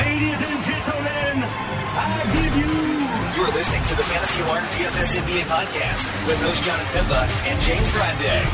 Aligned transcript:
Ladies 0.00 0.40
and 0.40 0.62
gentlemen, 0.64 1.44
I 1.44 2.24
give 2.32 2.56
you. 2.56 2.72
You're 3.36 3.52
listening 3.52 3.82
to 3.84 3.94
the 3.94 4.02
Fantasy 4.04 4.40
Alarm 4.40 4.64
DFS 4.64 5.14
NBA 5.20 5.42
podcast 5.42 6.26
with 6.26 6.40
host 6.40 6.64
John 6.64 6.78
Pemba 6.86 7.28
and 7.44 7.60
James 7.60 7.92
Grande. 7.92 8.46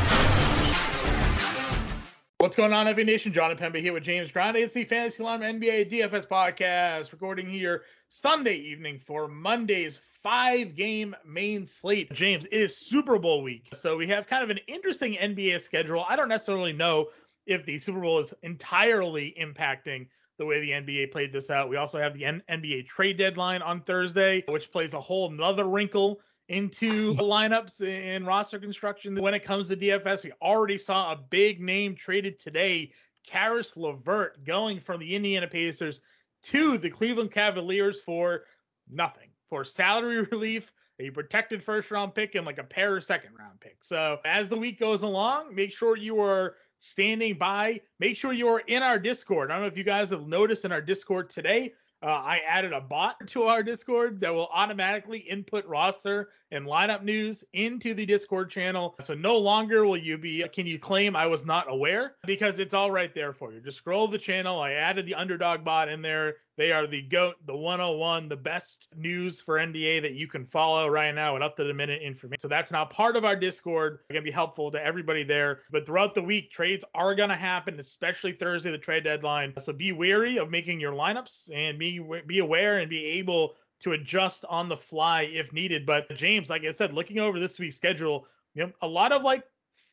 What's 2.39 2.57
going 2.57 2.73
on, 2.73 2.93
FA 2.93 3.03
Nation? 3.05 3.31
John 3.31 3.55
Pemba 3.55 3.79
here 3.79 3.93
with 3.93 4.03
James 4.03 4.29
Grande. 4.29 4.57
It's 4.57 4.73
the 4.73 4.83
Fantasy 4.83 5.23
Alarm 5.23 5.39
NBA 5.39 5.89
DFS 5.89 6.27
podcast, 6.27 7.13
recording 7.13 7.49
here 7.49 7.83
Sunday 8.09 8.57
evening 8.57 8.99
for 8.99 9.29
Monday's 9.29 10.01
five 10.21 10.75
game 10.75 11.15
main 11.25 11.65
slate. 11.65 12.11
James, 12.11 12.45
it 12.45 12.59
is 12.59 12.75
Super 12.75 13.17
Bowl 13.19 13.41
week. 13.41 13.69
So 13.73 13.95
we 13.95 14.07
have 14.07 14.27
kind 14.27 14.43
of 14.43 14.49
an 14.49 14.59
interesting 14.67 15.13
NBA 15.13 15.61
schedule. 15.61 16.03
I 16.09 16.17
don't 16.17 16.27
necessarily 16.27 16.73
know 16.73 17.05
if 17.45 17.65
the 17.65 17.77
Super 17.77 18.01
Bowl 18.01 18.19
is 18.19 18.33
entirely 18.43 19.33
impacting 19.41 20.07
the 20.37 20.45
way 20.45 20.59
the 20.59 20.71
NBA 20.71 21.11
played 21.11 21.31
this 21.31 21.49
out. 21.49 21.69
We 21.69 21.77
also 21.77 21.99
have 21.99 22.13
the 22.13 22.25
N- 22.25 22.43
NBA 22.49 22.87
trade 22.87 23.17
deadline 23.17 23.61
on 23.61 23.81
Thursday, 23.81 24.43
which 24.47 24.71
plays 24.71 24.93
a 24.93 25.01
whole 25.01 25.31
another 25.31 25.65
wrinkle 25.65 26.21
into 26.49 27.13
lineups 27.15 27.85
and 27.85 28.25
roster 28.25 28.59
construction. 28.59 29.15
When 29.15 29.33
it 29.33 29.43
comes 29.43 29.69
to 29.69 29.75
DFS, 29.75 30.23
we 30.23 30.31
already 30.41 30.77
saw 30.77 31.11
a 31.11 31.15
big 31.15 31.59
name 31.61 31.95
traded 31.95 32.39
today, 32.39 32.91
Caris 33.25 33.75
LeVert, 33.75 34.43
going 34.45 34.79
from 34.79 34.99
the 34.99 35.15
Indiana 35.15 35.47
Pacers 35.47 35.99
to 36.43 36.77
the 36.77 36.89
Cleveland 36.89 37.31
Cavaliers 37.31 37.99
for 37.99 38.45
nothing, 38.89 39.29
for 39.49 39.63
salary 39.63 40.21
relief, 40.31 40.71
a 40.99 41.09
protected 41.09 41.63
first 41.63 41.91
round 41.91 42.15
pick, 42.15 42.35
and 42.35 42.45
like 42.45 42.57
a 42.57 42.63
pair 42.63 42.95
of 42.97 43.03
second 43.03 43.31
round 43.37 43.59
picks. 43.59 43.87
So 43.87 44.19
as 44.25 44.49
the 44.49 44.57
week 44.57 44.79
goes 44.79 45.03
along, 45.03 45.53
make 45.53 45.71
sure 45.71 45.97
you 45.97 46.21
are 46.21 46.55
standing 46.79 47.37
by. 47.37 47.81
Make 47.99 48.17
sure 48.17 48.33
you 48.33 48.47
are 48.49 48.59
in 48.59 48.83
our 48.83 48.99
Discord. 48.99 49.51
I 49.51 49.55
don't 49.55 49.61
know 49.61 49.67
if 49.67 49.77
you 49.77 49.83
guys 49.83 50.09
have 50.11 50.27
noticed 50.27 50.65
in 50.65 50.71
our 50.71 50.81
Discord 50.81 51.29
today. 51.29 51.73
Uh, 52.03 52.07
I 52.07 52.41
added 52.47 52.73
a 52.73 52.81
bot 52.81 53.15
to 53.27 53.43
our 53.43 53.63
Discord 53.63 54.21
that 54.21 54.33
will 54.33 54.49
automatically 54.53 55.19
input 55.19 55.65
roster 55.65 56.29
and 56.51 56.65
lineup 56.65 57.03
news 57.03 57.43
into 57.53 57.93
the 57.93 58.05
Discord 58.05 58.49
channel. 58.49 58.95
So 59.01 59.13
no 59.13 59.37
longer 59.37 59.85
will 59.85 59.97
you 59.97 60.17
be, 60.17 60.45
can 60.53 60.65
you 60.65 60.79
claim 60.79 61.15
I 61.15 61.27
was 61.27 61.45
not 61.45 61.69
aware? 61.69 62.15
Because 62.25 62.59
it's 62.59 62.73
all 62.73 62.91
right 62.91 63.13
there 63.13 63.33
for 63.33 63.51
you. 63.51 63.59
Just 63.59 63.77
scroll 63.77 64.07
the 64.07 64.17
channel. 64.17 64.59
I 64.59 64.73
added 64.73 65.05
the 65.05 65.15
underdog 65.15 65.63
bot 65.63 65.89
in 65.89 66.01
there. 66.01 66.35
They 66.57 66.71
are 66.71 66.87
the 66.87 67.03
GOAT, 67.03 67.35
the 67.45 67.55
101, 67.55 68.29
the 68.29 68.35
best 68.35 68.87
news 68.95 69.39
for 69.39 69.59
NBA 69.59 70.01
that 70.01 70.13
you 70.13 70.27
can 70.27 70.43
follow 70.43 70.87
right 70.87 71.13
now 71.13 71.35
and 71.35 71.43
up 71.43 71.55
to 71.57 71.63
the 71.63 71.73
minute 71.73 72.01
information. 72.01 72.39
So 72.39 72.47
that's 72.47 72.71
now 72.71 72.83
part 72.85 73.15
of 73.15 73.23
our 73.25 73.35
Discord. 73.35 73.99
It's 74.01 74.13
going 74.13 74.23
to 74.23 74.27
be 74.27 74.33
helpful 74.33 74.71
to 74.71 74.83
everybody 74.83 75.23
there. 75.23 75.59
But 75.69 75.85
throughout 75.85 76.15
the 76.15 76.23
week, 76.23 76.49
trades 76.49 76.83
are 76.95 77.13
going 77.13 77.29
to 77.29 77.35
happen, 77.35 77.79
especially 77.79 78.31
Thursday, 78.31 78.71
the 78.71 78.77
trade 78.79 79.03
deadline. 79.03 79.53
So 79.59 79.71
be 79.71 79.91
wary 79.91 80.37
of 80.37 80.49
making 80.49 80.79
your 80.79 80.93
lineups 80.93 81.51
and 81.53 81.77
be, 81.91 82.21
be 82.25 82.39
aware 82.39 82.79
and 82.79 82.89
be 82.89 83.05
able 83.05 83.55
to 83.79 83.93
adjust 83.93 84.45
on 84.49 84.69
the 84.69 84.77
fly 84.77 85.23
if 85.23 85.53
needed. 85.53 85.85
But 85.85 86.13
James, 86.15 86.49
like 86.49 86.63
I 86.63 86.71
said, 86.71 86.93
looking 86.93 87.19
over 87.19 87.39
this 87.39 87.59
week's 87.59 87.75
schedule, 87.75 88.27
you 88.53 88.63
know, 88.63 88.71
a 88.81 88.87
lot 88.87 89.11
of 89.11 89.21
like 89.21 89.43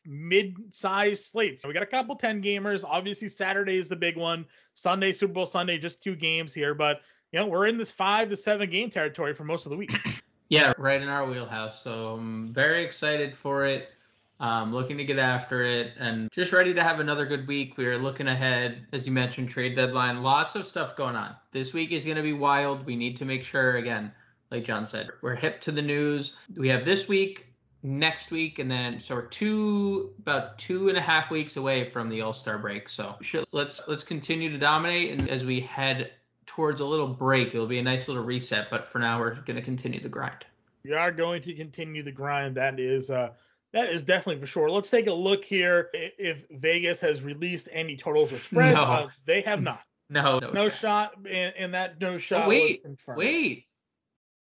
mid-sized 0.05 1.23
slates. 1.23 1.61
So 1.61 1.67
we 1.67 1.73
got 1.73 1.83
a 1.83 1.87
couple 1.87 2.15
10 2.15 2.41
gamers. 2.41 2.83
Obviously, 2.85 3.27
Saturday 3.27 3.77
is 3.77 3.89
the 3.89 3.95
big 3.95 4.17
one. 4.17 4.45
Sunday, 4.73 5.11
Super 5.11 5.33
Bowl 5.33 5.45
Sunday, 5.45 5.77
just 5.77 6.01
two 6.01 6.15
games 6.15 6.53
here. 6.53 6.73
But 6.73 7.01
you 7.31 7.39
know, 7.39 7.47
we're 7.47 7.67
in 7.67 7.77
this 7.77 7.91
five 7.91 8.29
to 8.29 8.35
seven 8.35 8.69
game 8.69 8.89
territory 8.89 9.33
for 9.33 9.43
most 9.43 9.65
of 9.65 9.71
the 9.71 9.77
week. 9.77 9.91
Yeah, 10.47 10.73
right 10.77 11.01
in 11.01 11.09
our 11.09 11.25
wheelhouse. 11.25 11.81
So 11.81 12.15
I'm 12.19 12.47
very 12.47 12.85
excited 12.85 13.35
for 13.35 13.65
it. 13.65 13.89
Um, 14.37 14.73
looking 14.73 14.97
to 14.97 15.05
get 15.05 15.17
after 15.17 15.63
it 15.63 15.93
and 15.97 16.29
just 16.29 16.51
ready 16.51 16.73
to 16.73 16.83
have 16.83 16.99
another 16.99 17.25
good 17.25 17.47
week. 17.47 17.77
We 17.77 17.85
are 17.85 17.97
looking 17.97 18.27
ahead, 18.27 18.85
as 18.91 19.07
you 19.07 19.13
mentioned, 19.13 19.47
trade 19.47 19.77
deadline. 19.77 20.23
Lots 20.23 20.55
of 20.55 20.67
stuff 20.67 20.97
going 20.97 21.15
on. 21.15 21.35
This 21.53 21.73
week 21.73 21.93
is 21.93 22.03
going 22.03 22.17
to 22.17 22.21
be 22.21 22.33
wild. 22.33 22.85
We 22.85 22.97
need 22.97 23.15
to 23.15 23.25
make 23.25 23.45
sure, 23.45 23.77
again, 23.77 24.11
like 24.51 24.65
John 24.65 24.85
said, 24.85 25.09
we're 25.21 25.35
hip 25.35 25.61
to 25.61 25.71
the 25.71 25.81
news. 25.81 26.35
We 26.57 26.67
have 26.67 26.83
this 26.83 27.07
week, 27.07 27.47
next 27.81 28.29
week, 28.29 28.59
and 28.59 28.69
then 28.69 28.99
so 28.99 29.15
we're 29.15 29.27
two 29.27 30.13
about 30.19 30.57
two 30.57 30.89
and 30.89 30.97
a 30.97 31.01
half 31.01 31.31
weeks 31.31 31.55
away 31.55 31.89
from 31.89 32.09
the 32.09 32.19
All 32.19 32.33
Star 32.33 32.57
break. 32.57 32.89
So 32.89 33.15
let's 33.53 33.79
let's 33.87 34.03
continue 34.03 34.51
to 34.51 34.57
dominate, 34.57 35.11
and 35.11 35.29
as 35.29 35.45
we 35.45 35.61
head 35.61 36.11
towards 36.45 36.81
a 36.81 36.85
little 36.85 37.07
break, 37.07 37.55
it'll 37.55 37.67
be 37.67 37.79
a 37.79 37.83
nice 37.83 38.09
little 38.09 38.23
reset. 38.23 38.69
But 38.69 38.87
for 38.87 38.99
now, 38.99 39.19
we're 39.19 39.35
going 39.35 39.55
to 39.55 39.61
continue 39.61 40.01
the 40.01 40.09
grind. 40.09 40.45
We 40.83 40.93
are 40.93 41.11
going 41.11 41.41
to 41.43 41.53
continue 41.53 42.03
the 42.03 42.11
grind. 42.11 42.55
That 42.55 42.79
is 42.79 43.09
uh 43.09 43.31
that 43.75 43.89
is 43.89 44.03
definitely 44.03 44.41
for 44.41 44.47
sure. 44.47 44.69
Let's 44.71 44.89
take 44.89 45.05
a 45.05 45.13
look 45.13 45.45
here 45.45 45.89
if 45.93 46.45
Vegas 46.49 46.99
has 47.01 47.21
released 47.21 47.69
any 47.71 47.95
totals 47.95 48.33
or 48.33 48.37
spreads. 48.37 48.75
No. 48.75 48.81
Uh, 48.83 49.07
they 49.25 49.41
have 49.41 49.61
not. 49.61 49.83
No, 50.07 50.37
no, 50.37 50.51
No 50.51 50.69
shot. 50.69 51.13
shot, 51.13 51.27
and, 51.27 51.53
and 51.57 51.73
that 51.73 51.99
no 51.99 52.19
shot 52.19 52.45
Oh, 52.45 52.49
wait, 52.49 52.79
was 52.83 52.83
confirmed. 52.83 53.17
wait. 53.17 53.65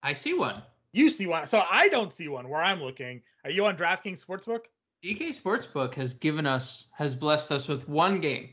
I 0.02 0.14
see 0.14 0.34
one. 0.34 0.64
You 0.94 1.12
see 1.12 1.28
one, 1.28 1.46
so 1.46 1.62
I 1.72 1.90
don't 1.90 2.12
see 2.12 2.28
one 2.28 2.50
where 2.50 2.62
I'm 2.64 2.82
looking. 2.82 3.22
Are 3.44 3.52
you 3.52 3.64
on 3.68 3.78
DraftKings 3.78 4.26
Sportsbook? 4.26 4.62
DK 5.04 5.30
Sportsbook 5.40 5.94
has 5.94 6.16
given 6.16 6.48
us, 6.48 6.88
has 6.98 7.14
blessed 7.14 7.52
us 7.52 7.68
with 7.68 7.88
one 7.88 8.20
game, 8.20 8.50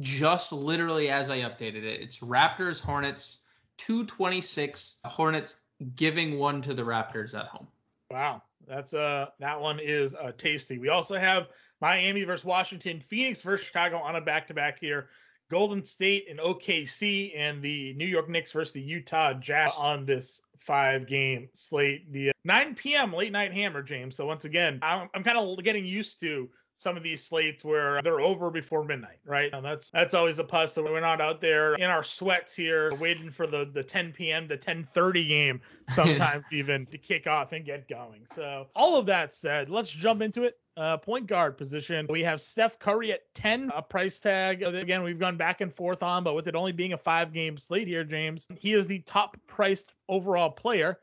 just 0.00 0.50
literally 0.50 1.10
as 1.10 1.28
I 1.28 1.40
updated 1.40 1.84
it. 1.84 2.00
It's 2.00 2.20
Raptors 2.20 2.80
Hornets 2.80 3.40
226. 3.76 4.96
Hornets 5.04 5.56
giving 5.96 6.38
one 6.38 6.62
to 6.62 6.72
the 6.72 6.82
Raptors 6.82 7.34
at 7.38 7.44
home. 7.46 7.68
Wow, 8.10 8.42
that's 8.68 8.94
uh 8.94 9.26
that 9.40 9.60
one 9.60 9.80
is 9.80 10.14
uh 10.14 10.32
tasty. 10.36 10.78
We 10.78 10.88
also 10.88 11.18
have 11.18 11.48
Miami 11.80 12.24
versus 12.24 12.44
Washington, 12.44 13.00
Phoenix 13.00 13.42
versus 13.42 13.66
Chicago 13.66 13.98
on 13.98 14.16
a 14.16 14.20
back-to-back 14.20 14.78
here. 14.80 15.08
Golden 15.50 15.82
State 15.82 16.26
and 16.28 16.38
OKC 16.38 17.32
and 17.36 17.62
the 17.62 17.94
New 17.94 18.06
York 18.06 18.28
Knicks 18.28 18.52
versus 18.52 18.72
the 18.72 18.82
Utah 18.82 19.32
Jazz 19.34 19.72
on 19.78 20.04
this 20.04 20.42
five-game 20.58 21.48
slate. 21.54 22.12
The 22.12 22.30
uh, 22.30 22.32
9 22.44 22.74
p.m. 22.74 23.14
late 23.14 23.32
night 23.32 23.54
hammer, 23.54 23.82
James. 23.82 24.16
So 24.16 24.26
once 24.26 24.44
again, 24.44 24.80
I'm, 24.82 25.08
I'm 25.14 25.24
kind 25.24 25.38
of 25.38 25.64
getting 25.64 25.86
used 25.86 26.20
to 26.20 26.50
some 26.78 26.96
of 26.96 27.02
these 27.02 27.22
slates 27.22 27.64
where 27.64 28.00
they're 28.02 28.20
over 28.20 28.50
before 28.50 28.84
midnight, 28.84 29.18
right? 29.24 29.52
And 29.52 29.64
that's 29.64 29.90
that's 29.90 30.14
always 30.14 30.38
a 30.38 30.44
plus. 30.44 30.72
So 30.72 30.82
we're 30.82 31.00
not 31.00 31.20
out 31.20 31.40
there 31.40 31.74
in 31.74 31.90
our 31.90 32.04
sweats 32.04 32.54
here 32.54 32.94
waiting 32.94 33.30
for 33.30 33.46
the 33.46 33.64
the 33.64 33.82
10 33.82 34.12
p.m. 34.12 34.48
to 34.48 34.56
10:30 34.56 35.28
game, 35.28 35.60
sometimes 35.90 36.52
even 36.52 36.86
to 36.86 36.98
kick 36.98 37.26
off 37.26 37.52
and 37.52 37.64
get 37.64 37.88
going. 37.88 38.22
So 38.26 38.68
all 38.74 38.96
of 38.96 39.06
that 39.06 39.34
said, 39.34 39.68
let's 39.68 39.90
jump 39.90 40.22
into 40.22 40.44
it. 40.44 40.58
Uh, 40.76 40.96
point 40.96 41.26
guard 41.26 41.58
position. 41.58 42.06
We 42.08 42.22
have 42.22 42.40
Steph 42.40 42.78
Curry 42.78 43.10
at 43.10 43.22
10, 43.34 43.72
a 43.74 43.82
price 43.82 44.20
tag. 44.20 44.62
Again, 44.62 45.02
we've 45.02 45.18
gone 45.18 45.36
back 45.36 45.60
and 45.60 45.74
forth 45.74 46.04
on, 46.04 46.22
but 46.22 46.34
with 46.34 46.46
it 46.46 46.54
only 46.54 46.70
being 46.70 46.92
a 46.92 46.96
five 46.96 47.32
game 47.32 47.56
slate 47.56 47.88
here, 47.88 48.04
James, 48.04 48.46
he 48.56 48.74
is 48.74 48.86
the 48.86 49.00
top 49.00 49.36
priced 49.48 49.92
overall 50.08 50.50
player 50.50 51.00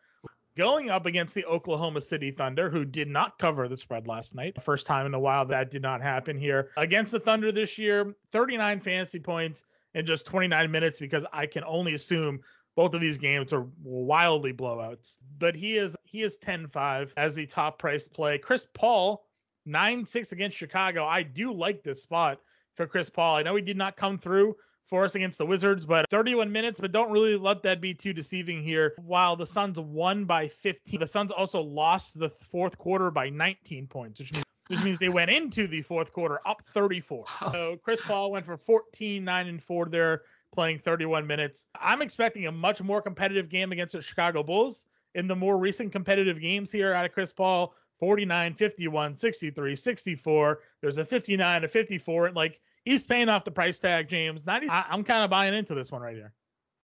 going 0.57 0.89
up 0.89 1.05
against 1.05 1.35
the 1.35 1.45
Oklahoma 1.45 2.01
City 2.01 2.31
Thunder, 2.31 2.69
who 2.69 2.85
did 2.85 3.07
not 3.09 3.37
cover 3.37 3.67
the 3.67 3.77
spread 3.77 4.07
last 4.07 4.35
night. 4.35 4.61
First 4.61 4.85
time 4.85 5.05
in 5.05 5.13
a 5.13 5.19
while 5.19 5.45
that 5.45 5.69
did 5.69 5.81
not 5.81 6.01
happen 6.01 6.37
here. 6.37 6.69
Against 6.77 7.11
the 7.11 7.19
Thunder 7.19 7.51
this 7.51 7.77
year, 7.77 8.15
39 8.31 8.79
fantasy 8.79 9.19
points 9.19 9.63
in 9.93 10.05
just 10.05 10.25
29 10.25 10.71
minutes 10.71 10.99
because 10.99 11.25
I 11.31 11.45
can 11.45 11.63
only 11.65 11.93
assume 11.93 12.41
both 12.75 12.93
of 12.93 13.01
these 13.01 13.17
games 13.17 13.53
are 13.53 13.67
wildly 13.83 14.53
blowouts. 14.53 15.17
But 15.37 15.55
he 15.55 15.77
is 15.77 15.95
he 16.03 16.21
is 16.21 16.37
10-5 16.37 17.13
as 17.17 17.35
the 17.35 17.45
top 17.45 17.79
priced 17.79 18.13
play. 18.13 18.37
Chris 18.37 18.67
Paul 18.73 19.25
9-6 19.67 20.31
against 20.31 20.57
Chicago. 20.57 21.05
I 21.05 21.23
do 21.23 21.51
like 21.53 21.83
this 21.83 22.03
spot 22.03 22.39
for 22.75 22.87
Chris 22.87 23.09
Paul. 23.09 23.37
I 23.37 23.43
know 23.43 23.55
he 23.55 23.61
did 23.61 23.77
not 23.77 23.97
come 23.97 24.17
through 24.17 24.55
for 24.87 25.03
us 25.03 25.15
against 25.15 25.37
the 25.37 25.45
Wizards, 25.45 25.85
but 25.85 26.05
31 26.09 26.51
minutes, 26.51 26.79
but 26.79 26.91
don't 26.91 27.11
really 27.11 27.35
let 27.35 27.63
that 27.63 27.81
be 27.81 27.93
too 27.93 28.13
deceiving 28.13 28.61
here. 28.61 28.93
While 28.97 29.35
the 29.35 29.45
Suns 29.45 29.79
won 29.79 30.25
by 30.25 30.47
15, 30.47 30.99
the 30.99 31.07
Suns 31.07 31.31
also 31.31 31.61
lost 31.61 32.19
the 32.19 32.29
fourth 32.29 32.77
quarter 32.77 33.09
by 33.11 33.29
19 33.29 33.87
points, 33.87 34.19
which 34.19 34.33
means 34.33 34.45
which 34.67 34.81
means 34.81 34.97
they 34.97 35.09
went 35.09 35.29
into 35.29 35.67
the 35.67 35.81
fourth 35.83 36.11
quarter 36.11 36.39
up 36.47 36.63
34. 36.67 37.25
So 37.51 37.77
Chris 37.83 38.01
Paul 38.01 38.31
went 38.31 38.45
for 38.45 38.57
14, 38.57 39.23
9, 39.23 39.47
and 39.47 39.63
4 39.63 39.85
there, 39.89 40.23
playing 40.51 40.79
31 40.79 41.27
minutes. 41.27 41.67
I'm 41.79 42.01
expecting 42.01 42.47
a 42.47 42.51
much 42.51 42.81
more 42.81 43.01
competitive 43.01 43.49
game 43.49 43.71
against 43.71 43.93
the 43.93 44.01
Chicago 44.01 44.41
Bulls. 44.41 44.87
In 45.13 45.27
the 45.27 45.35
more 45.35 45.57
recent 45.57 45.91
competitive 45.91 46.41
games 46.41 46.71
here 46.71 46.93
out 46.93 47.05
of 47.05 47.13
Chris 47.13 47.31
Paul, 47.31 47.75
49, 47.99 48.53
51, 48.55 49.15
63, 49.15 49.75
64. 49.75 50.59
There's 50.81 50.97
a 50.97 51.05
59, 51.05 51.63
a 51.63 51.67
54. 51.67 52.25
And 52.27 52.35
like 52.35 52.59
he's 52.85 53.05
paying 53.05 53.27
off 53.27 53.43
the 53.43 53.51
price 53.51 53.79
tag, 53.79 54.07
James. 54.07 54.45
Not, 54.45 54.63
I, 54.69 54.85
I'm 54.89 55.03
kind 55.03 55.23
of 55.23 55.29
buying 55.29 55.53
into 55.53 55.75
this 55.75 55.91
one 55.91 56.01
right 56.01 56.15
here. 56.15 56.31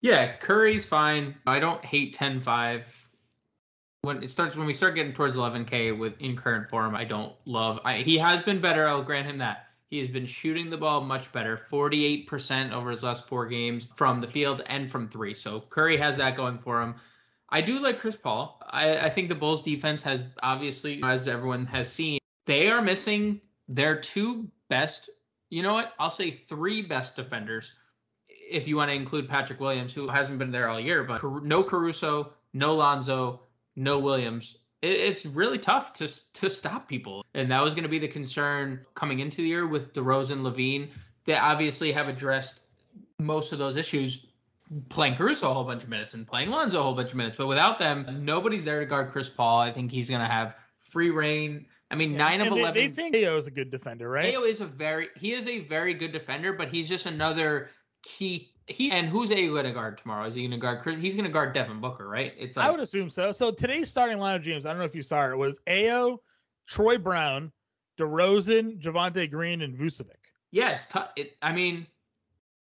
Yeah, 0.01 0.35
Curry's 0.37 0.85
fine. 0.85 1.35
I 1.45 1.59
don't 1.59 1.83
hate 1.83 2.17
10-5. 2.17 2.83
When 4.01 4.23
it 4.23 4.29
starts 4.29 4.55
when 4.55 4.65
we 4.65 4.71
start 4.71 4.95
getting 4.95 5.11
towards 5.11 5.35
11k 5.35 5.97
with 5.97 6.19
in 6.21 6.37
current 6.37 6.69
form, 6.69 6.95
I 6.95 7.03
don't 7.03 7.33
love. 7.45 7.81
I, 7.83 7.97
he 7.97 8.17
has 8.17 8.41
been 8.41 8.61
better. 8.61 8.87
I'll 8.87 9.03
grant 9.03 9.27
him 9.27 9.37
that. 9.39 9.65
He 9.89 9.99
has 9.99 10.07
been 10.07 10.25
shooting 10.25 10.69
the 10.69 10.77
ball 10.77 11.01
much 11.01 11.31
better, 11.33 11.59
48% 11.69 12.71
over 12.71 12.91
his 12.91 13.03
last 13.03 13.27
four 13.27 13.47
games 13.47 13.87
from 13.95 14.21
the 14.21 14.27
field 14.27 14.61
and 14.67 14.89
from 14.89 15.09
three. 15.09 15.33
So 15.33 15.61
Curry 15.69 15.97
has 15.97 16.15
that 16.17 16.37
going 16.37 16.59
for 16.59 16.81
him. 16.81 16.95
I 17.49 17.61
do 17.61 17.79
like 17.79 17.99
Chris 17.99 18.15
Paul. 18.15 18.61
I, 18.69 18.97
I 18.97 19.09
think 19.09 19.27
the 19.27 19.35
Bulls 19.35 19.63
defense 19.63 20.03
has 20.03 20.23
obviously, 20.43 21.01
as 21.03 21.27
everyone 21.27 21.65
has 21.65 21.91
seen, 21.91 22.19
they 22.45 22.69
are 22.69 22.81
missing 22.81 23.41
their 23.67 23.99
two 23.99 24.47
best. 24.69 25.09
You 25.49 25.63
know 25.63 25.73
what? 25.73 25.93
I'll 25.99 26.11
say 26.11 26.31
three 26.31 26.81
best 26.81 27.15
defenders 27.15 27.71
if 28.27 28.67
you 28.67 28.75
want 28.75 28.89
to 28.89 28.95
include 28.95 29.29
Patrick 29.29 29.59
Williams, 29.59 29.93
who 29.93 30.07
hasn't 30.07 30.39
been 30.39 30.51
there 30.51 30.67
all 30.67 30.79
year, 30.79 31.03
but 31.03 31.23
no 31.43 31.63
Caruso, 31.63 32.33
no 32.53 32.73
Lonzo, 32.73 33.41
no 33.75 33.99
Williams. 33.99 34.57
It's 34.81 35.25
really 35.25 35.57
tough 35.57 35.93
to 35.93 36.07
to 36.33 36.49
stop 36.49 36.87
people, 36.87 37.25
and 37.33 37.51
that 37.51 37.61
was 37.61 37.75
going 37.75 37.83
to 37.83 37.89
be 37.89 37.99
the 37.99 38.07
concern 38.07 38.85
coming 38.95 39.19
into 39.19 39.37
the 39.37 39.47
year 39.47 39.67
with 39.67 39.93
DeRozan, 39.93 40.41
LaVine. 40.41 40.89
They 41.25 41.35
obviously 41.35 41.91
have 41.91 42.07
addressed 42.07 42.61
most 43.19 43.51
of 43.51 43.59
those 43.59 43.75
issues 43.75 44.25
playing 44.87 45.15
Caruso 45.15 45.51
a 45.51 45.53
whole 45.53 45.65
bunch 45.65 45.83
of 45.83 45.89
minutes 45.89 46.13
and 46.13 46.25
playing 46.25 46.49
Lonzo 46.49 46.79
a 46.79 46.83
whole 46.83 46.95
bunch 46.95 47.09
of 47.09 47.15
minutes. 47.15 47.35
But 47.37 47.47
without 47.47 47.77
them, 47.77 48.23
nobody's 48.23 48.63
there 48.63 48.79
to 48.79 48.85
guard 48.85 49.11
Chris 49.11 49.27
Paul. 49.27 49.59
I 49.59 49.71
think 49.71 49.91
he's 49.91 50.09
going 50.09 50.21
to 50.21 50.27
have 50.27 50.55
free 50.79 51.09
reign. 51.09 51.65
I 51.91 51.95
mean, 51.95 52.11
Yeah, 52.11 52.17
nine 52.17 52.41
of 52.41 52.53
they, 52.53 52.59
eleven. 52.59 52.73
They 52.75 52.89
think 52.89 53.15
Ayo 53.15 53.37
is 53.37 53.47
a 53.47 53.51
good 53.51 53.71
defender, 53.71 54.09
right? 54.09 54.33
Ayo 54.33 54.47
is 54.47 54.61
a 54.61 54.65
very 54.65 55.09
he 55.17 55.33
is 55.33 55.47
a 55.47 55.59
very 55.61 55.93
good 55.93 56.11
defender, 56.11 56.53
but 56.53 56.69
he's 56.69 56.87
just 56.87 57.05
another 57.05 57.69
key. 58.03 58.51
He 58.67 58.91
and 58.91 59.09
who's 59.09 59.29
Ayo 59.31 59.49
going 59.49 59.65
to 59.65 59.71
guard 59.71 59.97
tomorrow? 59.97 60.25
Is 60.27 60.35
he 60.35 60.41
going 60.41 60.51
to 60.51 60.57
guard 60.57 60.81
Chris? 60.81 61.01
He's 61.01 61.15
going 61.15 61.25
to 61.25 61.31
guard 61.31 61.53
Devin 61.53 61.81
Booker, 61.81 62.07
right? 62.07 62.33
It's 62.37 62.57
like 62.57 62.67
I 62.67 62.71
would 62.71 62.79
assume 62.79 63.09
so. 63.09 63.31
So 63.31 63.51
today's 63.51 63.89
starting 63.89 64.17
lineup, 64.19 64.43
James. 64.43 64.65
I 64.65 64.69
don't 64.69 64.77
know 64.77 64.85
if 64.85 64.95
you 64.95 65.01
saw 65.01 65.29
it. 65.29 65.35
Was 65.35 65.59
Ayo, 65.67 66.19
Troy 66.67 66.99
Brown, 66.99 67.51
DeRozan, 67.99 68.79
Javonte 68.79 69.29
Green, 69.31 69.61
and 69.61 69.75
Vucevic. 69.75 70.29
yeah, 70.51 70.69
it's 70.69 70.85
tough. 70.85 71.09
It, 71.15 71.37
I 71.41 71.51
mean, 71.51 71.87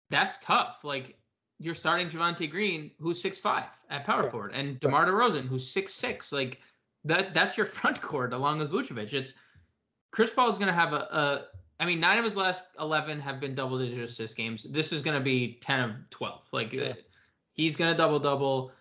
that's 0.10 0.38
tough. 0.38 0.78
Like 0.84 1.18
you're 1.60 1.76
starting 1.76 2.08
Javonte 2.08 2.50
Green, 2.50 2.92
who's 3.00 3.22
six 3.22 3.38
five 3.38 3.68
at 3.90 4.06
power 4.06 4.30
forward, 4.30 4.54
and 4.54 4.80
DeMar 4.80 5.08
DeRozan, 5.08 5.48
who's 5.48 5.70
six 5.70 5.94
six. 5.94 6.32
Like 6.32 6.62
that 7.06 7.34
that's 7.34 7.58
your 7.58 7.66
front 7.80 8.02
court 8.02 8.34
along 8.34 8.60
with 8.60 8.72
Vucevic. 8.72 9.14
It's 9.14 9.34
Chris 10.12 10.32
Paul 10.32 10.50
is 10.50 10.58
going 10.58 10.68
to 10.68 10.74
have 10.74 10.94
a, 10.94 10.98
a. 10.98 11.46
I 11.82 11.86
mean, 11.86 12.00
nine 12.00 12.18
of 12.18 12.26
his 12.26 12.36
last 12.36 12.66
eleven 12.80 13.20
have 13.22 13.40
been 13.40 13.56
double 13.56 13.80
digit 13.80 14.00
assist 14.00 14.36
games. 14.36 14.66
This 14.70 14.92
is 14.92 15.02
going 15.02 15.18
to 15.18 15.24
be 15.24 15.60
ten 15.62 15.80
of 15.82 15.92
twelve. 16.10 16.44
Like 16.52 16.74
Sure. 16.74 16.94
he's 17.54 17.76
going 17.76 17.92
to 17.92 17.98
double 17.98 18.20
double. 18.20 18.72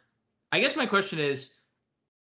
I 0.51 0.61
guess 0.61 0.75
my 0.77 0.87
question 0.87 1.19
is, 1.19 1.51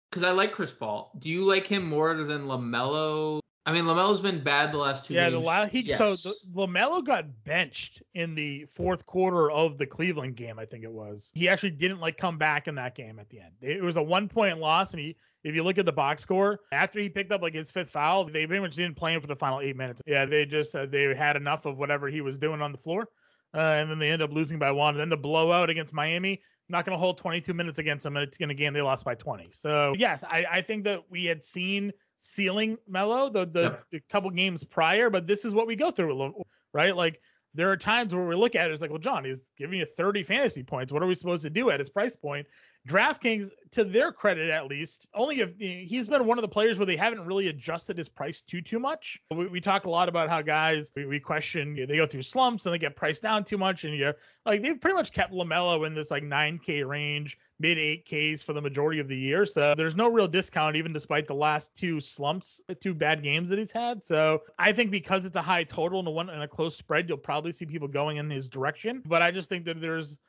because 0.10 0.24
I 0.24 0.32
like 0.32 0.52
Chris 0.52 0.72
Paul, 0.72 1.12
do 1.20 1.30
you 1.30 1.44
like 1.46 1.68
him 1.68 1.88
more 1.88 2.14
than 2.24 2.46
LaMelo? 2.46 3.40
I 3.68 3.72
mean, 3.72 3.86
LaMelo's 3.86 4.22
been 4.22 4.44
bad 4.44 4.72
the 4.72 4.78
last 4.78 5.06
two 5.06 5.16
Yeah, 5.16 5.30
games. 5.30 5.42
the 5.42 5.46
la- 5.48 5.66
he 5.66 5.80
Yes. 5.82 5.98
so 5.98 6.12
the, 6.16 6.36
LaMelo 6.54 7.04
got 7.04 7.26
benched 7.46 8.04
in 8.14 8.36
the 8.36 8.66
fourth 8.66 9.06
quarter 9.08 9.50
of 9.50 9.80
the 9.80 9.88
Cleveland 9.88 10.36
game, 10.36 10.60
I 10.60 10.66
think 10.66 10.84
it 10.84 10.92
was. 10.92 11.32
He 11.34 11.50
actually 11.50 11.72
didn't 11.72 12.00
like 12.00 12.18
come 12.18 12.38
back 12.38 12.68
in 12.68 12.76
that 12.76 12.96
game 12.96 13.18
at 13.18 13.28
the 13.30 13.40
end. 13.40 13.54
It 13.62 13.82
was 13.82 13.98
a 13.98 14.04
one 14.04 14.30
point 14.30 14.60
loss, 14.60 14.92
and 14.92 15.00
he 15.00 15.16
if 15.44 15.54
you 15.56 15.64
look 15.64 15.78
at 15.78 15.86
the 15.86 15.92
box 15.92 16.22
score 16.24 16.60
after 16.72 17.00
he 17.00 17.08
picked 17.10 17.32
up 17.32 17.42
like 17.42 17.54
his 17.54 17.70
fifth 17.72 17.90
foul, 17.92 18.26
they 18.26 18.46
pretty 18.48 18.62
much 18.62 18.76
didn't 18.76 18.98
play 18.98 19.14
him 19.14 19.22
for 19.22 19.28
the 19.28 19.36
final 19.36 19.62
eight 19.62 19.76
minutes. 19.76 20.02
Yeah, 20.06 20.26
they 20.26 20.46
just 20.46 20.76
uh, 20.76 20.86
they 20.86 21.14
had 21.16 21.36
enough 21.36 21.66
of 21.66 21.78
whatever 21.78 22.08
he 22.08 22.22
was 22.22 22.38
doing 22.38 22.62
on 22.62 22.72
the 22.72 22.78
floor, 22.78 23.08
uh, 23.56 23.60
and 23.60 23.90
then 23.90 23.98
they 23.98 24.12
end 24.12 24.22
up 24.22 24.32
losing 24.32 24.60
by 24.60 24.72
one. 24.72 24.94
And 24.96 25.00
then 25.00 25.10
the 25.10 25.18
blowout 25.18 25.70
against 25.72 25.94
Miami. 25.94 26.42
Not 26.68 26.84
going 26.84 26.96
to 26.96 27.00
hold 27.00 27.20
22 27.20 27.54
minutes 27.54 27.78
against 27.78 28.04
them, 28.06 28.18
it's 28.18 28.38
in 28.38 28.50
a 28.50 28.54
game 28.56 28.74
they 28.74 28.82
lost 28.82 29.06
by 29.06 29.14
20. 29.14 29.50
So 29.52 29.94
yes, 30.00 30.24
I, 30.24 30.46
I 30.52 30.62
think 30.64 30.84
that 30.86 31.02
we 31.12 31.26
had 31.26 31.44
seen 31.44 31.94
ceiling 32.26 32.78
Melo 32.88 33.30
the 33.30 33.46
the, 33.46 33.80
the 33.92 34.00
couple 34.10 34.30
games 34.32 34.64
prior, 34.64 35.10
but 35.10 35.28
this 35.28 35.46
is 35.46 35.54
what 35.54 35.68
we 35.68 35.76
go 35.76 35.92
through, 35.92 36.34
right? 36.74 36.96
Like 36.96 37.22
there 37.56 37.72
are 37.72 37.78
times 37.78 38.14
where 38.14 38.26
we 38.26 38.36
look 38.36 38.54
at 38.56 38.70
it, 38.70 38.74
it's 38.74 38.82
like, 38.82 38.92
well, 38.92 39.00
John, 39.00 39.24
he's 39.24 39.50
giving 39.58 39.80
you 39.80 39.86
30 39.86 40.24
fantasy 40.24 40.62
points. 40.62 40.92
What 40.92 41.02
are 41.02 41.08
we 41.08 41.16
supposed 41.16 41.44
to 41.44 41.50
do 41.50 41.70
at 41.70 41.80
his 41.80 41.90
price 41.90 42.16
point? 42.16 42.46
DraftKings, 42.88 43.50
to 43.72 43.86
their 43.86 44.12
credit 44.12 44.50
at 44.50 44.68
least, 44.68 45.08
only 45.14 45.40
if 45.40 45.58
he's 45.58 46.08
been 46.08 46.26
one 46.26 46.38
of 46.38 46.42
the 46.42 46.50
players 46.50 46.78
where 46.78 46.86
they 46.86 46.98
haven't 46.98 47.26
really 47.26 47.48
adjusted 47.48 47.98
his 47.98 48.10
price 48.10 48.42
too 48.42 48.62
too 48.62 48.78
much. 48.78 49.20
We, 49.32 49.48
we 49.48 49.62
talk 49.62 49.86
a 49.86 49.90
lot 49.90 50.10
about 50.10 50.30
how 50.30 50.42
guys 50.42 50.92
we, 50.96 51.06
we 51.06 51.20
question 51.20 51.76
they 51.76 51.96
go 51.96 52.06
through 52.06 52.24
slumps 52.24 52.66
and 52.66 52.76
they 52.76 52.80
get 52.80 52.96
priced 52.96 53.24
down 53.24 53.44
too 53.44 53.58
much, 53.58 53.86
and 53.86 53.96
you're 53.96 54.16
like 54.46 54.62
they've 54.62 54.80
pretty 54.80 54.96
much 54.96 55.14
kept 55.14 55.34
LaMelo 55.34 55.88
in 55.88 55.96
this 55.96 56.12
like 56.12 56.24
9K 56.24 56.86
range, 56.88 57.40
mid 57.60 57.78
8Ks 57.78 58.44
for 58.44 58.54
the 58.54 58.62
majority 58.62 59.00
of 59.00 59.08
the 59.08 59.18
year. 59.18 59.46
So 59.46 59.74
there's 59.76 59.96
no 59.96 60.10
real 60.10 60.28
discount 60.28 60.76
even 60.76 60.92
despite 60.92 61.28
the 61.28 61.36
last 61.36 61.74
two 61.76 62.00
slumps, 62.02 62.60
two 62.82 62.94
bad 62.94 63.24
games 63.24 63.50
that 63.50 63.60
he's 63.60 63.72
had. 63.72 64.04
So 64.04 64.42
I 64.60 64.74
think 64.74 64.92
because 64.92 65.26
it's 65.26 65.38
a 65.38 65.42
high 65.42 65.64
total 65.64 66.00
and 66.00 66.08
a 66.08 66.12
one 66.12 66.30
and 66.30 66.44
a 66.44 66.48
close 66.48 66.76
spread, 66.76 67.08
you'll 67.08 67.18
probably 67.18 67.52
see 67.52 67.66
people 67.66 67.88
going 67.88 68.18
in 68.18 68.30
his 68.30 68.50
direction. 68.50 69.02
But 69.06 69.22
I 69.22 69.32
just 69.32 69.50
think 69.50 69.66
that 69.66 69.80
there's 69.80 70.20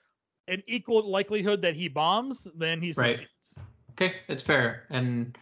an 0.49 0.63
equal 0.67 1.09
likelihood 1.09 1.63
that 1.63 1.75
he 1.75 1.89
bombs 1.89 2.47
than 2.57 2.81
he 2.81 2.93
Right. 2.97 3.15
succeeds. 3.15 3.59
Okay, 3.93 4.15
it's 4.29 4.43
fair, 4.43 4.85
and 4.91 5.37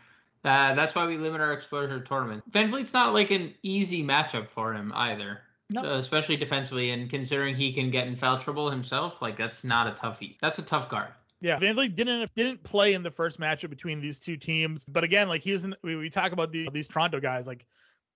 uh, 0.44 0.74
that's 0.74 0.94
why 0.94 1.04
we 1.06 1.16
limit 1.18 1.40
our 1.40 1.52
exposure 1.52 1.98
to 1.98 2.04
tournaments. 2.04 2.46
VanVleet's 2.50 2.92
not 2.94 3.12
like 3.12 3.30
an 3.30 3.52
easy 3.62 4.02
matchup 4.04 4.48
for 4.48 4.72
him 4.72 4.92
either, 4.94 5.40
No. 5.70 5.82
uh, 5.82 5.98
especially 5.98 6.36
defensively. 6.36 6.90
And 6.92 7.10
considering 7.10 7.56
he 7.56 7.72
can 7.72 7.90
get 7.90 8.06
in 8.06 8.14
foul 8.14 8.38
trouble 8.38 8.70
himself, 8.70 9.20
like 9.20 9.36
that's 9.36 9.64
not 9.64 9.88
a 9.88 9.90
toughie. 9.90 10.36
That's 10.40 10.58
a 10.58 10.62
tough 10.62 10.88
guard. 10.88 11.08
Yeah, 11.44 11.58
VanVleet 11.58 11.94
didn't 11.94 12.34
didn't 12.34 12.62
play 12.62 12.94
in 12.94 13.02
the 13.02 13.10
first 13.10 13.38
matchup 13.38 13.68
between 13.68 14.00
these 14.00 14.18
two 14.18 14.36
teams, 14.38 14.82
but 14.86 15.04
again, 15.04 15.28
like 15.28 15.42
he 15.42 15.52
was 15.52 15.66
in, 15.66 15.76
we, 15.82 15.94
we 15.94 16.08
talk 16.08 16.32
about 16.32 16.50
the, 16.52 16.70
these 16.72 16.88
Toronto 16.88 17.20
guys, 17.20 17.46
like 17.46 17.66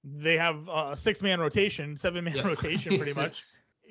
they 0.03 0.39
have 0.39 0.67
a 0.73 0.97
six 0.97 1.21
man 1.21 1.39
rotation, 1.39 1.95
seven 1.97 2.25
man 2.25 2.37
Yeah. 2.37 2.47
rotation, 2.47 2.97
pretty 2.97 3.13
much. 3.21 3.45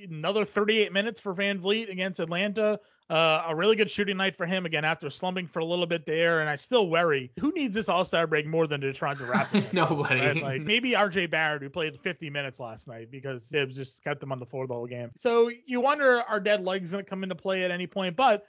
Another 0.10 0.44
38 0.46 0.92
minutes 0.92 1.20
for 1.20 1.36
VanVleet 1.36 1.90
against 1.92 2.20
Atlanta. 2.20 2.80
Uh, 3.10 3.44
a 3.48 3.56
really 3.56 3.76
good 3.76 3.90
shooting 3.90 4.18
night 4.18 4.36
for 4.36 4.46
him 4.46 4.66
again 4.66 4.84
after 4.84 5.10
slumping 5.10 5.48
for 5.48 5.60
a 5.60 5.66
little 5.66 5.86
bit 5.86 6.06
there. 6.06 6.42
And 6.42 6.50
I 6.50 6.56
still 6.56 6.90
worry 6.90 7.32
who 7.40 7.52
needs 7.54 7.74
this 7.76 7.90
All 7.90 8.06
Star 8.06 8.28
break 8.28 8.46
more 8.46 8.68
than 8.68 8.82
the 8.82 8.92
Toronto 8.92 9.26
Raptors. 9.26 9.72
Nobody. 9.74 10.20
Right? 10.20 10.36
Like 10.42 10.62
maybe 10.62 10.92
RJ 10.92 11.30
Barrett, 11.32 11.62
who 11.62 11.70
played 11.70 12.00
50 12.02 12.30
minutes 12.30 12.60
last 12.60 12.88
night 12.88 13.10
because 13.12 13.48
Thibs 13.48 13.76
just 13.76 14.04
kept 14.04 14.20
them 14.20 14.32
on 14.32 14.40
the 14.40 14.46
floor 14.46 14.68
the 14.68 14.74
whole 14.74 14.88
game. 14.88 15.12
So 15.18 15.50
you 15.66 15.80
wonder 15.80 16.22
are 16.28 16.40
dead 16.40 16.64
legs 16.64 16.92
going 16.92 17.04
to 17.04 17.10
come 17.10 17.24
into 17.24 17.36
play 17.36 17.64
at 17.64 17.72
any 17.72 17.88
point? 17.88 18.16
But 18.16 18.46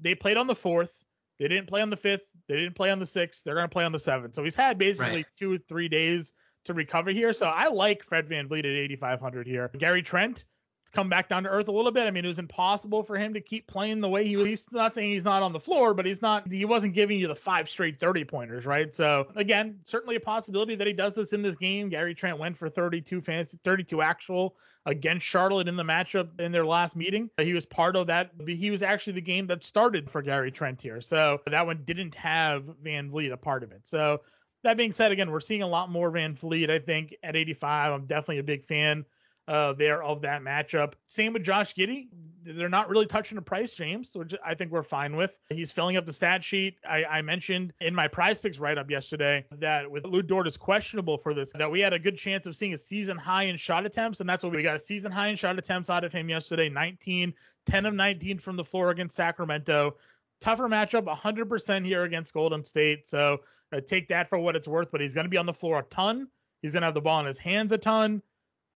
they 0.00 0.14
played 0.14 0.36
on 0.36 0.46
the 0.46 0.54
fourth. 0.54 1.04
They 1.38 1.48
didn't 1.48 1.66
play 1.68 1.82
on 1.82 1.90
the 1.90 1.96
fifth. 1.96 2.26
They 2.48 2.56
didn't 2.56 2.74
play 2.74 2.90
on 2.90 2.98
the 2.98 3.06
sixth. 3.06 3.42
They're 3.44 3.54
going 3.54 3.68
to 3.68 3.72
play 3.72 3.84
on 3.84 3.92
the 3.92 3.98
seventh. 3.98 4.34
So 4.34 4.44
he's 4.44 4.54
had 4.54 4.78
basically 4.78 5.16
Right. 5.16 5.26
two 5.38 5.54
or 5.54 5.58
three 5.58 5.88
days 5.88 6.32
to 6.66 6.74
recover 6.74 7.10
here. 7.10 7.32
So 7.32 7.46
I 7.46 7.68
like 7.68 8.04
Fred 8.04 8.28
VanVleet 8.28 8.60
at 8.60 8.64
8,500 8.66 9.46
here. 9.46 9.68
Gary 9.78 10.02
Trent, 10.02 10.44
come 10.92 11.08
back 11.08 11.28
down 11.28 11.44
to 11.44 11.48
earth 11.48 11.68
a 11.68 11.72
little 11.72 11.90
bit. 11.90 12.06
I 12.06 12.10
mean, 12.10 12.24
it 12.24 12.28
was 12.28 12.38
impossible 12.38 13.02
for 13.02 13.16
him 13.16 13.34
to 13.34 13.40
keep 13.40 13.66
playing 13.66 14.00
the 14.00 14.08
way 14.08 14.26
he 14.26 14.36
was. 14.36 14.46
He's 14.46 14.70
not 14.72 14.92
saying 14.92 15.10
he's 15.10 15.24
not 15.24 15.42
on 15.42 15.52
the 15.52 15.60
floor, 15.60 15.94
but 15.94 16.04
he's 16.04 16.20
not. 16.20 16.50
He 16.50 16.64
wasn't 16.64 16.94
giving 16.94 17.18
you 17.18 17.28
the 17.28 17.34
five 17.34 17.68
straight 17.68 17.98
30 17.98 18.24
pointers, 18.24 18.66
right? 18.66 18.94
So 18.94 19.28
again, 19.34 19.78
certainly 19.84 20.16
a 20.16 20.20
possibility 20.20 20.74
that 20.74 20.86
he 20.86 20.92
does 20.92 21.14
this 21.14 21.32
in 21.32 21.42
this 21.42 21.56
game. 21.56 21.88
Gary 21.88 22.14
Trent 22.14 22.38
went 22.38 22.56
for 22.56 22.68
32 22.68 23.20
fantasy, 23.20 23.58
32 23.64 24.02
actual 24.02 24.56
against 24.84 25.24
Charlotte 25.24 25.68
in 25.68 25.76
the 25.76 25.84
matchup 25.84 26.40
in 26.40 26.52
their 26.52 26.66
last 26.66 26.94
meeting. 26.96 27.30
He 27.38 27.54
was 27.54 27.64
part 27.64 27.96
of 27.96 28.08
that. 28.08 28.32
He 28.46 28.70
was 28.70 28.82
actually 28.82 29.14
the 29.14 29.22
game 29.22 29.46
that 29.46 29.64
started 29.64 30.10
for 30.10 30.20
Gary 30.22 30.50
Trent 30.50 30.82
here. 30.82 31.00
So 31.00 31.40
that 31.46 31.66
one 31.66 31.82
didn't 31.84 32.14
have 32.16 32.64
VanVleet 32.84 33.32
a 33.32 33.36
part 33.36 33.62
of 33.62 33.72
it. 33.72 33.86
So 33.86 34.20
that 34.62 34.76
being 34.76 34.92
said, 34.92 35.10
again, 35.10 35.30
we're 35.30 35.40
seeing 35.40 35.62
a 35.62 35.66
lot 35.66 35.90
more 35.90 36.10
VanVleet. 36.10 36.70
I 36.70 36.78
think 36.78 37.16
at 37.22 37.34
85, 37.34 37.92
I'm 37.92 38.06
definitely 38.06 38.38
a 38.38 38.44
big 38.44 38.64
fan 38.64 39.04
uh, 39.48 39.72
there 39.72 40.02
of 40.02 40.22
that 40.22 40.42
matchup. 40.42 40.94
Same 41.06 41.32
with 41.32 41.42
Josh 41.42 41.74
Giddey. 41.74 42.08
They're 42.44 42.68
not 42.68 42.88
really 42.88 43.06
touching 43.06 43.36
the 43.36 43.42
price, 43.42 43.72
James, 43.72 44.16
which 44.16 44.34
I 44.44 44.54
think 44.54 44.72
we're 44.72 44.82
fine 44.82 45.14
with. 45.16 45.38
He's 45.48 45.70
filling 45.70 45.96
up 45.96 46.06
the 46.06 46.12
stat 46.12 46.42
sheet. 46.42 46.76
I, 46.88 47.04
I 47.04 47.22
mentioned 47.22 47.72
in 47.80 47.94
my 47.94 48.08
prize 48.08 48.40
picks 48.40 48.58
write 48.58 48.78
up 48.78 48.90
yesterday 48.90 49.44
that 49.58 49.88
with 49.88 50.04
Lu 50.04 50.22
Dort 50.22 50.48
is 50.48 50.56
questionable 50.56 51.18
for 51.18 51.34
this, 51.34 51.52
that 51.52 51.70
we 51.70 51.80
had 51.80 51.92
a 51.92 51.98
good 51.98 52.16
chance 52.16 52.46
of 52.46 52.56
seeing 52.56 52.74
a 52.74 52.78
season 52.78 53.16
high 53.16 53.44
in 53.44 53.56
shot 53.56 53.86
attempts, 53.86 54.20
and 54.20 54.28
that's 54.28 54.42
what 54.42 54.52
we 54.52 54.62
got 54.62 54.76
a 54.76 54.80
season 54.80 55.12
high 55.12 55.28
in 55.28 55.36
shot 55.36 55.58
attempts 55.58 55.90
out 55.90 56.04
of 56.04 56.12
him 56.12 56.28
yesterday 56.28 56.68
19, 56.68 57.32
10 57.66 57.86
of 57.86 57.94
19 57.94 58.38
from 58.38 58.56
the 58.56 58.64
floor 58.64 58.90
against 58.90 59.16
Sacramento. 59.16 59.96
Tougher 60.40 60.68
matchup, 60.68 61.04
100% 61.04 61.84
here 61.84 62.02
against 62.02 62.34
Golden 62.34 62.64
State. 62.64 63.06
So 63.06 63.38
uh, 63.72 63.80
take 63.80 64.08
that 64.08 64.28
for 64.28 64.38
what 64.38 64.56
it's 64.56 64.66
worth, 64.66 64.90
but 64.90 65.00
he's 65.00 65.14
going 65.14 65.24
to 65.24 65.30
be 65.30 65.36
on 65.36 65.46
the 65.46 65.54
floor 65.54 65.78
a 65.78 65.82
ton. 65.84 66.26
He's 66.62 66.72
going 66.72 66.82
to 66.82 66.86
have 66.86 66.94
the 66.94 67.00
ball 67.00 67.20
in 67.20 67.26
his 67.26 67.38
hands 67.38 67.72
a 67.72 67.78
ton. 67.78 68.22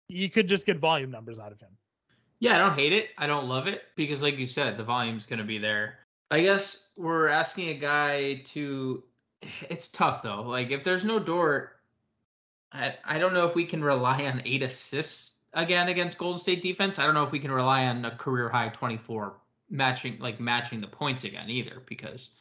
You 0.07 0.29
could 0.29 0.47
just 0.47 0.65
get 0.65 0.77
volume 0.77 1.11
numbers 1.11 1.39
out 1.39 1.51
of 1.51 1.59
him. 1.59 1.71
Yeah, 2.39 2.55
I 2.55 2.57
don't 2.57 2.77
hate 2.77 2.93
it. 2.93 3.09
I 3.17 3.27
don't 3.27 3.47
love 3.47 3.67
it 3.67 3.83
because, 3.95 4.21
like 4.21 4.37
you 4.37 4.47
said, 4.47 4.77
the 4.77 4.83
volume's 4.83 5.25
going 5.25 5.39
to 5.39 5.45
be 5.45 5.57
there. 5.57 5.99
I 6.31 6.41
guess 6.41 6.83
we're 6.95 7.27
asking 7.27 7.69
a 7.69 7.75
guy 7.75 8.41
to. 8.45 9.03
It's 9.69 9.87
tough 9.89 10.23
though. 10.23 10.41
Like 10.41 10.71
if 10.71 10.83
there's 10.83 11.05
no 11.05 11.19
Dort, 11.19 11.77
I 12.71 12.95
I 13.05 13.19
don't 13.19 13.33
know 13.33 13.45
if 13.45 13.55
we 13.55 13.65
can 13.65 13.83
rely 13.83 14.25
on 14.25 14.41
eight 14.45 14.63
assists 14.63 15.31
again 15.53 15.87
against 15.87 16.17
Golden 16.17 16.39
State 16.39 16.63
defense. 16.63 16.99
I 16.99 17.05
don't 17.05 17.13
know 17.13 17.23
if 17.23 17.31
we 17.31 17.39
can 17.39 17.51
rely 17.51 17.85
on 17.85 18.03
a 18.05 18.11
career 18.11 18.49
high 18.49 18.69
24 18.69 19.35
matching 19.69 20.17
like 20.19 20.39
matching 20.39 20.81
the 20.81 20.87
points 20.87 21.23
again 21.23 21.49
either 21.49 21.81
because 21.85 22.31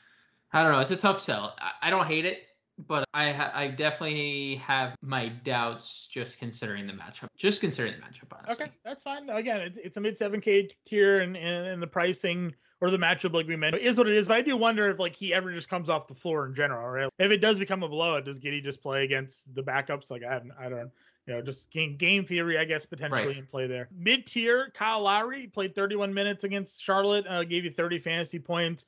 I 0.52 0.62
don't 0.62 0.72
know. 0.72 0.80
It's 0.80 0.90
a 0.90 0.96
tough 0.96 1.20
sell. 1.20 1.54
I, 1.58 1.88
I 1.88 1.90
don't 1.90 2.06
hate 2.06 2.24
it, 2.24 2.44
but 2.78 3.04
I 3.14 3.30
ha- 3.30 3.52
I 3.54 3.68
definitely 3.68 4.56
have 4.56 4.96
my 5.02 5.28
doubts 5.28 6.08
just 6.10 6.38
considering 6.38 6.86
the 6.86 6.92
matchup. 6.92 7.28
Just 7.36 7.60
considering 7.60 7.94
the 7.94 8.00
matchup, 8.00 8.36
honestly. 8.36 8.64
Okay, 8.66 8.72
that's 8.84 9.02
fine. 9.02 9.28
Again, 9.30 9.60
it's, 9.60 9.78
it's 9.78 9.96
a 9.96 10.00
mid 10.00 10.18
7K 10.18 10.70
tier, 10.84 11.20
and, 11.20 11.36
and, 11.36 11.66
and 11.66 11.82
the 11.82 11.86
pricing 11.86 12.54
or 12.80 12.90
the 12.90 12.98
matchup, 12.98 13.32
like 13.32 13.46
we 13.46 13.56
mentioned, 13.56 13.82
is 13.82 13.96
what 13.96 14.08
it 14.08 14.14
is. 14.16 14.26
But 14.26 14.36
I 14.38 14.42
do 14.42 14.56
wonder 14.56 14.88
if 14.90 14.98
like 14.98 15.14
he 15.14 15.32
ever 15.32 15.52
just 15.52 15.68
comes 15.68 15.88
off 15.88 16.08
the 16.08 16.14
floor 16.14 16.46
in 16.46 16.54
general, 16.54 16.88
right? 16.88 17.08
If 17.18 17.30
it 17.30 17.38
does 17.40 17.58
become 17.58 17.82
a 17.82 17.88
blowout, 17.88 18.24
does 18.24 18.40
Giddey 18.40 18.62
just 18.62 18.82
play 18.82 19.04
against 19.04 19.54
the 19.54 19.62
backups? 19.62 20.10
Like 20.10 20.22
I 20.24 20.32
haven't, 20.32 20.52
I 20.58 20.68
don't. 20.68 20.90
you 21.26 21.34
know, 21.34 21.40
just 21.42 21.70
game 21.70 21.96
game 21.96 22.26
theory, 22.26 22.58
I 22.58 22.64
guess, 22.64 22.84
potentially 22.84 23.26
Right. 23.28 23.36
in 23.38 23.46
play 23.46 23.66
there. 23.68 23.88
Mid 23.96 24.26
tier, 24.26 24.72
Kyle 24.74 25.00
Lowry 25.02 25.46
played 25.46 25.74
31 25.76 26.12
minutes 26.12 26.42
against 26.44 26.82
Charlotte, 26.82 27.24
uh, 27.28 27.44
gave 27.44 27.64
you 27.64 27.70
30 27.70 28.00
fantasy 28.00 28.40
points. 28.40 28.86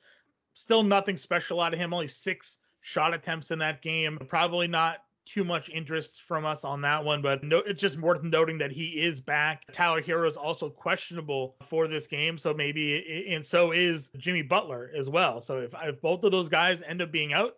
Still 0.53 0.83
nothing 0.83 1.17
special 1.17 1.61
out 1.61 1.73
of 1.73 1.79
him. 1.79 1.93
Only 1.93 2.07
six 2.09 2.57
shot 2.81 3.13
attempts 3.13 3.51
in 3.51 3.59
that 3.59 3.81
game. 3.81 4.17
Probably 4.27 4.67
not 4.67 4.97
too 5.25 5.43
much 5.43 5.69
interest 5.69 6.21
from 6.23 6.45
us 6.45 6.63
on 6.63 6.81
that 6.81 7.03
one, 7.03 7.21
but 7.21 7.43
no, 7.43 7.57
it's 7.59 7.81
just 7.81 7.99
worth 7.99 8.23
noting 8.23 8.57
that 8.57 8.71
he 8.71 9.01
is 9.01 9.19
back. 9.19 9.63
Tyler 9.71 10.01
Herro 10.01 10.29
is 10.29 10.37
also 10.37 10.69
questionable 10.69 11.55
for 11.67 11.87
this 11.87 12.07
game, 12.07 12.37
so 12.37 12.53
maybe, 12.53 13.27
and 13.29 13.45
so 13.45 13.71
is 13.71 14.09
Jimmy 14.17 14.41
Butler 14.41 14.89
as 14.97 15.09
well. 15.09 15.41
So 15.41 15.59
if, 15.59 15.75
if 15.83 16.01
both 16.01 16.23
of 16.23 16.31
those 16.31 16.47
guys 16.47 16.81
end 16.81 17.01
up 17.01 17.11
being 17.11 17.33
out, 17.33 17.55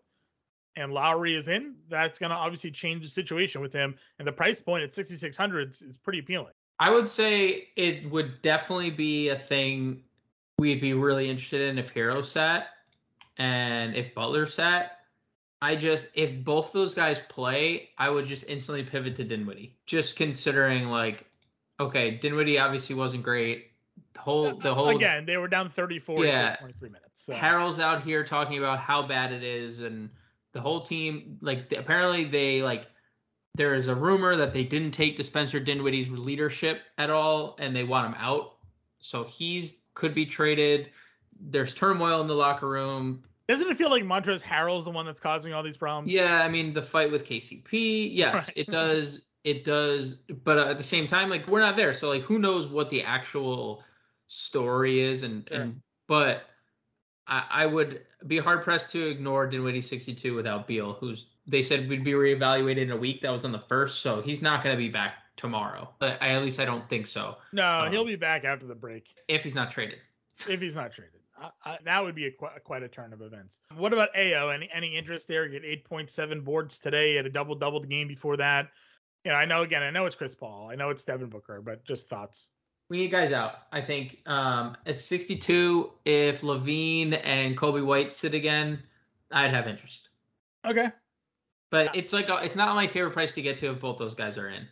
and 0.76 0.94
Lowry 0.94 1.36
is 1.36 1.48
in, 1.50 1.76
that's 1.90 2.18
going 2.18 2.30
to 2.30 2.36
obviously 2.36 2.72
change 2.72 3.04
the 3.04 3.10
situation 3.10 3.62
with 3.62 3.74
him. 3.74 3.96
And 4.18 4.28
the 4.28 4.32
price 4.32 4.62
point 4.62 4.84
at 4.84 4.96
6,600 4.96 5.70
is, 5.70 5.82
is 5.82 5.98
pretty 5.98 6.20
appealing. 6.20 6.54
I 6.80 6.92
would 6.92 7.10
say 7.10 7.68
it 7.76 8.10
would 8.10 8.42
definitely 8.42 8.92
be 8.92 9.30
a 9.30 9.38
thing 9.38 10.02
we'd 10.58 10.80
be 10.80 10.94
really 10.94 11.30
interested 11.30 11.62
in 11.62 11.78
if 11.78 11.94
Herro 11.94 12.24
sat 12.24 12.68
and 13.38 13.96
if 13.96 14.16
Butler 14.16 14.46
sat. 14.46 14.99
I 15.62 15.75
just 15.75 16.08
if 16.13 16.44
both 16.44 16.72
those 16.72 16.94
guys 16.94 17.20
play, 17.28 17.89
I 17.98 18.10
would 18.10 18.25
just 18.25 18.46
instantly 18.48 18.84
pivot 18.84 19.16
to 19.18 19.24
Dinwiddie. 19.24 19.75
Just 19.86 20.16
considering 20.16 20.88
like, 20.88 21.25
okay, 21.80 22.12
Dinwiddie 22.12 22.60
obviously 22.60 22.96
wasn't 22.96 23.24
great. 23.24 23.72
The 24.13 24.22
whole 24.22 24.56
the 24.56 24.74
whole 24.74 24.89
Again, 24.89 25.25
they 25.25 25.38
were 25.38 25.48
down 25.48 25.70
34 25.70 26.25
Yeah. 26.25 26.32
yeah. 26.32 26.56
23 26.58 26.89
minutes. 26.89 27.25
So. 27.25 27.34
Harrell's 27.34 27.80
out 27.80 28.04
here 28.04 28.24
talking 28.24 28.58
about 28.58 28.80
how 28.80 29.06
bad 29.06 29.34
it 29.34 29.44
is, 29.44 29.82
and 29.82 30.10
the 30.54 30.62
whole 30.62 30.82
team 30.82 31.38
like 31.42 31.72
apparently 31.78 32.25
they 32.25 32.62
like 32.62 32.88
there 33.56 33.74
is 33.74 33.88
a 33.88 33.96
rumor 33.96 34.38
that 34.38 34.54
they 34.54 34.63
didn't 34.63 34.92
take 34.92 35.18
to 35.18 35.24
Spencer 35.24 35.60
Dinwiddie's 35.60 36.10
leadership 36.10 36.82
at 36.98 37.10
all, 37.10 37.58
and 37.60 37.75
they 37.75 37.84
want 37.84 38.08
him 38.08 38.16
out. 38.18 38.56
So 39.00 39.25
he's 39.25 39.75
could 39.94 40.13
be 40.13 40.25
traded. 40.25 40.92
There's 41.42 41.74
turmoil 41.74 42.22
in 42.22 42.28
the 42.28 42.36
locker 42.36 42.70
room. 42.70 43.24
Doesn't 43.50 43.68
it 43.68 43.75
feel 43.77 43.89
like 43.89 44.03
Montrezl 44.03 44.44
Harrell's 44.44 44.86
the 44.86 44.91
one 44.91 45.06
that's 45.08 45.20
causing 45.20 45.53
all 45.53 45.63
these 45.63 45.75
problems? 45.75 46.13
Yeah, 46.13 46.41
I 46.44 46.48
mean 46.50 46.72
the 46.72 46.84
fight 46.84 47.12
with 47.12 47.25
KCP. 47.25 48.12
Yes, 48.13 48.34
Right. 48.36 48.51
it 48.56 48.68
does. 48.68 49.24
It 49.44 49.65
does. 49.65 50.18
But 50.44 50.60
uh, 50.60 50.65
at 50.70 50.77
the 50.77 50.84
same 50.84 51.08
time, 51.08 51.29
like 51.32 51.48
we're 51.48 51.60
not 51.60 51.75
there, 51.75 51.94
so 51.96 52.10
like 52.10 52.22
who 52.22 52.38
knows 52.38 52.68
what 52.68 52.91
the 52.91 53.01
actual 53.03 53.84
story 54.27 55.01
is, 55.01 55.24
and 55.24 55.48
Sure. 55.50 55.62
and 55.62 55.82
but 56.08 56.44
I, 57.27 57.46
I 57.50 57.65
would 57.65 58.01
be 58.27 58.38
hard 58.38 58.63
pressed 58.63 58.91
to 58.91 59.08
ignore 59.08 59.48
Dinwiddie 59.48 59.82
62 59.82 60.36
without 60.36 60.68
Beal, 60.68 60.94
who's 60.94 61.25
they 61.48 61.63
said 61.63 61.89
would 61.89 62.03
be 62.03 62.12
reevaluated 62.12 62.77
in 62.77 62.91
a 62.91 62.98
week. 62.98 63.22
That 63.24 63.32
was 63.32 63.46
on 63.46 63.51
the 63.51 63.60
first, 63.60 64.01
so 64.03 64.22
he's 64.22 64.44
not 64.44 64.63
going 64.63 64.75
to 64.75 64.77
be 64.77 64.89
back 64.89 65.13
tomorrow. 65.38 65.89
But 65.98 66.22
I, 66.22 66.29
at 66.29 66.44
least 66.44 66.60
I 66.60 66.65
don't 66.65 66.88
think 66.88 67.08
so. 67.08 67.38
No, 67.51 67.68
Um, 67.86 67.91
he'll 67.91 68.06
be 68.06 68.15
back 68.15 68.44
after 68.46 68.68
the 68.68 68.75
break 68.75 69.15
If 69.27 69.44
he's 69.44 69.56
not 69.56 69.72
traded. 69.72 69.98
if 70.48 70.62
he's 70.62 70.75
not 70.75 70.91
traded. 70.91 71.19
I, 71.39 71.50
I, 71.65 71.77
that 71.86 72.03
would 72.03 72.15
be 72.15 72.27
a, 72.27 72.31
qu- 72.31 72.60
quite 72.63 72.84
a 72.84 72.88
turn 72.88 73.13
of 73.13 73.22
events. 73.22 73.62
What 73.75 73.93
about 73.93 74.10
Ayo? 74.15 74.53
Any 74.53 74.69
any 74.74 74.96
interest 74.96 75.27
there? 75.27 75.48
Get 75.48 75.63
8.7 75.63 76.43
boards 76.43 76.79
today 76.79 77.17
at 77.17 77.25
a 77.25 77.29
double 77.29 77.55
double 77.55 77.79
the 77.79 77.88
game 77.88 78.08
before 78.08 78.38
that. 78.38 78.69
You 79.24 79.31
know, 79.31 79.38
I 79.38 79.46
know 79.46 79.63
again, 79.63 79.84
I 79.84 79.89
know 79.89 80.05
it's 80.05 80.15
Chris 80.15 80.36
Paul, 80.36 80.69
I 80.72 80.75
know 80.75 80.89
it's 80.89 81.03
Devin 81.03 81.29
Booker, 81.29 81.62
but 81.62 81.84
just 81.86 82.08
thoughts. 82.08 82.50
We 82.89 82.98
need 82.98 83.12
guys 83.12 83.31
out. 83.31 83.53
I 83.72 83.81
think 83.81 84.22
um, 84.25 84.75
at 84.88 85.00
62, 85.00 85.91
if 86.05 86.41
LaVine 86.41 87.22
and 87.24 87.55
Coby 87.55 87.86
White 87.86 88.15
sit 88.15 88.34
again, 88.34 88.81
I'd 89.31 89.51
have 89.51 89.67
interest. 89.67 90.10
Okay. 90.65 90.88
But 91.69 91.96
it's 91.96 92.13
like 92.13 92.29
a, 92.29 92.38
it's 92.38 92.55
not 92.55 92.74
my 92.74 92.88
favorite 92.88 93.12
price 93.12 93.34
to 93.34 93.43
get 93.43 93.58
to 93.58 93.72
if 93.72 93.79
both 93.79 94.00
those 94.00 94.15
guys 94.15 94.39
are 94.39 94.50
in. 94.50 94.67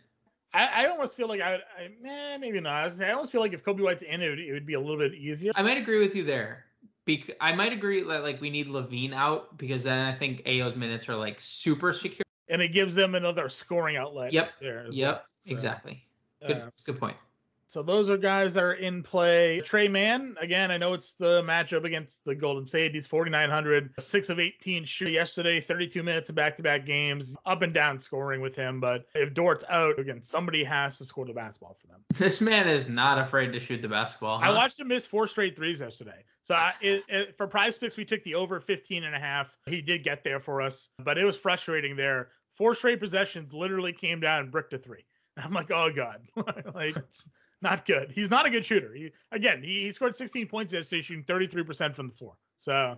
I, 0.54 0.84
I 0.84 0.86
almost 0.86 1.16
feel 1.16 1.28
like 1.28 1.40
I, 1.40 1.52
would- 1.52 1.64
I 1.78 2.08
eh, 2.08 2.38
maybe 2.38 2.60
not. 2.60 2.74
I, 2.74 2.84
was 2.84 2.98
gonna 2.98 3.10
I 3.10 3.14
almost 3.14 3.32
feel 3.32 3.40
like 3.40 3.52
if 3.52 3.64
Coby 3.64 3.80
White's 3.80 4.02
in, 4.02 4.22
it 4.22 4.28
would, 4.30 4.38
it 4.38 4.52
would 4.52 4.66
be 4.66 4.74
a 4.74 4.80
little 4.80 4.98
bit 4.98 5.14
easier. 5.14 5.52
I 5.54 5.62
might 5.62 5.78
agree 5.78 5.98
with 5.98 6.14
you 6.14 6.24
there. 6.24 6.64
Bec- 7.06 7.36
I 7.40 7.54
might 7.54 7.72
agree 7.72 8.02
that 8.02 8.22
like 8.22 8.40
we 8.40 8.50
need 8.50 8.68
LaVine 8.68 9.14
out 9.14 9.56
because 9.58 9.84
then 9.84 9.98
I 9.98 10.12
think 10.12 10.44
Ayo's 10.44 10.76
minutes 10.76 11.08
are 11.08 11.16
like 11.16 11.40
super 11.40 11.92
secure. 11.92 12.22
And 12.48 12.62
it 12.62 12.68
gives 12.68 12.94
them 12.94 13.14
another 13.14 13.48
scoring 13.48 13.96
outlet. 13.96 14.32
Yep. 14.32 14.50
There 14.60 14.86
as 14.86 14.96
Yep, 14.96 15.14
well. 15.14 15.22
So, 15.40 15.52
exactly. 15.52 16.04
Good, 16.46 16.56
uh, 16.56 16.70
good 16.86 16.98
point. 16.98 17.16
So 17.68 17.82
those 17.82 18.08
are 18.08 18.16
guys 18.16 18.54
that 18.54 18.64
are 18.64 18.72
in 18.72 19.02
play. 19.02 19.60
Tre 19.60 19.88
Mann, 19.88 20.36
again, 20.40 20.70
I 20.70 20.78
know 20.78 20.94
it's 20.94 21.12
the 21.12 21.42
matchup 21.42 21.84
against 21.84 22.24
the 22.24 22.34
Golden 22.34 22.64
State. 22.64 22.94
He's 22.94 23.06
4,900, 23.06 23.92
6 24.00 24.30
of 24.30 24.40
18 24.40 24.86
shoot 24.86 25.10
yesterday, 25.10 25.60
32 25.60 26.02
minutes 26.02 26.30
of 26.30 26.36
back-to-back 26.36 26.86
games, 26.86 27.36
up 27.44 27.60
and 27.60 27.74
down 27.74 28.00
scoring 28.00 28.40
with 28.40 28.56
him. 28.56 28.80
But 28.80 29.04
if 29.14 29.34
Dort's 29.34 29.64
out, 29.68 29.98
again, 29.98 30.22
somebody 30.22 30.64
has 30.64 30.96
to 30.96 31.04
score 31.04 31.26
the 31.26 31.34
basketball 31.34 31.76
for 31.78 31.88
them. 31.88 32.00
This 32.14 32.40
man 32.40 32.68
is 32.68 32.88
not 32.88 33.18
afraid 33.18 33.52
to 33.52 33.60
shoot 33.60 33.82
the 33.82 33.88
basketball. 33.88 34.40
I 34.42 34.50
watched 34.50 34.80
him 34.80 34.88
miss 34.88 35.04
four 35.04 35.26
straight 35.26 35.54
threes 35.54 35.80
yesterday. 35.80 36.24
So 36.44 36.54
I, 36.54 36.72
it, 36.80 37.04
it, 37.08 37.36
for 37.36 37.46
prize 37.46 37.76
picks, 37.76 37.98
we 37.98 38.06
took 38.06 38.24
the 38.24 38.36
over 38.36 38.60
15 38.60 39.04
and 39.04 39.14
a 39.14 39.20
half. 39.20 39.54
He 39.66 39.82
did 39.82 40.04
get 40.04 40.24
there 40.24 40.40
for 40.40 40.62
us, 40.62 40.88
but 40.98 41.18
it 41.18 41.24
was 41.24 41.36
frustrating 41.36 41.96
there. 41.96 42.28
Four 42.54 42.74
straight 42.74 42.98
possessions 42.98 43.52
literally 43.52 43.92
came 43.92 44.20
down 44.20 44.40
and 44.40 44.50
bricked 44.50 44.72
a 44.72 44.78
three. 44.78 45.04
I'm 45.36 45.52
like, 45.52 45.70
oh 45.70 45.90
god, 45.94 46.22
like 46.74 46.96
not 47.62 47.86
good. 47.86 48.10
He's 48.12 48.30
not 48.30 48.46
a 48.46 48.50
good 48.50 48.64
shooter. 48.64 48.92
He 48.94 49.12
again, 49.32 49.62
he, 49.62 49.84
he 49.84 49.92
scored 49.92 50.16
16 50.16 50.46
points 50.46 50.72
yesterday, 50.72 51.02
shooting 51.02 51.24
33% 51.24 51.94
from 51.94 52.08
the 52.08 52.14
floor. 52.14 52.34
So 52.58 52.96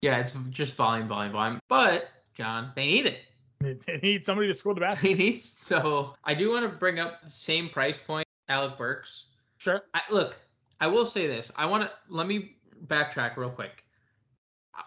Yeah, 0.00 0.18
it's 0.18 0.32
just 0.50 0.76
volume, 0.76 1.08
volume, 1.08 1.32
volume. 1.32 1.60
But 1.68 2.08
John, 2.34 2.72
they 2.76 2.86
need 2.86 3.06
it. 3.06 3.18
they 3.86 3.98
need 4.02 4.26
somebody 4.26 4.48
to 4.48 4.54
score 4.54 4.74
the 4.74 4.80
basket. 4.80 5.02
They 5.02 5.14
need 5.14 5.40
so. 5.40 6.14
I 6.24 6.34
do 6.34 6.50
want 6.50 6.70
to 6.70 6.76
bring 6.76 6.98
up 6.98 7.22
the 7.22 7.30
same 7.30 7.68
price 7.68 7.98
point, 7.98 8.26
Alec 8.48 8.76
Burks. 8.76 9.26
Sure. 9.58 9.82
I, 9.94 10.00
look, 10.10 10.36
I 10.80 10.86
will 10.86 11.06
say 11.06 11.26
this. 11.26 11.50
I 11.56 11.66
want 11.66 11.84
to 11.84 11.90
let 12.08 12.26
me 12.26 12.56
backtrack 12.86 13.36
real 13.36 13.50
quick. 13.50 13.84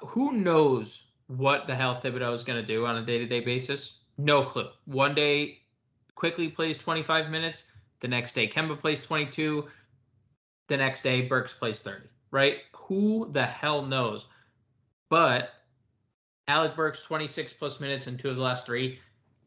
Who 0.02 0.34
knows 0.34 1.14
what 1.28 1.66
the 1.66 1.76
hell 1.76 1.96
Thibodeau 1.96 2.34
is 2.36 2.44
going 2.44 2.60
to 2.60 2.66
do 2.66 2.86
on 2.86 2.98
a 2.98 3.06
day-to-day 3.06 3.40
basis? 3.40 4.00
No 4.18 4.44
clue. 4.44 4.68
One 4.86 5.16
day, 5.16 5.60
Quickley 6.16 6.50
plays 6.50 6.78
25 6.78 7.30
minutes. 7.30 7.66
The 8.00 8.08
next 8.08 8.34
day, 8.34 8.48
Kemba 8.48 8.77
plays 8.77 9.04
22. 9.04 9.66
The 10.68 10.77
next 10.77 11.01
day, 11.01 11.22
Burks 11.22 11.54
plays 11.54 11.80
30. 11.80 12.08
Right? 12.32 12.58
Who 12.75 13.30
the 13.32 13.46
hell 13.46 13.82
knows? 13.84 14.27
But 15.10 15.51
Alec 16.48 16.75
Burks 16.75 17.01
26 17.01 17.54
plus 17.54 17.80
minutes 17.80 18.08
in 18.08 18.18
two 18.18 18.30
of 18.30 18.36
the 18.36 18.42
last 18.42 18.66
three. 18.66 19.00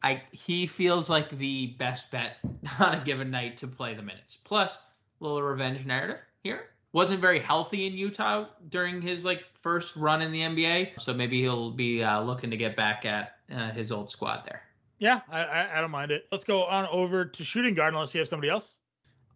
I 0.03 0.23
he 0.31 0.65
feels 0.65 1.09
like 1.09 1.29
the 1.37 1.67
best 1.77 2.11
bet 2.11 2.37
on 2.79 2.95
a 2.95 3.03
given 3.03 3.29
night 3.29 3.57
to 3.57 3.67
play 3.67 3.93
the 3.93 4.01
minutes. 4.01 4.37
Plus, 4.43 4.75
a 4.75 4.79
little 5.23 5.41
revenge 5.41 5.85
narrative 5.85 6.17
here. 6.43 6.69
Wasn't 6.93 7.21
very 7.21 7.39
healthy 7.39 7.87
in 7.87 7.93
Utah 7.93 8.47
during 8.69 9.01
his 9.01 9.23
like 9.23 9.45
first 9.61 9.95
run 9.95 10.21
in 10.21 10.31
the 10.31 10.41
NBA, 10.41 10.99
so 10.99 11.13
maybe 11.13 11.39
he'll 11.41 11.71
be 11.71 12.03
uh, 12.03 12.21
looking 12.21 12.51
to 12.51 12.57
get 12.57 12.75
back 12.75 13.05
at 13.05 13.37
uh, 13.53 13.71
his 13.71 13.91
old 13.91 14.11
squad 14.11 14.43
there. 14.45 14.63
Yeah, 15.01 15.21
I, 15.31 15.43
I 15.43 15.77
I 15.77 15.81
don't 15.81 15.89
mind 15.89 16.11
it. 16.11 16.27
Let's 16.31 16.43
go 16.43 16.63
on 16.65 16.85
over 16.91 17.25
to 17.25 17.43
shooting 17.43 17.73
guard 17.73 17.95
unless 17.95 18.13
you 18.13 18.19
have 18.19 18.29
somebody 18.29 18.51
else. 18.51 18.77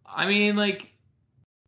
I 0.08 0.24
mean, 0.24 0.54
like 0.54 0.92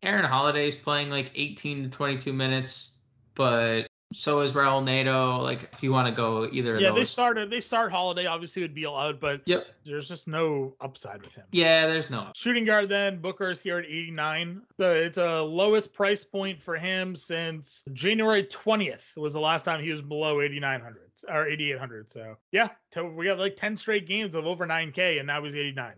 Aaron 0.03 0.23
Holiday's 0.23 0.77
playing 0.77 1.09
like 1.09 1.31
18 1.35 1.83
to 1.83 1.89
22 1.89 2.31
minutes, 2.31 2.91
but 3.35 3.88
so 4.11 4.39
is 4.39 4.53
Raul 4.53 4.83
Neto. 4.83 5.37
Like 5.37 5.69
if 5.71 5.83
you 5.83 5.91
want 5.91 6.07
to 6.07 6.13
go 6.13 6.49
either 6.51 6.75
of 6.75 6.81
Yeah, 6.81 6.91
they 6.91 7.03
started. 7.03 7.49
They 7.49 7.61
start 7.61 7.91
Holiday 7.91 8.25
obviously 8.25 8.61
would 8.61 8.73
be 8.73 8.85
allowed, 8.85 9.19
but 9.19 9.41
Yep. 9.45 9.67
there's 9.83 10.07
just 10.07 10.27
no 10.27 10.75
upside 10.81 11.21
with 11.21 11.35
him. 11.35 11.45
Yeah, 11.51 11.85
there's 11.85 12.09
no. 12.09 12.31
Shooting 12.35 12.65
guard 12.65 12.89
then 12.89 13.21
Booker's 13.21 13.61
here 13.61 13.77
at 13.77 13.85
89. 13.85 14.61
So 14.77 14.93
it's 14.93 15.17
a 15.17 15.41
lowest 15.41 15.93
price 15.93 16.23
point 16.23 16.61
for 16.61 16.75
him 16.75 17.15
since 17.15 17.83
January 17.93 18.45
20th 18.45 19.15
was 19.15 19.33
the 19.33 19.39
last 19.39 19.63
time 19.63 19.83
he 19.83 19.91
was 19.91 20.01
below 20.01 20.41
8900 20.41 21.11
or 21.29 21.47
8800. 21.47 22.11
So 22.11 22.35
yeah, 22.51 22.69
we 23.15 23.25
got 23.25 23.37
like 23.37 23.55
10 23.57 23.77
straight 23.77 24.07
games 24.07 24.33
of 24.35 24.45
over 24.47 24.65
9K 24.65 25.19
and 25.19 25.27
now 25.27 25.43
he's 25.43 25.55
89. 25.55 25.93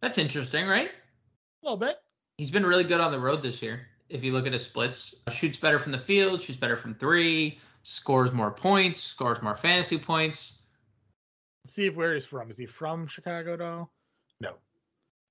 That's 0.00 0.18
interesting, 0.18 0.66
right? 0.66 0.88
A 0.88 1.64
little 1.64 1.78
bit. 1.78 1.96
He's 2.36 2.50
been 2.50 2.66
really 2.66 2.84
good 2.84 3.00
on 3.00 3.12
the 3.12 3.20
road 3.20 3.42
this 3.42 3.62
year. 3.62 3.86
If 4.14 4.22
you 4.22 4.32
look 4.32 4.46
at 4.46 4.52
his 4.52 4.62
splits, 4.62 5.16
uh, 5.26 5.32
shoots 5.32 5.58
better 5.58 5.80
from 5.80 5.90
the 5.90 5.98
field, 5.98 6.40
shoots 6.40 6.56
better 6.56 6.76
from 6.76 6.94
three, 6.94 7.58
scores 7.82 8.32
more 8.32 8.52
points, 8.52 9.02
scores 9.02 9.42
more 9.42 9.56
fantasy 9.56 9.98
points. 9.98 10.60
Let's 11.64 11.74
see 11.74 11.86
if 11.86 11.96
where 11.96 12.14
he's 12.14 12.24
from. 12.24 12.48
Is 12.48 12.56
he 12.56 12.64
from 12.64 13.08
Chicago 13.08 13.56
though? 13.56 13.90
No. 14.40 14.52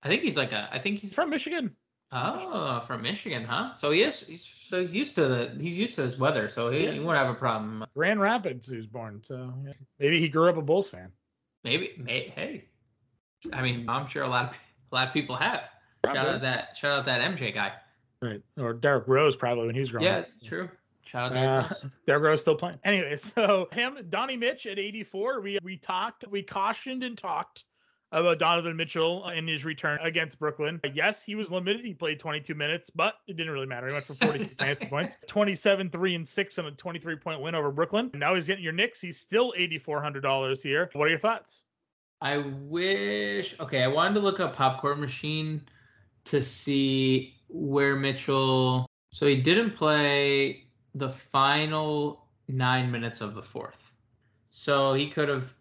I 0.03 0.09
think 0.09 0.21
he's 0.21 0.35
like 0.35 0.51
a. 0.51 0.67
I 0.69 0.79
think 0.79 0.99
He's 0.99 1.13
from 1.13 1.29
Michigan. 1.29 1.73
oh 2.11 2.81
from 2.81 3.03
Michigan, 3.03 3.45
huh? 3.45 3.73
So 3.75 3.91
he 3.91 4.01
is. 4.01 4.27
He's, 4.27 4.43
so 4.43 4.81
he's 4.81 4.93
used 4.93 5.15
to 5.15 5.27
the. 5.29 5.57
He's 5.61 5.79
used 5.79 5.95
to 5.95 6.01
this 6.01 6.17
weather, 6.17 6.49
so 6.49 6.69
he, 6.69 6.85
he 6.91 6.99
won't 6.99 7.17
have 7.17 7.29
a 7.29 7.33
problem. 7.33 7.85
Grand 7.95 8.19
Rapids 8.19 8.69
he 8.69 8.75
was 8.75 8.87
born. 8.87 9.21
So 9.23 9.53
yeah. 9.65 9.71
maybe 9.97 10.19
he 10.19 10.27
grew 10.27 10.49
up 10.49 10.57
a 10.57 10.61
Bulls 10.61 10.89
fan. 10.89 11.09
Maybe. 11.63 11.91
May, 11.97 12.27
hey, 12.35 12.65
I 13.53 13.61
mean, 13.61 13.85
I'm 13.87 14.07
sure 14.07 14.23
a 14.23 14.27
lot 14.27 14.49
of 14.49 14.55
a 14.91 14.95
lot 14.95 15.07
of 15.07 15.13
people 15.13 15.37
have. 15.37 15.69
Shout 16.05 16.15
Probably. 16.15 16.33
out 16.33 16.41
that 16.41 16.75
shout 16.75 16.91
out 16.91 17.05
that 17.05 17.21
MJ 17.21 17.53
guy. 17.53 17.71
Right. 18.23 18.41
Or 18.57 18.73
Derrick 18.73 19.07
Rose 19.07 19.35
probably 19.35 19.65
when 19.65 19.75
he 19.75 19.81
was 19.81 19.91
growing 19.91 20.05
Yeah, 20.05 20.19
up. 20.19 20.27
true. 20.43 20.69
Shout 21.05 21.35
out 21.35 21.37
Uh, 21.37 21.41
Derrick 21.41 21.71
Rose. 21.71 21.91
Derrick 22.07 22.23
Rose 22.23 22.41
still 22.41 22.55
playing. 22.55 22.79
Anyway, 22.85 23.17
so 23.35 23.67
him, 23.73 23.97
Donnie 24.09 24.37
Mitch 24.37 24.65
at 24.65 24.79
84. 24.79 25.41
We 25.41 25.59
we 25.63 25.77
talked, 25.77 26.25
we 26.29 26.41
cautioned 26.41 27.03
and 27.03 27.17
talked 27.17 27.65
about 28.13 28.37
Donovan 28.39 28.77
Mitchell 28.77 29.27
in 29.29 29.47
his 29.47 29.65
return 29.65 29.97
against 30.01 30.37
Brooklyn. 30.39 30.79
Yes, 30.93 31.23
he 31.23 31.33
was 31.33 31.49
limited. 31.51 31.83
He 31.83 31.95
played 31.95 32.19
22 32.19 32.53
minutes, 32.53 32.91
but 32.91 33.15
it 33.27 33.35
didn't 33.37 33.51
really 33.51 33.65
matter. 33.65 33.87
He 33.87 33.93
went 33.93 34.05
for 34.05 34.13
42 34.13 34.53
fantasy 34.59 34.85
points, 34.85 35.17
27, 35.27 35.89
3, 35.89 36.15
and 36.15 36.27
6 36.27 36.59
on 36.59 36.67
a 36.67 36.71
23 36.71 37.15
point 37.17 37.41
win 37.41 37.55
over 37.55 37.71
Brooklyn. 37.71 38.11
And 38.13 38.19
now 38.19 38.35
he's 38.35 38.45
getting 38.45 38.63
your 38.63 38.71
Knicks. 38.71 39.01
He's 39.01 39.19
still 39.19 39.51
$8,400 39.57 40.61
here. 40.61 40.89
What 40.93 41.05
are 41.05 41.09
your 41.09 41.17
thoughts? 41.19 41.63
I 42.21 42.37
wish. 42.37 43.59
Okay, 43.59 43.81
I 43.83 43.87
wanted 43.87 44.13
to 44.13 44.19
look 44.19 44.39
up 44.39 44.55
Popcorn 44.55 45.01
Machine 45.01 45.63
to 46.25 46.41
see 46.43 47.32
where 47.53 47.95
Mitchell. 47.95 48.85
So 49.13 49.27
he 49.27 49.41
didn't 49.41 49.71
play 49.71 50.65
the 50.95 51.09
final 51.09 52.25
nine 52.47 52.91
minutes 52.91 53.21
of 53.21 53.35
the 53.35 53.43
fourth. 53.43 53.91
So 54.49 54.93
he 54.93 55.09
could 55.09 55.29
have 55.29 55.53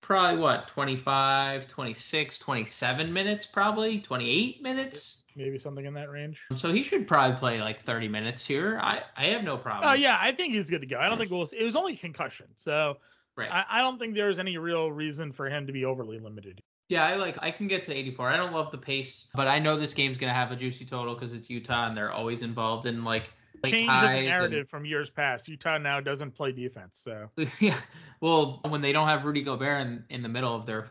probably 0.00 0.38
what 0.38 0.68
25 0.68 1.66
26 1.66 2.38
27 2.38 3.10
minutes 3.10 3.46
probably 3.46 4.00
28 4.00 4.62
minutes 4.62 5.22
Maybe 5.36 5.58
something 5.58 5.84
in 5.84 5.94
that 5.94 6.10
range. 6.10 6.42
Um, 6.52 6.58
so 6.58 6.72
he 6.72 6.82
should 6.82 7.08
probably 7.08 7.36
play 7.38 7.60
like 7.60 7.80
30 7.80 8.08
minutes 8.08 8.44
here 8.44 8.78
i 8.82 9.02
i 9.16 9.24
have 9.24 9.42
no 9.44 9.56
problem 9.56 9.90
Oh 9.90 9.94
yeah, 9.94 10.18
I 10.20 10.32
think 10.32 10.52
he's 10.52 10.68
good 10.68 10.82
to 10.82 10.86
go. 10.86 10.98
I 10.98 11.08
don't 11.08 11.16
think 11.16 11.30
we'll. 11.30 11.48
It 11.58 11.64
was 11.64 11.74
only 11.74 11.96
concussion, 11.96 12.46
so 12.54 12.98
right 13.34 13.50
I, 13.50 13.64
I 13.70 13.80
don't 13.80 13.98
think 13.98 14.14
there's 14.14 14.38
any 14.38 14.58
real 14.58 14.92
reason 14.92 15.32
for 15.32 15.48
him 15.48 15.66
to 15.66 15.72
be 15.72 15.86
overly 15.86 16.18
limited. 16.18 16.60
Yeah 16.88 17.04
i 17.04 17.14
like 17.16 17.36
i 17.40 17.50
can 17.50 17.66
get 17.68 17.84
to 17.84 17.92
84 17.94 18.30
i 18.30 18.36
don't 18.36 18.52
love 18.52 18.70
the 18.70 18.78
pace 18.78 19.26
but 19.34 19.46
i 19.46 19.58
know 19.58 19.76
this 19.76 19.94
game's 19.94 20.18
gonna 20.18 20.34
have 20.34 20.50
a 20.52 20.56
juicy 20.56 20.84
total 20.84 21.14
because 21.14 21.32
it's 21.32 21.48
utah 21.48 21.88
and 21.88 21.96
they're 21.96 22.12
always 22.12 22.42
involved 22.42 22.86
in 22.86 23.04
like 23.04 23.32
Change 23.64 23.74
in 23.74 23.86
the 23.86 23.92
ties 23.92 24.18
and- 24.18 24.26
narrative 24.26 24.68
from 24.68 24.84
years 24.84 25.08
past. 25.08 25.48
Utah 25.48 25.78
now 25.78 25.98
doesn't 25.98 26.32
play 26.32 26.52
defense, 26.52 26.98
so 26.98 27.30
yeah 27.60 27.78
well 28.20 28.60
when 28.68 28.82
they 28.82 28.92
don't 28.92 29.08
have 29.08 29.24
rudy 29.24 29.40
gobert 29.42 29.86
in, 29.86 30.04
in 30.10 30.22
the 30.22 30.28
middle 30.28 30.54
of 30.54 30.66
their 30.66 30.90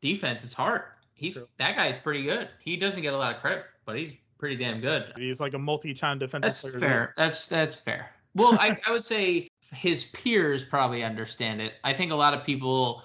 defense 0.00 0.42
it's 0.42 0.54
hard 0.54 0.82
he's 1.14 1.34
True. 1.34 1.46
that 1.58 1.76
guy's 1.76 1.96
pretty 1.96 2.24
good 2.24 2.48
he 2.58 2.76
doesn't 2.76 3.02
get 3.02 3.14
a 3.14 3.16
lot 3.16 3.32
of 3.34 3.40
credit 3.40 3.66
but 3.84 3.96
he's 3.96 4.10
pretty 4.36 4.56
damn 4.56 4.80
good 4.80 5.12
he's 5.16 5.38
like 5.40 5.54
a 5.54 5.58
multi-time 5.58 6.18
defensive 6.18 6.42
That's 6.42 6.60
player. 6.62 6.80
fair. 6.80 7.14
That's 7.16 7.46
that's 7.48 7.76
fair. 7.76 8.10
Well, 8.34 8.54
I, 8.60 8.76
I 8.86 8.90
would 8.92 9.04
say 9.04 9.48
his 9.72 10.04
peers 10.06 10.64
probably 10.64 11.02
understand 11.04 11.60
it. 11.60 11.74
I 11.84 11.92
think 11.92 12.12
a 12.12 12.14
lot 12.16 12.34
of 12.34 12.44
people 12.44 13.02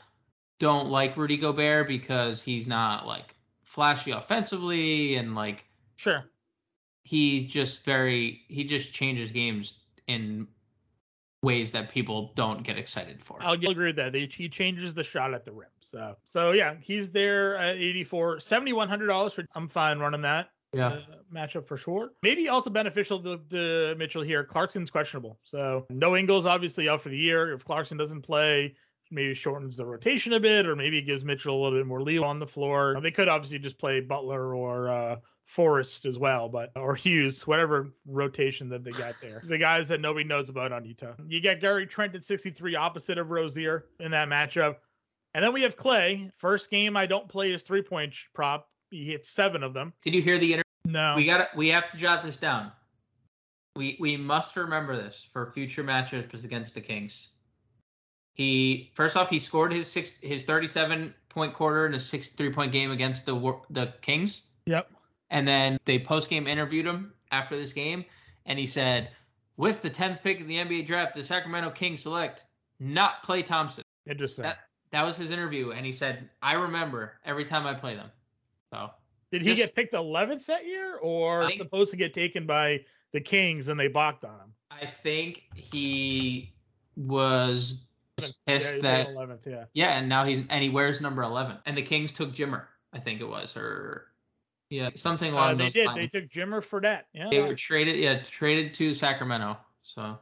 don't 0.64 0.88
like 0.90 1.18
Rudy 1.18 1.36
Gobert 1.36 1.90
because 1.90 2.42
he's 2.42 2.66
not 2.68 3.06
like 3.06 3.36
flashy 3.64 4.12
offensively 4.12 5.16
and 5.16 5.36
like 5.36 5.66
Sure. 5.98 6.24
he's 7.04 7.52
just 7.52 7.84
very 7.84 8.44
he 8.48 8.64
just 8.64 8.94
changes 8.94 9.30
games 9.32 9.74
in 10.08 10.48
ways 11.42 11.72
that 11.74 11.90
people 11.90 12.32
don't 12.36 12.64
get 12.64 12.78
excited 12.78 13.22
for. 13.22 13.38
I'll 13.42 13.54
agree 13.54 13.88
with 13.88 13.98
that. 13.98 14.16
He, 14.16 14.30
he 14.34 14.48
changes 14.48 14.94
the 14.94 15.04
shot 15.04 15.34
at 15.34 15.44
the 15.44 15.52
rim. 15.52 15.68
So 15.82 16.16
so 16.24 16.52
yeah, 16.54 16.76
he's 16.82 17.12
there 17.12 17.58
at 17.58 17.76
84, 17.76 18.40
7100 18.40 19.08
dollars 19.08 19.34
for. 19.34 19.46
I'm 19.54 19.68
fine 19.68 20.00
running 20.00 20.22
that. 20.22 20.52
yeah. 20.74 20.88
uh, 20.88 21.00
matchup 21.34 21.68
for 21.68 21.76
sure. 21.76 22.12
Maybe 22.24 22.48
also 22.48 22.70
beneficial 22.70 23.22
to, 23.24 23.38
to 23.50 23.96
Mitchell 23.98 24.22
here. 24.24 24.46
Clarkson's 24.46 24.90
questionable, 24.90 25.38
so 25.44 25.86
no 25.90 26.16
Ingles 26.16 26.46
obviously 26.46 26.88
out 26.88 27.02
for 27.02 27.10
the 27.10 27.18
year. 27.18 27.52
If 27.54 27.66
Clarkson 27.66 27.98
doesn't 27.98 28.22
play, 28.22 28.76
maybe 29.14 29.34
shortens 29.34 29.78
the 29.78 29.86
rotation 29.86 30.34
a 30.34 30.40
bit, 30.40 30.66
or 30.66 30.76
maybe 30.76 31.02
gives 31.02 31.24
Mitchell 31.24 31.56
a 31.56 31.62
little 31.62 31.80
bit 31.80 31.88
more 31.88 32.02
leeway 32.02 32.26
on 32.26 32.40
the 32.40 32.48
floor. 32.48 33.00
They 33.02 33.12
could 33.12 33.28
obviously 33.28 33.60
just 33.60 33.78
play 33.78 34.02
Butler 34.02 34.56
or 34.56 34.90
uh, 34.90 35.16
Forrest 35.46 36.06
as 36.06 36.18
well, 36.18 36.50
but 36.50 36.72
or 36.76 36.96
Hughes, 36.96 37.46
whatever 37.46 37.94
rotation 38.06 38.70
that 38.70 38.84
they 38.84 38.92
got 38.92 39.16
there. 39.22 39.44
the 39.48 39.58
guys 39.58 39.88
that 39.90 40.02
nobody 40.02 40.26
knows 40.26 40.50
about 40.50 40.72
on 40.72 40.86
Utah. 40.86 41.14
You 41.28 41.40
get 41.40 41.62
Gary 41.62 41.86
Trent 41.86 42.16
at 42.16 42.24
63, 42.24 42.76
opposite 42.76 43.18
of 43.18 43.30
Rozier 43.30 43.86
in 44.00 44.12
that 44.12 44.28
matchup. 44.28 44.78
And 45.36 45.44
then 45.44 45.54
we 45.54 45.62
have 45.64 45.76
Klay. 45.76 46.32
First 46.38 46.70
game, 46.70 46.96
I 46.96 47.06
don't 47.06 47.28
play 47.28 47.52
his 47.52 47.64
three 47.64 47.82
point 47.82 48.16
prop. 48.34 48.70
He 48.92 49.06
hit 49.06 49.26
seven 49.26 49.64
of 49.64 49.74
them. 49.74 49.94
Did 50.02 50.14
you 50.14 50.22
hear 50.22 50.38
the 50.38 50.54
interview? 50.54 50.64
No. 50.86 51.14
We 51.16 51.26
got 51.26 51.56
we 51.56 51.70
have 51.70 51.90
to 51.92 51.98
jot 51.98 52.24
this 52.24 52.38
down. 52.38 52.72
We 53.76 53.98
we 54.00 54.16
must 54.16 54.56
remember 54.56 54.96
this 54.96 55.28
for 55.34 55.52
future 55.54 55.84
matchups 55.84 56.44
against 56.44 56.76
the 56.76 56.82
Kings. 56.82 57.30
He 58.34 58.92
first 58.96 59.16
off 59.16 59.30
he 59.30 59.40
scored 59.40 59.72
his 59.74 59.88
six 59.90 60.20
his 60.22 60.44
37 60.44 61.14
point 61.30 61.54
quarter 61.54 61.86
in 61.86 61.94
a 61.94 62.00
63 62.00 62.52
point 62.52 62.72
game 62.72 62.92
against 62.92 63.26
the 63.26 63.60
the 63.70 63.94
Kings, 64.02 64.44
Yep. 64.66 64.90
and 65.30 65.48
then 65.48 65.80
they 65.86 66.00
post 66.00 66.30
game 66.30 66.48
interviewed 66.48 66.86
him 66.86 67.14
after 67.32 67.56
this 67.56 67.72
game, 67.74 68.06
and 68.46 68.58
he 68.58 68.66
said, 68.68 69.10
"With 69.58 69.82
the 69.82 69.90
10th 69.90 70.24
pick 70.24 70.40
in 70.40 70.48
the 70.48 70.58
NBA 70.58 70.86
draft, 70.88 71.16
the 71.16 71.24
Sacramento 71.24 71.72
Kings 71.72 72.02
select 72.02 72.44
not 72.80 73.24
Klay 73.24 73.46
Thompson." 73.46 73.84
Interesting. 74.08 74.44
That 74.44 74.68
that 74.92 75.04
was 75.04 75.16
his 75.18 75.32
interview, 75.32 75.72
and 75.72 75.86
he 75.86 75.92
said, 75.92 76.30
"I 76.42 76.54
remember 76.54 77.20
every 77.26 77.46
time 77.46 77.66
I 77.68 77.74
play 77.76 77.96
them." 77.96 78.12
So 78.72 78.90
Did 79.32 79.42
he 79.44 79.50
just- 79.50 79.58
get 79.62 79.76
picked 79.76 79.94
11th 79.94 80.46
that 80.48 80.66
year, 80.66 80.96
or 80.98 81.46
think- 81.48 81.60
supposed 81.60 81.92
to 81.92 81.98
get 81.98 82.14
taken 82.14 82.46
by 82.48 82.84
the 83.12 83.22
Kings 83.22 83.68
and 83.68 83.80
they 83.80 83.88
balked 83.88 84.24
on 84.26 84.40
him? 84.40 84.54
I 84.72 84.86
think 84.88 85.44
he 85.56 86.52
was 86.96 87.82
pissed 88.18 88.76
he 88.76 88.82
that 88.82 89.08
11th. 89.10 89.40
Yeah. 89.46 89.66
yeah, 89.74 89.98
and 89.98 90.08
now 90.10 90.24
he's 90.24 90.40
and 90.50 90.64
he 90.64 90.70
wears 90.70 91.02
number 91.02 91.24
eleven. 91.24 91.58
And 91.66 91.78
the 91.78 91.82
Kings 91.82 92.12
took 92.12 92.34
Jimmer, 92.34 92.64
I 92.94 93.00
think 93.00 93.22
it 93.22 93.28
was, 93.28 93.56
or 93.58 94.08
yeah, 94.70 94.90
something 94.96 95.32
along 95.34 95.52
Uh, 95.52 95.54
they 95.56 95.64
those 95.66 95.74
did. 95.74 95.86
lines. 95.88 96.12
They 96.12 96.22
took 96.22 96.30
Jimmer 96.30 96.62
Fredette. 96.64 97.04
Yeah. 97.14 97.30
They 97.30 97.40
were 97.40 97.56
traded, 97.56 97.98
yeah, 97.98 98.22
traded 98.24 98.74
to 98.76 98.94
Sacramento. 98.94 99.58
So 99.84 100.18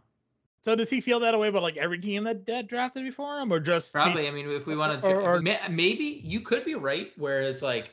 So 0.61 0.75
does 0.75 0.89
he 0.89 1.01
feel 1.01 1.19
that 1.21 1.37
way 1.39 1.47
about 1.47 1.63
like 1.63 1.77
every 1.77 1.99
team 1.99 2.23
that, 2.25 2.45
that 2.47 2.67
drafted 2.67 3.03
before 3.03 3.37
him, 3.39 3.51
or 3.51 3.59
just 3.59 3.91
probably, 3.93 4.27
I 4.27 4.31
mean, 4.31 4.49
if 4.49 4.65
we 4.65 4.75
wanted 4.75 5.01
to, 5.01 5.07
Or- 5.07 5.21
or- 5.21 5.35
if 5.37 5.43
we- 5.43 5.51
ma- 5.51 5.69
maybe 5.69 6.21
you 6.23 6.41
could 6.41 6.65
be 6.65 6.75
right, 6.75 7.11
where 7.17 7.41
it's 7.41 7.61
like 7.61 7.91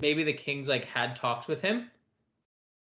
maybe 0.00 0.22
the 0.24 0.32
Kings 0.32 0.68
like 0.68 0.84
had 0.84 1.14
talks 1.16 1.46
with 1.48 1.60
him, 1.62 1.90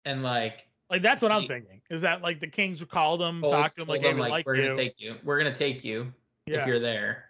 and 0.04 0.22
like 0.22 0.66
like 0.90 1.02
that's 1.02 1.22
what 1.22 1.32
I'm 1.32 1.46
thinking? 1.46 1.80
Is 1.90 2.02
that 2.02 2.20
like 2.22 2.40
the 2.40 2.46
Kings 2.46 2.82
called 2.84 3.20
him, 3.22 3.40
told, 3.40 3.52
talked 3.52 3.76
to 3.76 3.82
him 3.82 3.88
like, 3.88 4.02
hey, 4.02 4.12
we 4.14 4.20
like, 4.20 4.30
like 4.30 4.46
we're 4.46 4.56
you, 4.56 4.62
gonna 4.62 4.74
take 4.76 4.94
you, 4.98 5.16
we're 5.24 5.38
gonna 5.38 5.54
take 5.54 5.84
you 5.84 6.12
yeah. 6.46 6.60
if 6.60 6.66
you're 6.66 6.78
there. 6.80 7.24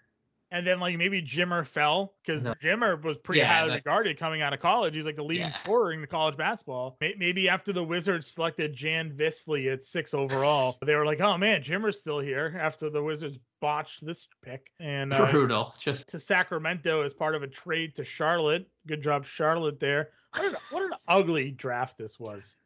and 0.51 0.65
then 0.67 0.79
like 0.79 0.97
maybe 0.97 1.21
Jimmer 1.21 1.67
fell 1.67 2.15
because 2.25 2.45
No. 2.45 2.55
Jimmer 2.55 3.03
was 3.03 3.17
pretty 3.19 3.41
Yeah, 3.41 3.47
highly 3.53 3.71
that's- 3.71 3.85
regarded 3.85 4.19
coming 4.19 4.41
out 4.41 4.53
of 4.53 4.61
college. 4.61 4.95
He's 4.95 5.05
like 5.07 5.17
the 5.17 5.25
leading 5.25 5.47
Yeah. 5.47 5.53
scorer 5.53 5.93
in 5.93 6.01
the 6.01 6.07
college 6.07 6.37
basketball. 6.37 6.97
Maybe 7.01 7.49
after 7.49 7.73
the 7.73 7.83
Wizards 7.83 8.31
selected 8.31 8.73
Jan 8.73 9.11
Vesely 9.17 9.73
at 9.73 9.83
six 9.83 10.15
overall, 10.15 10.77
they 10.87 10.95
were 10.95 11.07
like, 11.07 11.21
oh 11.21 11.37
man, 11.39 11.63
Jimmer's 11.63 11.99
still 11.99 12.21
here 12.21 12.57
after 12.61 12.89
the 12.89 13.03
Wizards 13.03 13.39
botched 13.61 14.05
this 14.07 14.29
pick 14.45 14.71
and 14.79 15.13
uh, 15.13 15.29
Brutal, 15.31 15.75
just 15.81 16.07
to 16.11 16.21
Sacramento 16.21 17.03
as 17.03 17.13
part 17.15 17.35
of 17.35 17.43
a 17.43 17.49
trade 17.49 17.97
to 17.97 18.05
Charlotte. 18.05 18.69
Good 18.87 19.03
job, 19.03 19.27
Charlotte 19.27 19.81
there. 19.81 20.11
What 20.37 20.45
an, 20.47 20.57
what 20.71 20.83
an 20.85 20.93
ugly 21.09 21.51
draft 21.51 21.99
this 21.99 22.21
was. 22.21 22.57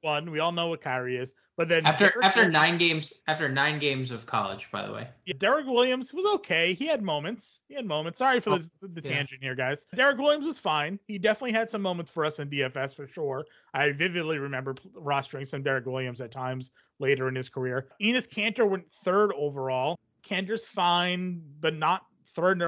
One, 0.00 0.30
we 0.30 0.38
all 0.38 0.52
know 0.52 0.68
what 0.68 0.80
Kyrie 0.80 1.18
is, 1.18 1.34
but 1.56 1.68
then 1.68 1.84
after 1.84 2.08
Derrick 2.08 2.24
after 2.24 2.40
Williams- 2.40 2.52
nine 2.52 2.78
games 2.78 3.12
after 3.28 3.48
nine 3.48 3.78
games 3.78 4.10
of 4.10 4.24
college, 4.24 4.68
by 4.72 4.86
the 4.86 4.92
way. 4.92 5.08
Yeah, 5.26 5.34
Derrick 5.38 5.66
Williams 5.66 6.14
was 6.14 6.24
okay. 6.36 6.72
He 6.72 6.86
had 6.86 7.02
moments. 7.02 7.60
He 7.68 7.74
had 7.74 7.84
moments. 7.84 8.18
Sorry 8.18 8.40
for 8.40 8.58
the, 8.58 8.70
oh, 8.82 8.86
the 8.86 9.02
yeah. 9.02 9.16
tangent 9.16 9.42
here, 9.42 9.54
guys. 9.54 9.86
Derrick 9.94 10.18
Williams 10.18 10.46
was 10.46 10.58
fine. 10.58 10.98
He 11.06 11.18
definitely 11.18 11.52
had 11.52 11.68
some 11.68 11.82
moments 11.82 12.10
for 12.10 12.24
us 12.24 12.38
in 12.38 12.48
DFS 12.48 12.94
for 12.94 13.06
sure. 13.06 13.44
I 13.74 13.92
vividly 13.92 14.38
remember 14.38 14.74
rostering 14.94 15.46
some 15.46 15.62
Derrick 15.62 15.84
Williams 15.84 16.20
at 16.22 16.30
times 16.32 16.70
later 16.98 17.28
in 17.28 17.34
his 17.34 17.50
career. 17.50 17.88
Enes 18.00 18.28
Kanter 18.28 18.66
went 18.68 18.90
third 18.90 19.32
overall. 19.36 19.98
Kanter's 20.26 20.66
fine, 20.66 21.42
but 21.60 21.74
not 21.74 22.06
third. 22.34 22.62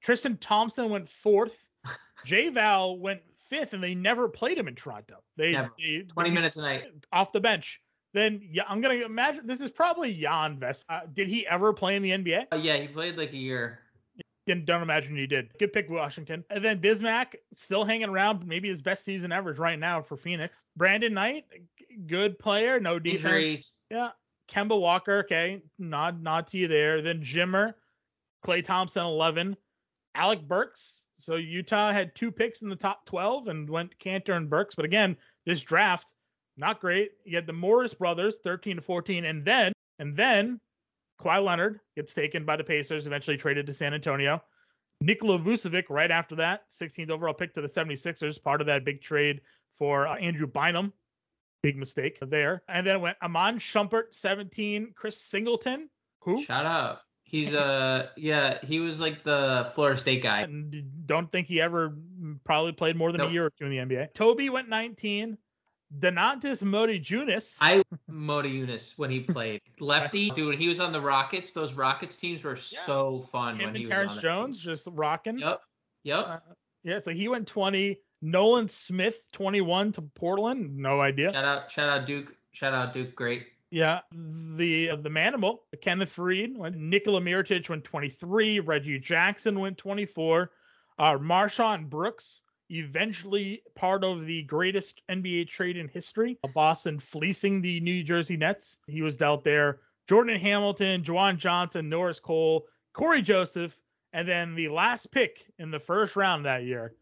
Tristan 0.00 0.36
Thompson 0.36 0.90
went 0.90 1.08
fourth. 1.08 1.64
J 2.24 2.50
Val 2.50 2.98
went 2.98 3.22
fifth, 3.52 3.72
and 3.74 3.82
they 3.82 3.94
never 3.94 4.28
played 4.28 4.58
him 4.58 4.68
in 4.68 4.74
Toronto. 4.74 5.16
They, 5.36 5.52
they 5.52 6.02
20 6.08 6.30
they- 6.30 6.34
minutes 6.34 6.56
a 6.56 6.62
night. 6.62 6.84
off 7.12 7.32
the 7.32 7.40
bench. 7.40 7.80
Then 8.14 8.42
yeah, 8.50 8.64
I'm 8.68 8.80
gonna 8.82 8.94
imagine 8.96 9.46
this 9.46 9.60
is 9.60 9.70
probably 9.70 10.12
Jan 10.12 10.58
Vest. 10.58 10.84
Uh, 10.88 11.00
did 11.14 11.28
he 11.28 11.46
ever 11.46 11.72
play 11.72 11.96
in 11.96 12.02
the 12.02 12.10
NBA? 12.10 12.46
Uh, 12.52 12.56
yeah, 12.56 12.76
he 12.76 12.88
played 12.88 13.16
like 13.16 13.32
a 13.32 13.36
year. 13.38 13.78
Didn't 14.46 14.66
don't 14.66 14.82
imagine 14.82 15.16
he 15.16 15.26
did. 15.26 15.56
Good 15.58 15.72
pick, 15.72 15.88
Washington. 15.88 16.44
And 16.50 16.64
then 16.64 16.80
Bismack 16.80 17.36
still 17.54 17.84
hanging 17.84 18.08
around, 18.08 18.44
maybe 18.46 18.68
his 18.68 18.82
best 18.82 19.04
season 19.04 19.32
ever 19.32 19.50
is 19.50 19.58
right 19.58 19.78
now 19.78 20.02
for 20.02 20.16
Phoenix. 20.16 20.66
Brandon 20.76 21.14
Knight, 21.14 21.44
good 22.06 22.38
player, 22.38 22.80
no 22.80 22.98
defense. 22.98 23.24
Injuries. 23.24 23.70
Yeah. 23.88 24.10
Kemba 24.50 24.78
Walker, 24.78 25.20
okay, 25.20 25.62
nod 25.78 26.22
nod 26.22 26.48
to 26.48 26.58
you 26.58 26.68
there. 26.68 27.00
Then 27.00 27.22
Jimmer, 27.22 27.74
Klay 28.44 28.64
Thompson, 28.64 29.04
11. 29.04 29.56
Alec 30.14 30.42
Burks. 30.46 31.06
So 31.22 31.36
Utah 31.36 31.92
had 31.92 32.14
two 32.14 32.30
picks 32.30 32.62
in 32.62 32.68
the 32.68 32.76
top 32.76 33.06
12 33.06 33.48
and 33.48 33.70
went 33.70 33.98
Kanter 33.98 34.36
and 34.36 34.50
Burks. 34.50 34.74
But 34.74 34.84
again, 34.84 35.16
this 35.46 35.60
draft 35.60 36.12
not 36.56 36.80
great. 36.80 37.12
You 37.24 37.36
had 37.36 37.46
the 37.46 37.52
Morris 37.52 37.94
brothers, 37.94 38.38
13 38.44 38.76
to 38.76 38.82
14, 38.82 39.24
and 39.24 39.44
then 39.44 39.72
and 39.98 40.16
then 40.16 40.60
Kawhi 41.20 41.44
Leonard 41.44 41.80
gets 41.96 42.12
taken 42.12 42.44
by 42.44 42.56
the 42.56 42.64
Pacers, 42.64 43.06
eventually 43.06 43.36
traded 43.36 43.66
to 43.66 43.72
San 43.72 43.94
Antonio. 43.94 44.42
Nikola 45.00 45.38
Vucevic 45.38 45.84
right 45.88 46.10
after 46.10 46.36
that, 46.36 46.68
16th 46.70 47.10
overall 47.10 47.34
pick 47.34 47.54
to 47.54 47.60
the 47.60 47.68
76ers, 47.68 48.42
part 48.42 48.60
of 48.60 48.66
that 48.66 48.84
big 48.84 49.02
trade 49.02 49.40
for 49.76 50.06
uh, 50.06 50.16
Andrew 50.16 50.46
Bynum. 50.46 50.92
Big 51.62 51.76
mistake 51.76 52.18
there. 52.20 52.62
And 52.68 52.86
then 52.86 52.96
it 52.96 53.00
went 53.00 53.16
Iman 53.22 53.58
Shumpert, 53.58 54.12
17, 54.12 54.92
Chris 54.94 55.20
Singleton. 55.20 55.88
Who? 56.20 56.42
Shut 56.44 56.66
up. 56.66 57.02
He's 57.32 57.54
uh 57.54 58.08
yeah, 58.14 58.58
he 58.62 58.78
was 58.78 59.00
like 59.00 59.24
the 59.24 59.70
Florida 59.74 59.98
State 59.98 60.22
guy. 60.22 60.42
And 60.42 61.06
don't 61.06 61.32
think 61.32 61.46
he 61.46 61.62
ever 61.62 61.96
probably 62.44 62.72
played 62.72 62.94
more 62.94 63.10
than 63.10 63.22
Nope. 63.22 63.30
a 63.30 63.32
year 63.32 63.46
or 63.46 63.50
two 63.58 63.64
in 63.64 63.70
the 63.70 63.78
NBA. 63.78 64.12
Toby 64.12 64.50
went 64.50 64.68
19. 64.68 65.38
Donatas 65.98 66.62
Motiejunas. 66.62 67.56
I 67.60 67.82
Motiejunas 68.10 68.98
when 68.98 69.10
he 69.10 69.20
played 69.20 69.62
lefty, 69.80 70.30
dude. 70.34 70.48
When 70.48 70.58
he 70.58 70.68
was 70.68 70.78
on 70.78 70.92
the 70.92 71.00
Rockets, 71.00 71.52
those 71.52 71.72
Rockets 71.72 72.16
teams 72.16 72.42
were 72.44 72.56
so 72.56 73.20
fun 73.20 73.58
him 73.58 73.66
when 73.66 73.74
he 73.76 73.82
and 73.82 73.88
was 73.88 73.88
Terrence. 73.88 74.16
Jones 74.18 74.58
just 74.58 74.86
rocking. 74.92 75.38
Yep, 75.38 75.60
yep. 76.04 76.26
Uh, 76.26 76.38
yeah, 76.84 76.98
so 76.98 77.12
he 77.12 77.28
went 77.28 77.48
20. 77.48 77.98
Nolan 78.20 78.68
Smith 78.68 79.24
21 79.32 79.92
to 79.92 80.02
Portland. 80.02 80.76
No 80.76 81.00
idea. 81.00 81.32
shout 81.32 81.44
out, 81.44 81.70
shout 81.70 81.88
out 81.88 82.06
Duke, 82.06 82.34
shout 82.52 82.74
out 82.74 82.92
Duke. 82.92 83.14
Great. 83.16 83.46
Yeah, 83.72 84.00
the 84.12 84.88
the 84.96 85.08
Manimal, 85.08 85.60
Kenneth 85.80 86.14
Faried. 86.14 86.76
Nikola 86.76 87.22
Mirotic 87.22 87.70
went 87.70 87.84
23. 87.84 88.60
Reggie 88.60 88.98
Jackson 88.98 89.58
went 89.58 89.78
24. 89.78 90.50
Uh, 90.98 91.16
MarShon 91.16 91.88
Brooks, 91.88 92.42
eventually 92.68 93.62
part 93.74 94.04
of 94.04 94.26
the 94.26 94.42
greatest 94.42 95.00
NBA 95.10 95.48
trade 95.48 95.78
in 95.78 95.88
history, 95.88 96.38
Boston 96.54 97.00
fleecing 97.00 97.62
the 97.62 97.80
New 97.80 98.04
Jersey 98.04 98.36
Nets. 98.36 98.76
He 98.88 99.00
was 99.00 99.16
dealt 99.16 99.42
there. 99.42 99.80
Jordan 100.06 100.38
Hamilton, 100.38 101.02
Juwan 101.02 101.38
Johnson, 101.38 101.88
Norris 101.88 102.20
Cole, 102.20 102.66
Cory 102.92 103.22
Joseph, 103.22 103.74
and 104.12 104.28
then 104.28 104.54
the 104.54 104.68
last 104.68 105.10
pick 105.10 105.46
in 105.58 105.70
the 105.70 105.80
first 105.80 106.14
round 106.14 106.44
that 106.44 106.64
year, 106.64 106.94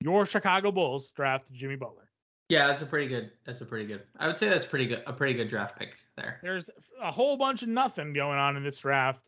your 0.00 0.24
Chicago 0.24 0.72
Bulls 0.72 1.10
drafted 1.12 1.54
Jimmy 1.54 1.76
Butler. 1.76 2.08
Yeah, 2.54 2.68
that's 2.68 2.82
a 2.82 2.86
pretty 2.86 3.08
good. 3.08 3.32
That's 3.44 3.60
a 3.60 3.64
pretty 3.64 3.84
good. 3.86 4.02
I 4.16 4.28
would 4.28 4.38
say 4.38 4.48
that's 4.48 4.64
pretty 4.64 4.86
good. 4.86 5.02
A 5.08 5.12
pretty 5.12 5.34
good 5.34 5.50
draft 5.50 5.76
pick 5.76 5.96
there. 6.16 6.38
there's 6.40 6.70
a 7.02 7.10
whole 7.10 7.36
bunch 7.36 7.62
of 7.62 7.68
nothing 7.68 8.12
going 8.12 8.38
on 8.38 8.56
in 8.56 8.62
this 8.62 8.78
draft. 8.78 9.20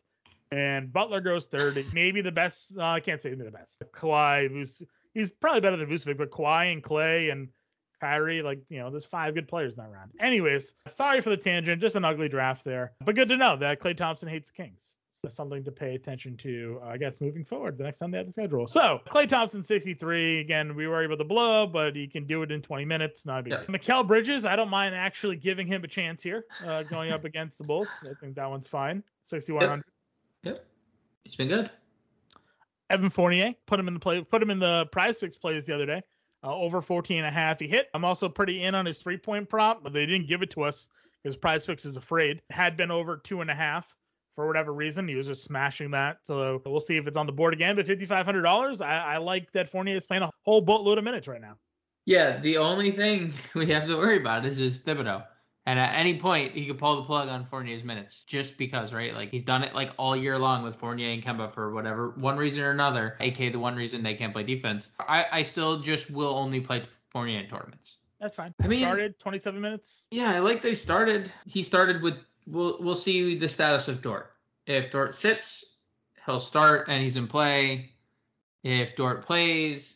And 0.53 0.93
Butler 0.93 1.19
goes 1.19 1.47
third. 1.47 1.77
Maybe 1.93 2.21
the 2.21 2.31
best. 2.31 2.77
Uh, 2.77 2.83
I 2.85 2.99
can't 3.01 3.21
say 3.21 3.31
maybe 3.31 3.43
the 3.43 3.51
best. 3.51 3.83
Kawhi, 3.93 4.49
Vus- 4.49 4.81
he's 5.13 5.29
probably 5.29 5.59
better 5.59 5.75
than 5.75 5.89
Vucevic, 5.89 6.17
but 6.17 6.31
Kawhi 6.31 6.71
and 6.71 6.81
Klay 6.81 7.33
and 7.33 7.49
Kyrie, 7.99 8.41
like 8.41 8.59
you 8.69 8.79
know, 8.79 8.89
there's 8.89 9.03
five 9.03 9.33
good 9.33 9.49
players 9.49 9.73
in 9.73 9.83
that 9.83 9.89
round. 9.91 10.11
Anyways, 10.21 10.73
sorry 10.87 11.19
for 11.19 11.31
the 11.31 11.35
tangent. 11.37 11.81
Just 11.81 11.97
an 11.97 12.05
ugly 12.05 12.29
draft 12.29 12.63
there, 12.63 12.93
but 13.03 13.15
good 13.15 13.27
to 13.27 13.35
know 13.35 13.57
that 13.57 13.81
Klay 13.81 13.97
Thompson 13.97 14.29
hates 14.29 14.49
the 14.51 14.63
Kings. 14.63 14.93
So 15.19 15.29
something 15.29 15.63
to 15.63 15.71
pay 15.71 15.95
attention 15.95 16.37
to, 16.37 16.79
uh, 16.83 16.89
I 16.89 16.97
guess, 16.97 17.21
moving 17.21 17.43
forward 17.43 17.77
the 17.79 17.83
next 17.83 17.97
time 17.97 18.11
they 18.11 18.17
have 18.19 18.27
the 18.27 18.31
schedule. 18.33 18.67
So 18.67 19.01
Klay 19.07 19.27
Thompson, 19.27 19.63
63. 19.63 20.39
Again, 20.41 20.75
we 20.75 20.85
were 20.85 21.03
able 21.03 21.17
to 21.17 21.23
blow, 21.23 21.65
but 21.65 21.95
he 21.95 22.07
can 22.07 22.25
do 22.27 22.43
it 22.43 22.51
in 22.51 22.61
20 22.61 22.85
minutes. 22.85 23.25
Not 23.25 23.39
a 23.39 23.43
big 23.43 23.53
Yep. 23.53 23.67
deal. 23.67 23.75
Mikal 23.75 24.07
Bridges, 24.07 24.45
I 24.45 24.55
don't 24.55 24.69
mind 24.69 24.93
actually 24.93 25.35
giving 25.37 25.65
him 25.65 25.83
a 25.83 25.87
chance 25.87 26.21
here, 26.21 26.45
uh, 26.63 26.83
going 26.83 27.11
up 27.11 27.25
against 27.25 27.57
the 27.57 27.63
Bulls. 27.63 27.89
I 28.03 28.13
think 28.19 28.35
that 28.35 28.47
one's 28.47 28.67
fine. 28.67 29.03
6100. 29.25 29.83
Yep. 30.43 30.65
It's 31.25 31.35
been 31.35 31.47
good. 31.47 31.71
Evan 32.91 33.09
Fournier, 33.09 33.53
put 33.65 33.79
him 33.79 33.87
in 33.87 33.95
the 33.95 33.99
play, 33.99 34.21
put 34.23 34.41
him 34.41 34.51
in 34.51 34.59
the 34.59 34.87
PrizePicks 34.93 35.39
plays 35.39 35.65
the 35.65 35.73
other 35.73 35.85
day. 35.87 36.01
Uh, 36.43 36.55
over 36.55 36.79
14 36.81 37.17
and 37.17 37.25
a 37.25 37.31
half. 37.31 37.59
He 37.59 37.67
hit. 37.67 37.87
I'm 37.95 38.05
also 38.05 38.29
pretty 38.29 38.61
in 38.61 38.75
on 38.75 38.85
his 38.85 38.99
three 38.99 39.17
point 39.17 39.49
prop, 39.49 39.83
but 39.83 39.91
they 39.93 40.05
didn't 40.05 40.27
give 40.27 40.43
it 40.43 40.51
to 40.51 40.61
us 40.61 40.87
because 41.23 41.35
PrizePicks 41.35 41.85
is 41.87 41.97
afraid. 41.97 42.41
Had 42.51 42.77
been 42.77 42.91
over 42.91 43.17
two 43.17 43.41
and 43.41 43.49
a 43.49 43.55
half 43.55 43.95
for 44.37 44.45
whatever 44.45 44.71
reason. 44.71 45.07
He 45.07 45.15
was 45.15 45.25
just 45.25 45.43
smashing 45.43 45.89
that. 45.91 46.19
So 46.21 46.61
we'll 46.63 46.79
see 46.79 46.95
if 46.95 47.07
it's 47.07 47.17
on 47.17 47.25
the 47.25 47.31
board 47.31 47.55
again. 47.55 47.75
But 47.75 47.87
$5,500, 47.87 48.81
I, 48.83 49.15
I 49.15 49.17
like 49.17 49.51
that 49.53 49.67
Fournier 49.67 49.97
is 49.97 50.05
playing 50.05 50.21
a 50.21 50.29
whole 50.45 50.61
boatload 50.61 50.99
of 50.99 51.03
minutes 51.03 51.27
right 51.27 51.41
now. 51.41 51.57
Yeah, 52.05 52.39
the 52.39 52.57
only 52.57 52.91
thing 52.91 53.33
we 53.55 53.65
have 53.71 53.87
to 53.87 53.97
worry 53.97 54.17
about 54.17 54.45
is 54.45 54.57
his 54.57 54.77
Thibodeau. 54.77 55.25
And 55.65 55.79
at 55.79 55.95
any 55.95 56.19
point, 56.19 56.53
he 56.53 56.67
could 56.67 56.77
pull 56.77 56.97
the 56.97 57.01
plug 57.01 57.29
on 57.29 57.45
Fournier's 57.45 57.83
minutes 57.83 58.21
just 58.21 58.59
because, 58.59 58.93
right? 58.93 59.11
Like 59.13 59.31
he's 59.31 59.41
done 59.41 59.63
it 59.63 59.73
like 59.73 59.89
all 59.97 60.15
year 60.15 60.37
long 60.37 60.63
with 60.63 60.75
Fournier 60.75 61.09
and 61.09 61.21
Kemba 61.21 61.51
for 61.51 61.73
whatever 61.73 62.11
one 62.11 62.37
reason 62.37 62.63
or 62.63 62.69
another, 62.69 63.17
aka 63.19 63.49
the 63.49 63.59
one 63.59 63.75
reason 63.75 64.03
they 64.03 64.13
can't 64.13 64.31
play 64.31 64.43
defense. 64.43 64.89
I, 64.99 65.25
I 65.31 65.43
still 65.43 65.81
just 65.81 66.11
will 66.11 66.37
only 66.37 66.61
play 66.61 66.83
Fournier 67.09 67.39
in 67.39 67.49
tournaments. 67.49 67.97
That's 68.19 68.35
fine. 68.35 68.53
I 68.61 68.67
mean- 68.67 68.81
started 68.81 69.17
27 69.19 69.59
minutes. 69.59 70.05
Yeah, 70.11 70.31
I 70.31 70.39
like 70.39 70.61
they 70.61 70.75
started. 70.75 71.31
He 71.47 71.63
started 71.63 72.03
with. 72.03 72.15
We'll 72.47 72.77
we'll 72.79 72.95
see 72.95 73.37
the 73.37 73.49
status 73.49 73.87
of 73.87 74.01
Dort. 74.01 74.31
If 74.65 74.89
Dort 74.89 75.15
sits, 75.15 75.63
he'll 76.25 76.39
start 76.39 76.87
and 76.87 77.03
he's 77.03 77.17
in 77.17 77.27
play. 77.27 77.91
If 78.63 78.95
Dort 78.95 79.25
plays, 79.25 79.95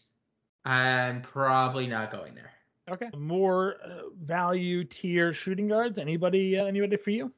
I'm 0.65 1.21
probably 1.21 1.87
not 1.87 2.11
going 2.11 2.35
there. 2.35 2.51
Okay. 2.89 3.09
More 3.17 3.75
uh, 3.83 4.09
value 4.21 4.83
tier 4.83 5.33
shooting 5.33 5.67
guards. 5.67 5.97
Anybody? 5.97 6.57
Uh, 6.57 6.65
anybody 6.65 6.97
for 6.97 7.11
you? 7.11 7.31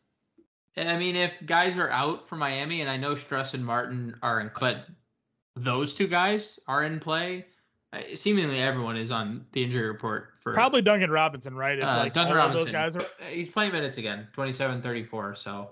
I 0.76 0.98
mean, 0.98 1.16
if 1.16 1.46
guys 1.46 1.78
are 1.78 1.90
out 1.90 2.28
for 2.28 2.36
Miami, 2.36 2.82
and 2.82 2.90
I 2.90 2.98
know 2.98 3.14
Strus 3.14 3.54
and 3.54 3.64
Martin 3.64 4.16
are 4.24 4.40
in, 4.40 4.50
but 4.60 4.88
those 5.56 5.94
two 5.94 6.08
guys 6.08 6.60
are 6.68 6.84
in 6.84 7.00
play. 7.00 7.46
Uh, 7.94 8.16
Seemingly 8.16 8.60
everyone 8.60 8.98
is 8.98 9.12
on 9.12 9.46
the 9.52 9.64
injury 9.64 9.88
report 9.88 10.34
for 10.42 10.54
Probably 10.54 10.82
Duncan 10.82 11.12
Robinson, 11.12 11.56
right? 11.56 11.78
If 11.78 11.86
uh, 11.86 11.98
like 11.98 12.14
Duncan 12.14 12.38
all 12.38 12.48
Robinson. 12.48 12.66
those 12.66 12.72
guys 12.72 12.96
are 12.96 13.02
Uh, 13.02 13.26
He's 13.32 13.48
playing 13.50 13.72
minutes 13.72 13.98
again, 13.98 14.28
27, 14.34 14.82
34. 14.82 15.36
So 15.36 15.70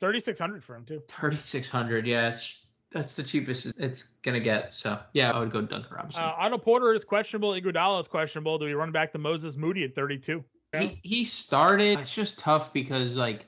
3,600 0.00 0.62
for 0.62 0.76
him 0.76 0.84
too. 0.84 1.02
3600. 1.08 2.06
Yeah, 2.06 2.28
it's 2.30 2.58
that's 2.90 3.16
the 3.16 3.22
cheapest 3.22 3.66
it's 3.78 4.04
gonna 4.22 4.40
get. 4.40 4.74
So 4.74 4.98
yeah, 5.12 5.30
I 5.32 5.38
would 5.38 5.50
go 5.50 5.62
Duncan 5.62 5.94
Robinson. 5.94 6.22
Uh, 6.22 6.34
Otto 6.38 6.58
Porter 6.58 6.92
is 6.92 7.04
questionable. 7.04 7.50
Iguodala 7.52 8.00
is 8.00 8.08
questionable. 8.08 8.58
Do 8.58 8.66
we 8.66 8.74
run 8.74 8.92
back 8.92 9.12
to 9.12 9.18
Moses 9.18 9.56
Moody 9.56 9.84
at 9.84 9.94
32? 9.94 10.44
he 10.78 10.98
he 11.02 11.24
started. 11.24 11.98
It's 12.00 12.14
just 12.14 12.38
tough 12.38 12.72
because 12.72 13.16
like 13.16 13.46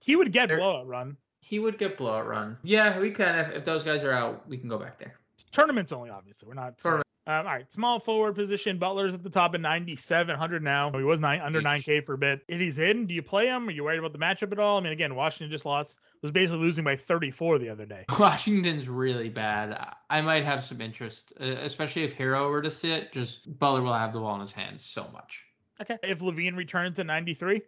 He 0.00 0.16
would 0.16 0.32
get 0.32 0.48
blowout 0.48 0.86
run. 0.86 1.16
he 1.40 1.58
would 1.58 1.78
get 1.78 1.96
blowout 1.98 2.26
run. 2.26 2.56
Yeah, 2.62 2.98
we 2.98 3.10
can 3.10 3.38
if, 3.38 3.52
if 3.52 3.64
those 3.64 3.82
guys 3.84 4.04
are 4.04 4.12
out, 4.12 4.48
we 4.48 4.58
can 4.58 4.68
go 4.68 4.78
back 4.78 4.98
there. 4.98 5.14
Tournaments 5.52 5.92
only, 5.92 6.10
obviously. 6.10 6.48
We're 6.48 6.54
not. 6.54 6.78
Tournament. 6.78 7.06
Um, 7.26 7.36
all 7.38 7.44
right, 7.54 7.72
small 7.72 7.98
forward 8.00 8.34
position. 8.34 8.78
Butler's 8.78 9.14
at 9.14 9.22
the 9.22 9.30
top 9.30 9.54
at 9.54 9.60
9,700 9.62 10.62
now. 10.62 10.90
He 10.92 11.02
was 11.02 11.20
nine, 11.20 11.40
under 11.40 11.62
Yeesh. 11.62 11.84
9K 11.84 12.04
for 12.04 12.12
a 12.14 12.18
bit. 12.18 12.42
If 12.48 12.60
he's 12.60 12.78
in, 12.78 13.06
do 13.06 13.14
you 13.14 13.22
play 13.22 13.46
him? 13.46 13.66
Are 13.66 13.70
you 13.70 13.82
worried 13.82 13.98
about 13.98 14.12
the 14.12 14.18
matchup 14.18 14.52
at 14.52 14.58
all? 14.58 14.76
I 14.76 14.82
mean, 14.82 14.92
again, 14.92 15.14
Washington 15.14 15.50
just 15.50 15.64
lost, 15.64 15.98
was 16.20 16.30
basically 16.32 16.60
losing 16.60 16.84
by 16.84 16.96
34 16.96 17.58
the 17.60 17.70
other 17.70 17.86
day. 17.86 18.04
Washington's 18.18 18.88
really 18.88 19.30
bad. 19.30 19.72
I- 19.72 19.94
I 20.10 20.20
might 20.20 20.44
have 20.44 20.62
some 20.62 20.82
interest, 20.82 21.32
uh, 21.40 21.44
especially 21.44 22.04
if 22.04 22.14
Herro 22.14 22.50
were 22.50 22.60
to 22.62 22.70
sit. 22.70 23.10
Just 23.12 23.58
Butler 23.58 23.80
will 23.80 23.94
have 23.94 24.12
the 24.12 24.20
ball 24.20 24.34
in 24.34 24.40
his 24.42 24.52
hands 24.52 24.84
so 24.84 25.08
much. 25.12 25.44
Okay. 25.80 25.96
If 26.02 26.20
LaVine 26.20 26.56
returns 26.56 26.96
to 26.96 27.04
93, 27.04 27.62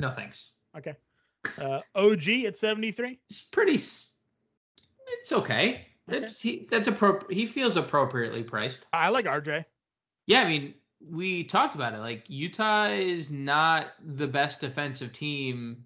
No 0.00 0.10
thanks. 0.10 0.52
okay. 0.76 0.94
Uh, 1.60 1.80
OG 1.96 2.28
at 2.46 2.56
73. 2.56 3.18
It's 3.28 3.40
pretty. 3.40 3.74
It's 3.74 5.32
okay. 5.32 5.87
It's, 6.08 6.40
he, 6.40 6.66
that's 6.70 6.88
appropri- 6.88 7.30
He 7.30 7.46
feels 7.46 7.76
appropriately 7.76 8.42
priced. 8.42 8.86
I 8.92 9.10
like 9.10 9.26
RJ. 9.26 9.64
Yeah, 10.26 10.40
I 10.40 10.48
mean, 10.48 10.74
we 11.10 11.44
talked 11.44 11.74
about 11.74 11.94
it. 11.94 11.98
Like 11.98 12.24
Utah 12.28 12.88
is 12.88 13.30
not 13.30 13.88
the 14.04 14.26
best 14.26 14.60
defensive 14.60 15.12
team 15.12 15.84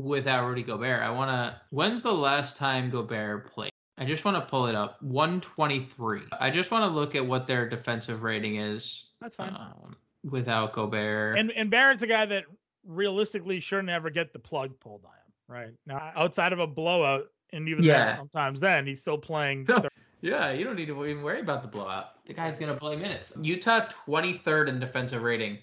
without 0.00 0.46
Rudy 0.46 0.62
Gobert. 0.62 1.02
I 1.02 1.10
want 1.10 1.30
to. 1.30 1.60
When's 1.70 2.02
the 2.02 2.12
last 2.12 2.56
time 2.56 2.90
Gobert 2.90 3.50
played? 3.50 3.70
I 3.98 4.04
just 4.04 4.24
want 4.24 4.36
to 4.36 4.40
pull 4.48 4.66
it 4.66 4.74
up. 4.76 5.02
123. 5.02 6.20
I 6.38 6.50
just 6.50 6.70
want 6.70 6.84
to 6.84 6.88
look 6.88 7.14
at 7.16 7.26
what 7.26 7.46
their 7.46 7.68
defensive 7.68 8.22
rating 8.22 8.56
is 8.56 9.06
That's 9.20 9.34
fine. 9.34 9.48
um, 9.50 9.96
without 10.30 10.72
Gobert. 10.72 11.36
And 11.38 11.50
and 11.52 11.70
Barrett's 11.70 12.02
a 12.04 12.06
guy 12.06 12.24
that 12.26 12.44
realistically 12.86 13.60
shouldn't 13.60 13.90
ever 13.90 14.08
get 14.08 14.32
the 14.32 14.38
plug 14.38 14.78
pulled 14.80 15.04
on 15.04 15.10
him, 15.10 15.32
right? 15.48 15.74
Now, 15.86 16.12
outside 16.14 16.52
of 16.52 16.60
a 16.60 16.66
blowout, 16.66 17.24
and 17.52 17.68
even 17.68 17.84
Yeah. 17.84 18.04
then, 18.06 18.16
sometimes 18.16 18.60
then 18.60 18.86
he's 18.86 19.00
still 19.00 19.18
playing. 19.18 19.66
Yeah, 20.20 20.50
you 20.50 20.64
don't 20.64 20.74
need 20.74 20.86
to 20.86 21.06
even 21.06 21.22
worry 21.22 21.38
about 21.38 21.62
the 21.62 21.68
blowout. 21.68 22.24
The 22.24 22.32
guy's 22.32 22.58
gonna 22.58 22.74
play 22.74 22.96
minutes. 22.96 23.32
Utah 23.40 23.86
23rd 23.86 24.68
in 24.68 24.80
defensive 24.80 25.22
rating. 25.22 25.58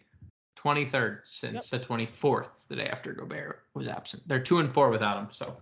23rd 0.56 1.20
since 1.26 1.70
the 1.70 1.80
24th, 1.80 2.62
the 2.70 2.78
day 2.78 2.88
after 2.88 3.12
Gobert 3.14 3.64
was 3.74 3.90
absent. 3.90 4.24
They're 4.28 4.40
two 4.40 4.60
and 4.60 4.74
four 4.74 4.90
without 4.90 5.18
him. 5.18 5.28
So 5.32 5.58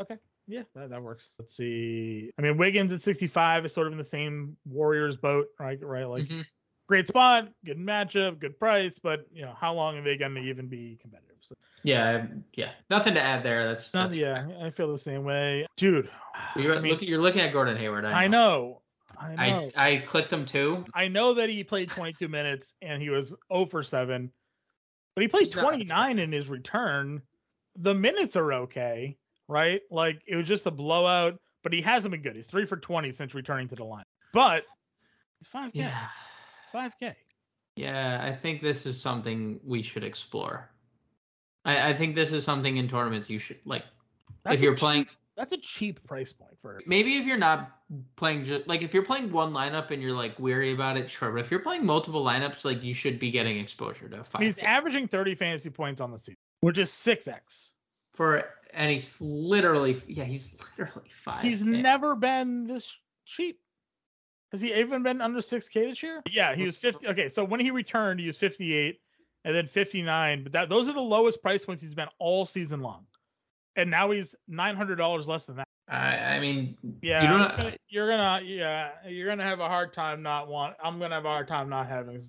Okay. 0.00 0.16
Yeah, 0.46 0.62
that, 0.74 0.90
that 0.90 1.02
works. 1.02 1.34
Let's 1.38 1.56
see. 1.56 2.30
I 2.38 2.42
mean, 2.42 2.56
Wiggins 2.56 2.92
at 2.92 3.00
65 3.00 3.66
is 3.66 3.74
sort 3.74 3.88
of 3.88 3.92
in 3.92 3.98
the 3.98 4.04
same 4.04 4.56
Warriors 4.64 5.16
boat, 5.16 5.48
right? 5.58 5.78
Right, 5.82 6.04
like 6.04 6.28
Mhm. 6.28 6.46
Great 6.88 7.06
spot, 7.06 7.48
good 7.64 7.78
matchup, 7.78 8.38
good 8.40 8.58
price, 8.58 8.98
but 8.98 9.26
you 9.32 9.42
know, 9.42 9.54
how 9.58 9.74
long 9.74 9.96
are 9.98 10.02
they 10.02 10.16
going 10.16 10.34
to 10.34 10.40
even 10.40 10.66
be 10.66 10.98
competitive? 11.00 11.36
So, 11.40 11.54
yeah, 11.84 12.26
yeah, 12.54 12.70
nothing 12.90 13.14
to 13.14 13.20
add 13.22 13.44
there. 13.44 13.62
That's, 13.62 13.94
not- 13.94 14.08
that's 14.08 14.18
yeah, 14.18 14.48
I 14.60 14.70
feel 14.70 14.90
the 14.90 14.98
same 14.98 15.22
way, 15.22 15.66
dude. 15.76 16.10
You're, 16.56 16.76
I 16.76 16.80
mean, 16.80 16.92
look, 16.92 17.02
you're 17.02 17.20
looking 17.20 17.40
at 17.40 17.52
Gordon 17.52 17.76
Hayward. 17.76 18.04
I 18.04 18.24
I 18.24 18.28
know. 18.28 18.80
I 19.20 19.50
know. 19.50 19.68
I, 19.76 19.90
I 19.92 19.96
clicked 19.98 20.32
him 20.32 20.46
too. 20.46 20.84
I 20.94 21.08
know 21.08 21.34
that 21.34 21.48
he 21.48 21.64
played 21.64 21.90
22 21.90 22.28
minutes 22.28 22.74
and 22.80 23.02
he 23.02 23.10
was 23.10 23.34
0 23.52 23.66
for 23.66 23.82
7, 23.82 24.30
but 25.14 25.22
he 25.22 25.28
played 25.28 25.46
He's 25.46 25.54
29 25.54 26.18
in 26.20 26.30
his 26.30 26.48
return. 26.48 27.22
The 27.76 27.92
minutes 27.94 28.36
are 28.36 28.52
okay, 28.52 29.16
right? 29.48 29.80
Like 29.90 30.22
it 30.28 30.36
was 30.36 30.46
just 30.46 30.66
a 30.66 30.70
blowout, 30.70 31.38
but 31.64 31.72
he 31.72 31.80
hasn't 31.82 32.12
been 32.12 32.22
good. 32.22 32.36
He's 32.36 32.46
3 32.46 32.64
for 32.66 32.76
20 32.76 33.10
since 33.12 33.34
returning 33.34 33.66
to 33.68 33.74
the 33.74 33.84
line. 33.84 34.04
But 34.32 34.64
it's 35.40 35.50
5K. 35.50 35.70
Yeah. 35.74 36.06
It's 36.72 36.96
5K. 37.00 37.14
Yeah, 37.76 38.20
I 38.22 38.32
think 38.32 38.60
this 38.60 38.86
is 38.86 39.00
something 39.00 39.60
we 39.64 39.82
should 39.82 40.04
explore. 40.04 40.68
I, 41.64 41.90
I 41.90 41.94
think 41.94 42.14
this 42.14 42.32
is 42.32 42.44
something 42.44 42.76
in 42.76 42.88
tournaments 42.88 43.30
you 43.30 43.38
should 43.38 43.58
like. 43.64 43.84
That's 44.42 44.56
if 44.56 44.62
you're 44.62 44.74
cheap- 44.74 44.80
playing, 44.80 45.06
that's 45.36 45.52
a 45.52 45.58
cheap 45.58 46.04
price 46.04 46.32
point 46.32 46.58
for 46.60 46.80
Maybe 46.86 47.16
if 47.16 47.24
you're 47.24 47.36
not 47.36 47.78
playing 48.16 48.44
just 48.44 48.66
like 48.66 48.82
if 48.82 48.92
you're 48.92 49.04
playing 49.04 49.30
one 49.30 49.52
lineup 49.52 49.90
and 49.92 50.02
you're 50.02 50.12
like 50.12 50.38
weary 50.38 50.72
about 50.72 50.96
it, 50.96 51.08
sure. 51.08 51.30
But 51.30 51.40
if 51.40 51.50
you're 51.50 51.60
playing 51.60 51.86
multiple 51.86 52.24
lineups, 52.24 52.64
like 52.64 52.82
you 52.82 52.94
should 52.94 53.18
be 53.20 53.30
getting 53.30 53.58
exposure 53.58 54.08
to 54.08 54.24
five. 54.24 54.42
He's 54.42 54.58
averaging 54.58 55.06
30 55.06 55.36
fantasy 55.36 55.70
points 55.70 56.00
on 56.00 56.10
the 56.10 56.18
season, 56.18 56.36
which 56.60 56.78
is 56.78 56.90
6x. 56.90 57.70
for 58.14 58.44
and 58.74 58.90
he's 58.90 59.14
literally 59.20 60.02
yeah 60.08 60.24
he's 60.24 60.56
literally 60.76 61.10
five. 61.24 61.42
He's 61.42 61.62
never 61.62 62.16
been 62.16 62.66
this 62.66 62.96
cheap. 63.24 63.60
Has 64.52 64.60
he 64.60 64.74
even 64.74 65.02
been 65.02 65.20
under 65.20 65.40
6K 65.40 65.72
this 65.72 66.02
year? 66.02 66.22
Yeah, 66.30 66.54
he 66.54 66.64
was 66.64 66.76
50. 66.76 67.08
Okay, 67.08 67.28
so 67.28 67.44
when 67.44 67.60
he 67.60 67.70
returned, 67.70 68.18
he 68.20 68.26
was 68.26 68.38
58 68.38 68.98
and 69.44 69.54
then 69.54 69.66
59. 69.66 70.42
But 70.42 70.52
that 70.52 70.68
those 70.68 70.88
are 70.88 70.94
the 70.94 71.00
lowest 71.00 71.42
price 71.42 71.64
points 71.64 71.82
he's 71.82 71.94
been 71.94 72.08
all 72.18 72.44
season 72.44 72.80
long. 72.80 73.06
And 73.76 73.90
now 73.90 74.10
he's 74.10 74.34
$900 74.50 75.26
less 75.26 75.44
than 75.44 75.56
that. 75.56 75.68
I, 75.88 76.36
I 76.36 76.40
mean 76.40 76.76
Yeah, 77.00 77.22
you 77.22 77.28
you're, 77.28 77.38
don't 77.38 77.56
gonna, 77.56 77.76
you're 77.88 78.10
gonna 78.10 78.40
yeah 78.44 78.90
you're 79.06 79.26
gonna 79.26 79.44
have 79.44 79.60
a 79.60 79.68
hard 79.68 79.92
time 79.92 80.22
not 80.22 80.48
want. 80.48 80.76
I'm 80.82 80.98
gonna 80.98 81.14
have 81.14 81.24
a 81.24 81.28
hard 81.28 81.48
time 81.48 81.68
not 81.70 81.88
having 81.88 82.22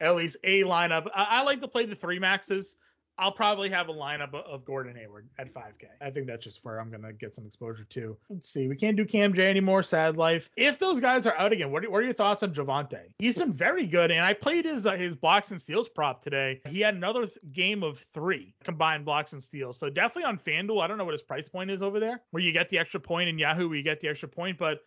at 0.00 0.16
least 0.16 0.36
a 0.44 0.62
lineup. 0.62 1.08
I, 1.14 1.24
I 1.24 1.42
like 1.42 1.60
to 1.60 1.68
play 1.68 1.84
the 1.84 1.94
three 1.94 2.18
maxes. 2.18 2.76
I'll 3.22 3.30
probably 3.32 3.70
have 3.70 3.88
a 3.88 3.92
lineup 3.92 4.34
of- 4.34 4.64
Gordon 4.64 4.96
Hayward 4.96 5.28
at 5.38 5.52
5K. 5.54 5.86
I 6.00 6.10
think 6.10 6.26
that's 6.26 6.42
just 6.44 6.64
where 6.64 6.80
I'm 6.80 6.90
gonna 6.90 7.12
get 7.12 7.34
some 7.34 7.46
exposure 7.46 7.84
to. 7.84 8.16
Let's 8.28 8.48
see. 8.48 8.68
We 8.68 8.76
can't 8.76 8.96
do 8.96 9.04
Cam 9.04 9.32
J 9.32 9.48
anymore. 9.48 9.82
Sad 9.82 10.16
life. 10.16 10.50
If 10.56 10.78
those 10.78 11.00
guys 11.00 11.26
are 11.26 11.36
out 11.36 11.52
again, 11.52 11.70
what 11.70 11.84
are, 11.84 11.90
what 11.90 11.98
are 11.98 12.04
your 12.04 12.14
thoughts 12.14 12.42
on 12.42 12.52
Javonte? 12.52 13.00
He's 13.18 13.38
been 13.38 13.52
very 13.52 13.86
good, 13.86 14.10
and 14.10 14.20
I 14.20 14.34
played 14.34 14.64
his 14.64 14.86
uh, 14.86 14.92
his 14.92 15.14
blocks 15.14 15.52
and 15.52 15.60
steals 15.60 15.88
prop 15.88 16.20
today. 16.22 16.60
He 16.68 16.80
had 16.80 16.94
another 16.94 17.26
th- 17.26 17.38
game 17.52 17.82
of 17.82 18.04
three 18.12 18.54
combined 18.64 19.04
blocks 19.04 19.32
and 19.32 19.42
steals. 19.42 19.78
So 19.78 19.88
definitely 19.88 20.24
on 20.24 20.38
FanDuel. 20.38 20.82
I 20.82 20.86
don't 20.88 20.98
know 20.98 21.04
what 21.04 21.14
his 21.14 21.22
price 21.22 21.48
point 21.48 21.70
is 21.70 21.82
over 21.82 22.00
there, 22.00 22.22
where 22.32 22.42
you 22.42 22.52
get 22.52 22.68
the 22.68 22.78
extra 22.78 23.00
point 23.00 23.28
in 23.28 23.38
Yahoo, 23.38 23.68
where 23.68 23.76
you 23.78 23.84
get 23.84 24.00
the 24.00 24.08
extra 24.08 24.28
point, 24.28 24.58
but 24.58 24.80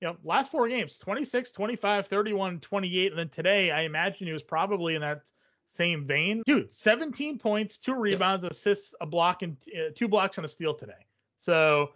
you 0.00 0.08
know, 0.08 0.16
last 0.24 0.50
four 0.50 0.68
games 0.68 0.98
26, 0.98 1.52
25, 1.52 2.06
31, 2.08 2.58
28. 2.60 3.12
And 3.12 3.18
then 3.18 3.28
today, 3.28 3.70
I 3.70 3.82
imagine 3.82 4.26
he 4.26 4.32
was 4.32 4.42
probably 4.42 4.94
in 4.96 5.00
that 5.02 5.30
same 5.72 6.06
vein. 6.06 6.42
Dude, 6.46 6.72
17 6.72 7.38
points, 7.38 7.78
two 7.78 7.94
rebounds, 7.94 8.44
assists, 8.44 8.94
a 9.00 9.06
block, 9.06 9.42
and 9.42 9.56
uh, 9.74 9.90
two 9.94 10.08
blocks 10.08 10.36
and 10.36 10.44
a 10.44 10.48
steal 10.48 10.74
today. 10.74 10.92
So 11.38 11.90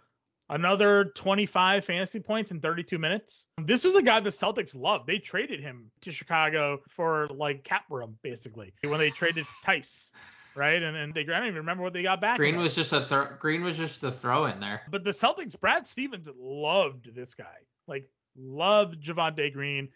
another 0.49 1.05
25 1.15 1.85
fantasy 1.85 2.19
points 2.19 2.51
in 2.51 2.59
32 2.59 2.97
minutes. 2.97 3.47
This 3.57 3.85
is 3.85 3.95
a 3.95 4.01
guy 4.01 4.19
the 4.19 4.29
Celtics 4.29 4.75
love. 4.75 5.05
They 5.05 5.19
traded 5.19 5.61
him 5.61 5.91
to 6.01 6.11
Chicago 6.11 6.81
for 6.89 7.27
like 7.27 7.63
cap 7.63 7.85
room, 7.89 8.17
basically, 8.23 8.73
when 8.83 8.99
they 8.99 9.09
traded 9.09 9.45
Theis. 9.65 10.11
Right, 10.55 10.81
and 10.81 10.97
and 10.97 11.13
they 11.13 11.21
I 11.21 11.25
don't 11.25 11.43
even 11.43 11.55
remember 11.57 11.83
what 11.83 11.93
they 11.93 12.01
got 12.01 12.19
back. 12.19 12.37
Green 12.37 12.55
in 12.55 12.61
was 12.61 12.73
just 12.73 12.91
a 12.91 13.05
throw. 13.05 13.27
Green 13.37 13.63
was 13.63 13.77
just 13.77 14.01
the 14.01 14.11
throw 14.11 14.45
in 14.45 14.59
there. 14.59 14.81
but 14.89 15.03
the 15.03 15.11
Celtics, 15.11 15.59
Brad 15.59 15.85
Stevens 15.85 16.27
loved 16.35 17.13
this 17.13 17.35
guy. 17.35 17.45
Like 17.87 18.09
loved 18.35 19.03
Javonte 19.03 19.53
Green. 19.53 19.89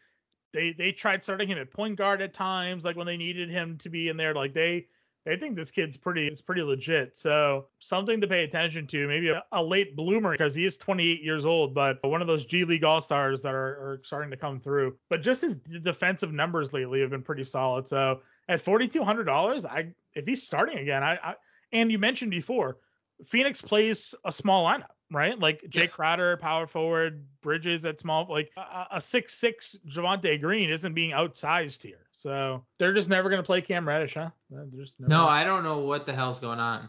They 0.54 0.74
they 0.74 0.92
tried 0.92 1.24
starting 1.24 1.48
him 1.48 1.58
at 1.58 1.72
point 1.72 1.96
guard 1.96 2.22
at 2.22 2.34
times, 2.34 2.86
like 2.86 2.96
when 2.96 3.08
they 3.08 3.18
needed 3.18 3.50
him 3.50 3.78
to 3.80 3.90
be 3.90 4.10
in 4.10 4.18
there. 4.18 4.34
Like 4.34 4.54
they 4.54 4.88
they 5.26 5.38
think 5.38 5.56
this 5.56 5.72
kid's 5.72 5.98
pretty 5.98 6.28
it's 6.28 6.42
pretty 6.42 6.62
legit. 6.64 7.16
So 7.16 7.68
something 7.80 8.20
to 8.22 8.28
pay 8.28 8.44
attention 8.44 8.88
to. 8.88 9.08
Maybe 9.08 9.30
a, 9.30 9.44
a 9.52 9.64
late 9.64 9.96
bloomer 9.96 10.32
because 10.32 10.56
he 10.56 10.66
is 10.66 10.78
28 10.78 11.22
years 11.22 11.46
old, 11.46 11.74
but 11.74 12.00
one 12.04 12.22
of 12.22 12.28
those 12.28 12.46
G 12.46 12.66
League 12.66 12.84
All 12.84 13.02
Stars 13.02 13.42
that 13.44 13.54
are, 13.54 13.94
are 13.94 14.02
starting 14.04 14.32
to 14.32 14.38
come 14.38 14.60
through. 14.60 14.98
But 15.10 15.22
just 15.22 15.42
his 15.42 15.56
defensive 15.56 16.34
numbers 16.34 16.74
lately 16.74 17.02
have 17.02 17.12
been 17.12 17.22
pretty 17.22 17.44
solid. 17.44 17.88
So 17.88 18.22
at 18.50 18.64
$4,200, 18.64 19.66
I 19.66 19.90
if 20.14 20.26
he's 20.26 20.44
starting 20.44 20.80
again, 20.80 21.04
I, 21.04 21.18
I 21.24 21.36
and 21.72 21.92
you 21.92 22.00
mentioned 22.00 22.32
before, 22.32 22.78
Phoenix 23.26 23.62
plays 23.62 24.16
a 24.26 24.32
small 24.32 24.66
lineup, 24.66 24.96
right? 25.12 25.38
Like 25.38 25.64
Jay. 25.70 25.88
Crowder, 25.88 26.38
power 26.38 26.66
forward, 26.68 27.26
Bridges 27.42 27.86
at 27.86 28.00
small, 28.00 28.26
like 28.30 28.52
a- 28.58 28.88
a 28.94 29.02
six 29.02 29.34
six 29.34 29.76
Javonte 29.88 30.40
Green 30.42 30.70
isn't 30.70 30.94
being 30.94 31.12
outsized 31.12 31.82
here. 31.82 32.08
So 32.12 32.64
they're 32.78 32.94
just 32.94 33.10
never 33.10 33.30
gonna 33.30 33.44
play 33.44 33.62
Cam 33.62 33.88
Reddish, 33.88 34.14
huh? 34.16 34.30
They're 34.50 34.66
just 34.76 35.00
never- 35.00 35.10
No, 35.10 35.28
I 35.28 35.44
don't 35.44 35.64
know 35.64 35.80
what 35.80 36.06
the 36.06 36.14
hell's 36.14 36.40
going 36.40 36.60
on. 36.60 36.88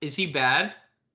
Is 0.00 0.14
he 0.16 0.26
bad? 0.26 0.74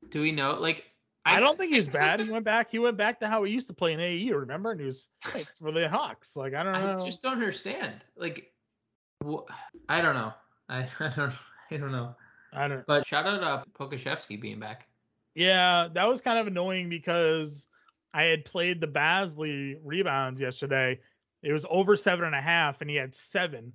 Do 0.09 0.21
we 0.21 0.31
know? 0.31 0.53
Like 0.59 0.85
I, 1.23 1.39
don't 1.39 1.57
think 1.57 1.71
he's 1.73 1.87
bad. 1.93 2.19
He 2.19 2.29
went 2.29 2.43
back. 2.45 2.71
He 2.71 2.79
went 2.79 2.97
back 2.97 3.19
to 3.19 3.27
how 3.27 3.43
he 3.43 3.53
used 3.53 3.67
to 3.67 3.73
play 3.73 3.93
in 3.93 3.99
AE. 3.99 4.31
Remember? 4.31 4.71
And 4.71 4.79
he 4.81 4.87
was 4.87 5.07
like, 5.35 5.47
for 5.59 5.71
the 5.71 5.87
Hawks. 5.87 6.35
Like 6.35 6.53
I 6.55 6.63
don't 6.63 6.73
know. 6.73 7.01
I 7.01 7.05
just 7.05 7.21
don't 7.21 7.33
understand. 7.33 8.03
Like, 8.17 8.51
wh- 9.23 9.45
I 9.87 10.01
don't 10.01 10.15
know. 10.15 10.33
I, 10.67 10.87
I 10.99 11.09
don't. 11.15 11.33
I 11.69 11.77
don't 11.77 11.91
know. 11.91 12.15
I 12.53 12.67
don't. 12.67 12.85
But 12.87 13.05
shout 13.05 13.27
out 13.27 13.43
uh, 13.43 13.63
Pokusevski 13.79 14.41
being 14.41 14.59
back. 14.59 14.87
Yeah, 15.35 15.87
that 15.93 16.07
was 16.07 16.21
kind 16.21 16.39
of 16.39 16.47
annoying 16.47 16.89
because 16.89 17.67
I 18.13 18.23
had 18.23 18.45
played 18.45 18.81
the 18.81 18.87
Bazley 18.87 19.77
rebounds 19.83 20.41
yesterday. 20.41 20.99
It 21.43 21.53
was 21.53 21.65
over 21.69 21.95
seven 21.95 22.25
and 22.25 22.35
a 22.35 22.41
half, 22.41 22.81
and 22.81 22.89
he 22.89 22.95
had 22.95 23.15
seven. 23.15 23.73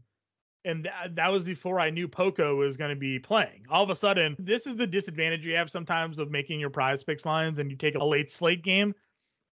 And 0.64 0.84
that, 0.84 1.14
that 1.14 1.28
was 1.28 1.44
before 1.44 1.78
I 1.78 1.90
knew 1.90 2.08
Poku 2.08 2.56
was 2.56 2.76
going 2.76 2.90
to 2.90 2.96
be 2.96 3.18
playing. 3.18 3.64
All 3.70 3.84
of 3.84 3.90
a 3.90 3.96
sudden, 3.96 4.36
this 4.38 4.66
is 4.66 4.76
the 4.76 4.86
disadvantage 4.86 5.46
you 5.46 5.54
have 5.54 5.70
sometimes 5.70 6.18
of 6.18 6.30
making 6.30 6.58
your 6.58 6.70
prize 6.70 7.04
picks 7.04 7.24
lines 7.24 7.58
and 7.60 7.70
you 7.70 7.76
take 7.76 7.94
a 7.94 8.04
late 8.04 8.30
slate 8.30 8.62
game 8.62 8.92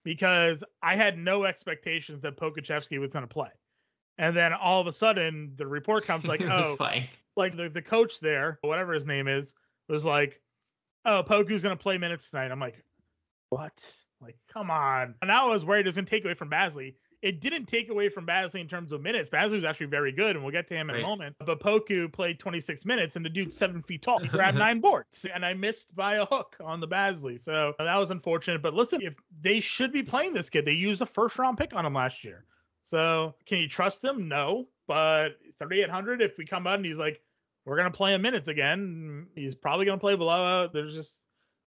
because 0.04 0.64
I 0.82 0.96
had 0.96 1.18
no 1.18 1.46
expectations 1.46 2.22
that 2.24 2.38
Pokusevski 2.38 3.00
was 3.00 3.14
going 3.14 3.24
to 3.24 3.34
play. 3.34 3.50
And 4.18 4.36
then 4.36 4.54
all 4.54 4.82
of 4.82 4.88
a 4.88 4.92
sudden, 4.92 5.54
the 5.56 5.68
report 5.68 6.06
comes 6.06 6.26
like, 6.26 6.42
oh, 6.44 6.76
like 7.36 7.56
the, 7.56 7.70
the 7.70 7.82
coach 7.82 8.20
there, 8.20 8.60
whatever 8.62 8.94
his 8.94 9.06
name 9.06 9.28
is, 9.28 9.54
was 9.88 10.04
like, 10.04 10.42
"Oh, 11.08 11.24
Poku's 11.24 11.64
gonna 11.64 11.76
play 11.76 11.98
minutes 11.98 12.30
tonight." 12.30 12.52
I'm 12.52 12.60
like, 12.60 12.84
"What? 13.50 14.04
Like, 14.22 14.38
come 14.48 14.70
on!" 14.70 15.16
And 15.22 15.32
I 15.32 15.46
was 15.46 15.66
worried 15.66 15.86
it 15.86 15.90
was 15.90 15.96
gonna 15.96 16.08
take 16.08 16.26
away 16.26 16.34
from 16.36 16.50
Bazley. 16.50 16.96
It 17.24 17.42
didn't 17.42 17.66
take 17.66 17.90
away 17.90 18.10
from 18.10 18.28
Bazley 18.28 18.62
in 18.62 18.68
terms 18.68 18.92
of 18.92 19.02
minutes. 19.02 19.28
Bazley 19.28 19.54
was 19.56 19.66
actually 19.66 19.88
very 19.88 20.12
good, 20.12 20.36
and 20.36 20.46
we'll 20.46 20.52
get 20.52 20.68
to 20.68 20.76
him 20.76 20.90
in 20.92 20.98
Right. 20.98 21.04
a 21.04 21.08
moment. 21.08 21.36
But 21.44 21.60
Poku 21.60 22.12
played 22.14 22.38
26 22.38 22.86
minutes, 22.86 23.16
and 23.16 23.26
the 23.26 23.30
dude's 23.30 23.58
seven 23.58 23.82
feet 23.82 24.04
tall. 24.04 24.20
He 24.20 24.28
grabbed 24.28 24.56
nine 24.70 24.80
boards, 24.80 25.26
and 25.26 25.44
I 25.44 25.56
missed 25.56 25.96
by 25.96 26.16
a 26.16 26.26
hook 26.26 26.56
on 26.60 26.80
the 26.80 26.88
Bazley. 26.88 27.40
So 27.40 27.74
that 27.80 27.96
was 27.98 28.12
unfortunate. 28.12 28.62
But 28.62 28.76
listen, 28.76 29.02
if 29.02 29.18
they 29.42 29.60
should 29.60 29.92
be 29.92 30.04
playing 30.04 30.34
this 30.34 30.50
kid, 30.50 30.66
they 30.66 30.74
used 30.74 31.02
a 31.02 31.08
first 31.08 31.40
round 31.40 31.58
pick 31.58 31.74
on 31.76 31.86
him 31.88 31.96
last 31.96 32.24
year. 32.24 32.46
So 32.84 33.34
can 33.48 33.58
you 33.60 33.68
trust 33.68 34.04
him? 34.04 34.28
No. 34.28 34.68
But 34.88 35.40
3,800, 35.58 36.22
if 36.22 36.38
we 36.38 36.46
come 36.46 36.68
out 36.68 36.76
and 36.76 36.86
he's 36.86 37.00
like, 37.00 37.20
we're 37.68 37.76
gonna 37.76 37.92
play 37.92 38.14
him 38.14 38.22
minutes 38.22 38.48
again, 38.48 39.28
he's 39.36 39.54
probably 39.54 39.86
gonna 39.86 39.98
play 40.00 40.16
blowout. 40.16 40.72
There's 40.72 40.94
just 40.94 41.24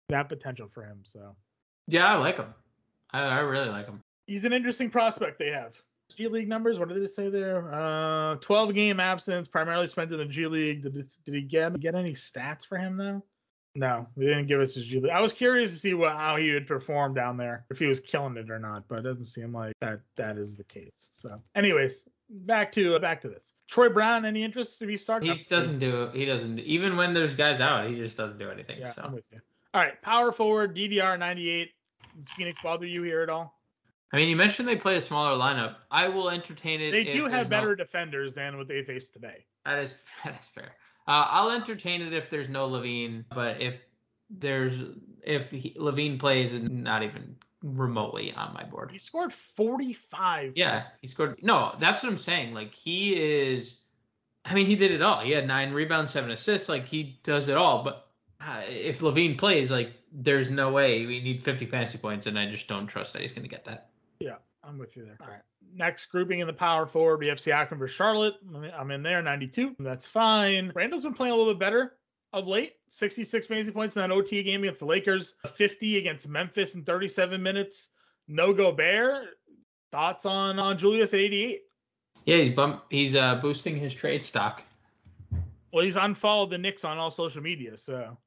that 0.09 0.27
potential 0.27 0.67
for 0.67 0.83
him. 0.83 1.01
So 1.03 1.35
Yeah, 1.87 2.07
I 2.07 2.17
like 2.17 2.37
him. 2.37 2.51
I, 3.11 3.21
I 3.21 3.39
really 3.41 3.69
like 3.69 3.85
him. 3.85 4.01
he's 4.25 4.43
an 4.43 4.53
interesting 4.53 4.89
prospect 4.89 5.37
they 5.37 5.51
have. 5.51 5.75
G 6.15 6.27
League 6.27 6.47
numbers, 6.47 6.79
what 6.79 6.89
did 6.89 6.97
it 7.01 7.11
say 7.11 7.29
there? 7.29 7.71
Uh, 7.73 8.35
12 8.35 8.73
game 8.73 8.99
absence, 8.99 9.47
primarily 9.47 9.87
spent 9.87 10.11
in 10.11 10.17
the 10.17 10.25
G 10.25 10.47
League. 10.47 10.81
Did, 10.83 10.95
it, 10.97 11.07
did 11.25 11.33
he 11.35 11.41
get 11.41 11.79
get 11.79 11.93
any 11.95 12.13
stats 12.13 12.65
for 12.65 12.77
him 12.77 12.97
though? 12.97 13.23
No, 13.75 14.05
they 14.15 14.25
didn't 14.25 14.45
give 14.47 14.61
us 14.61 14.75
his 14.75 14.85
G 14.85 14.99
League. 14.99 15.11
I 15.11 15.19
was 15.19 15.33
curious 15.33 15.71
to 15.71 15.77
see 15.77 15.93
what 15.95 16.13
how 16.13 16.35
he 16.35 16.51
would 16.53 16.67
perform 16.67 17.13
down 17.15 17.37
there, 17.37 17.65
if 17.71 17.79
he 17.79 17.87
was 17.87 17.99
killing 17.99 18.37
it 18.37 18.51
or 18.51 18.59
not, 18.59 18.87
but 18.87 18.99
it 18.99 19.01
doesn't 19.03 19.23
seem 19.25 19.51
like 19.51 19.73
that 19.81 19.99
that 20.15 20.37
is 20.37 20.55
the 20.55 20.63
case. 20.63 21.09
So, 21.11 21.41
anyways, 21.55 22.07
back 22.29 22.71
to 22.73 22.99
back 22.99 23.21
to 23.21 23.29
this. 23.29 23.53
Troy 23.67 23.89
Brown, 23.89 24.25
any 24.25 24.43
interest 24.43 24.79
if 24.83 24.89
you 24.91 24.99
start? 24.99 25.23
He 25.23 25.33
doesn't 25.49 25.79
do. 25.79 26.11
He 26.13 26.25
doesn't. 26.25 26.59
Even 26.59 26.95
when 26.97 27.15
there's 27.15 27.35
guys 27.35 27.59
out, 27.59 27.87
he 27.89 27.95
just 27.95 28.15
doesn't 28.15 28.37
do 28.37 28.51
anything. 28.51 28.79
Yeah, 28.79 28.91
so 28.91 29.01
I'm 29.05 29.13
with 29.13 29.25
you. 29.31 29.39
All 29.73 29.81
right, 29.81 29.99
power 30.03 30.31
forward, 30.31 30.75
DDR 30.75 31.17
98. 31.17 31.71
Does 32.15 32.29
Phoenix 32.29 32.59
bother 32.61 32.85
you 32.85 33.01
here 33.01 33.21
at 33.21 33.29
all? 33.31 33.59
I 34.11 34.17
mean, 34.17 34.29
you 34.29 34.35
mentioned 34.35 34.67
they 34.67 34.75
play 34.75 34.97
a 34.97 35.01
smaller 35.01 35.35
lineup. 35.35 35.77
I 35.89 36.07
will 36.07 36.29
entertain 36.29 36.79
it. 36.79 36.91
They 36.91 37.05
do 37.05 37.25
have 37.25 37.49
no- 37.49 37.57
better 37.57 37.75
defenders 37.75 38.35
than 38.35 38.55
what 38.55 38.67
they 38.67 38.83
faced 38.83 39.13
today. 39.13 39.45
That 39.65 39.79
is 39.79 39.95
that 40.23 40.39
is 40.39 40.45
fair. 40.47 40.75
Uh, 41.07 41.27
I'll 41.29 41.51
entertain 41.51 42.01
it 42.01 42.13
if 42.13 42.29
there's 42.29 42.49
no 42.49 42.67
LaVine, 42.67 43.25
but 43.33 43.61
if 43.61 43.75
there's 44.29 44.81
if 45.23 45.51
he, 45.51 45.75
LaVine 45.77 46.19
plays 46.19 46.53
and 46.53 46.83
not 46.83 47.03
even 47.03 47.35
remotely 47.63 48.33
on 48.33 48.53
my 48.53 48.63
board. 48.63 48.91
He 48.91 48.97
scored 48.97 49.33
45. 49.33 50.53
Yeah, 50.55 50.83
he 51.01 51.07
scored. 51.07 51.39
No, 51.41 51.73
that's 51.79 52.03
what 52.03 52.11
I'm 52.11 52.17
saying. 52.17 52.53
Like 52.53 52.73
he 52.73 53.15
is. 53.15 53.79
I 54.45 54.53
mean, 54.53 54.65
he 54.65 54.75
did 54.75 54.91
it 54.91 55.01
all. 55.01 55.21
He 55.21 55.31
had 55.31 55.47
nine 55.47 55.71
rebounds, 55.71 56.11
seven 56.11 56.31
assists. 56.31 56.67
Like 56.67 56.85
he 56.85 57.19
does 57.23 57.47
it 57.47 57.55
all. 57.55 57.83
But 57.83 58.07
uh, 58.41 58.61
if 58.67 58.99
LaVine 58.99 59.37
plays, 59.37 59.71
like 59.71 59.93
there's 60.11 60.49
no 60.49 60.71
way 60.71 61.05
we 61.05 61.21
need 61.21 61.43
50 61.43 61.65
fantasy 61.65 61.97
points, 61.97 62.27
and 62.27 62.37
I 62.37 62.49
just 62.49 62.67
don't 62.67 62.87
trust 62.87 63.13
that 63.13 63.21
he's 63.21 63.31
going 63.31 63.43
to 63.43 63.49
get 63.49 63.65
that. 63.65 63.89
Yeah, 64.19 64.35
I'm 64.63 64.77
with 64.77 64.95
you 64.95 65.03
there. 65.05 65.17
All 65.21 65.27
right. 65.27 65.41
Next 65.75 66.05
grouping 66.07 66.39
in 66.39 66.47
the 66.47 66.53
power 66.53 66.85
forward, 66.85 67.19
we 67.19 67.27
have 67.27 67.37
Siakam 67.37 67.77
for 67.77 67.87
Charlotte. 67.87 68.35
I'm 68.73 68.91
in 68.91 69.03
there, 69.03 69.21
92. 69.21 69.75
That's 69.79 70.07
fine. 70.07 70.71
Randall's 70.75 71.03
been 71.03 71.13
playing 71.13 71.33
a 71.33 71.35
little 71.35 71.53
bit 71.53 71.59
better 71.59 71.93
of 72.31 72.47
late. 72.47 72.73
66 72.89 73.47
fantasy 73.47 73.71
points 73.71 73.95
in 73.95 74.01
that 74.01 74.11
OT 74.11 74.41
game 74.43 74.61
against 74.63 74.79
the 74.79 74.85
Lakers. 74.85 75.35
50 75.47 75.97
against 75.97 76.27
Memphis 76.27 76.75
in 76.75 76.83
37 76.83 77.41
minutes. 77.41 77.89
No 78.27 78.53
Gobert. 78.53 79.27
Thoughts 79.91 80.25
on 80.25 80.57
on 80.59 80.77
Julius 80.77 81.13
at 81.13 81.19
88? 81.19 81.61
Yeah, 82.25 82.37
he's 82.37 82.55
bump. 82.55 82.83
He's 82.89 83.15
uh, 83.15 83.35
boosting 83.35 83.75
his 83.77 83.93
trade 83.93 84.25
stock. 84.25 84.63
Well, 85.71 85.83
he's 85.83 85.97
unfollowed 85.97 86.51
the 86.51 86.57
Knicks 86.57 86.85
on 86.85 86.97
all 86.97 87.11
social 87.11 87.41
media, 87.41 87.77
so 87.77 88.17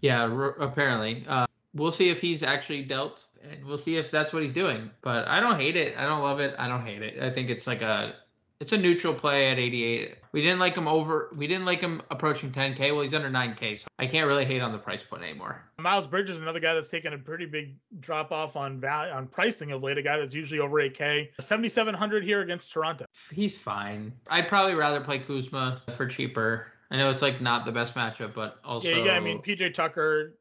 Yeah, 0.00 0.22
r- 0.22 0.56
apparently. 0.60 1.24
Uh, 1.28 1.46
we'll 1.74 1.92
see 1.92 2.08
if 2.08 2.20
he's 2.20 2.42
actually 2.42 2.82
dealt, 2.84 3.25
and 3.50 3.64
we'll 3.64 3.78
see 3.78 3.96
if 3.96 4.10
that's 4.10 4.32
what 4.32 4.42
he's 4.42 4.52
doing. 4.52 4.90
But 5.02 5.28
I 5.28 5.40
don't 5.40 5.58
hate 5.58 5.76
it. 5.76 5.96
I 5.96 6.04
don't 6.04 6.22
love 6.22 6.40
it. 6.40 6.54
I 6.58 6.68
don't 6.68 6.84
hate 6.84 7.02
it. 7.02 7.22
I 7.22 7.30
think 7.30 7.50
it's 7.50 7.66
like 7.66 7.82
a 7.82 8.14
it's 8.60 8.72
a 8.72 8.76
neutral 8.76 9.12
play 9.12 9.50
at 9.50 9.58
88. 9.58 10.16
We 10.32 10.40
didn't 10.40 10.58
like 10.58 10.76
him 10.76 10.88
over. 10.88 11.30
We 11.36 11.46
didn't 11.46 11.66
like 11.66 11.80
him 11.80 12.02
approaching 12.10 12.50
10k. 12.50 12.92
Well, 12.92 13.02
he's 13.02 13.12
under 13.12 13.28
9k, 13.28 13.78
so 13.78 13.86
I 13.98 14.06
can't 14.06 14.26
really 14.26 14.46
hate 14.46 14.62
on 14.62 14.72
the 14.72 14.78
price 14.78 15.04
point 15.04 15.22
anymore. 15.22 15.62
Miles 15.78 16.06
Bridges, 16.06 16.38
another 16.38 16.60
guy 16.60 16.74
that's 16.74 16.88
taken 16.88 17.12
a 17.12 17.18
pretty 17.18 17.44
big 17.44 17.74
drop 18.00 18.32
off 18.32 18.56
on 18.56 18.80
value 18.80 19.12
on 19.12 19.26
pricing 19.26 19.72
of 19.72 19.82
late. 19.82 19.98
A 19.98 20.02
guy 20.02 20.18
that's 20.18 20.34
usually 20.34 20.60
over 20.60 20.76
8k. 20.76 21.28
7700 21.40 22.24
here 22.24 22.40
against 22.40 22.72
Toronto. 22.72 23.04
He's 23.30 23.58
fine. 23.58 24.12
I'd 24.28 24.48
probably 24.48 24.74
rather 24.74 25.00
play 25.00 25.18
Kuzma 25.18 25.82
for 25.94 26.06
cheaper. 26.06 26.68
I 26.90 26.96
know 26.96 27.10
it's 27.10 27.22
like 27.22 27.40
not 27.40 27.66
the 27.66 27.72
best 27.72 27.94
matchup, 27.94 28.32
but 28.34 28.58
also 28.64 28.88
Yeah, 28.88 29.04
yeah. 29.04 29.12
I 29.12 29.20
mean, 29.20 29.42
PJ 29.42 29.74
Tucker. 29.74 30.34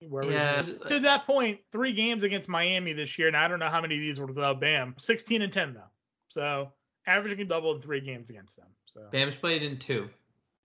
Where 0.00 0.24
Yeah. 0.24 0.62
To 0.62 1.00
that 1.00 1.26
point, 1.26 1.60
three 1.72 1.92
games 1.92 2.22
against 2.24 2.48
Miami 2.48 2.92
this 2.92 3.18
year, 3.18 3.28
and 3.28 3.36
I 3.36 3.48
don't 3.48 3.58
know 3.58 3.68
how 3.70 3.80
many 3.80 3.94
of 3.94 4.00
these 4.00 4.20
were 4.20 4.26
without 4.26 4.60
Bam. 4.60 4.94
16 4.98 5.42
and 5.42 5.52
10 5.52 5.74
though, 5.74 5.80
so 6.28 6.72
averaging 7.06 7.40
a 7.40 7.44
double 7.44 7.74
in 7.74 7.80
three 7.80 8.00
games 8.00 8.30
against 8.30 8.56
them. 8.56 8.66
So 8.84 9.02
Bam's 9.10 9.34
played 9.36 9.62
in 9.62 9.78
two. 9.78 10.08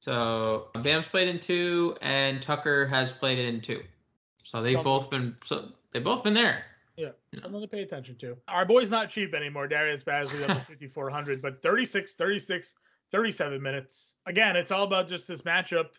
So 0.02 0.68
Bam's 0.84 1.08
played 1.08 1.28
in 1.28 1.40
two, 1.40 1.96
and 2.02 2.42
Tucker 2.42 2.88
has 2.88 3.12
played 3.12 3.40
in 3.40 3.62
two. 3.62 3.82
So 4.44 4.62
they've 4.62 4.74
Something. 4.74 4.84
both 4.84 5.10
been 5.10 5.36
so 5.46 5.70
they've 5.94 6.04
both 6.04 6.24
been 6.24 6.34
there. 6.34 6.66
yeah, 6.98 7.10
something 7.40 7.62
to 7.62 7.68
pay 7.68 7.84
attention 7.84 8.18
to. 8.20 8.36
Our 8.48 8.66
boy's 8.66 8.90
not 8.90 9.10
cheap 9.10 9.34
anymore. 9.34 9.68
Darius 9.68 10.04
Bazley 10.04 10.42
up 10.50 10.58
to 10.58 10.66
5400, 10.68 11.42
but 11.42 11.62
36, 11.62 12.16
36, 12.16 12.76
37 13.12 13.62
minutes. 13.62 14.16
Again, 14.26 14.56
it's 14.56 14.72
all 14.72 14.84
about 14.84 15.08
just 15.08 15.28
this 15.28 15.44
matchup. 15.44 15.90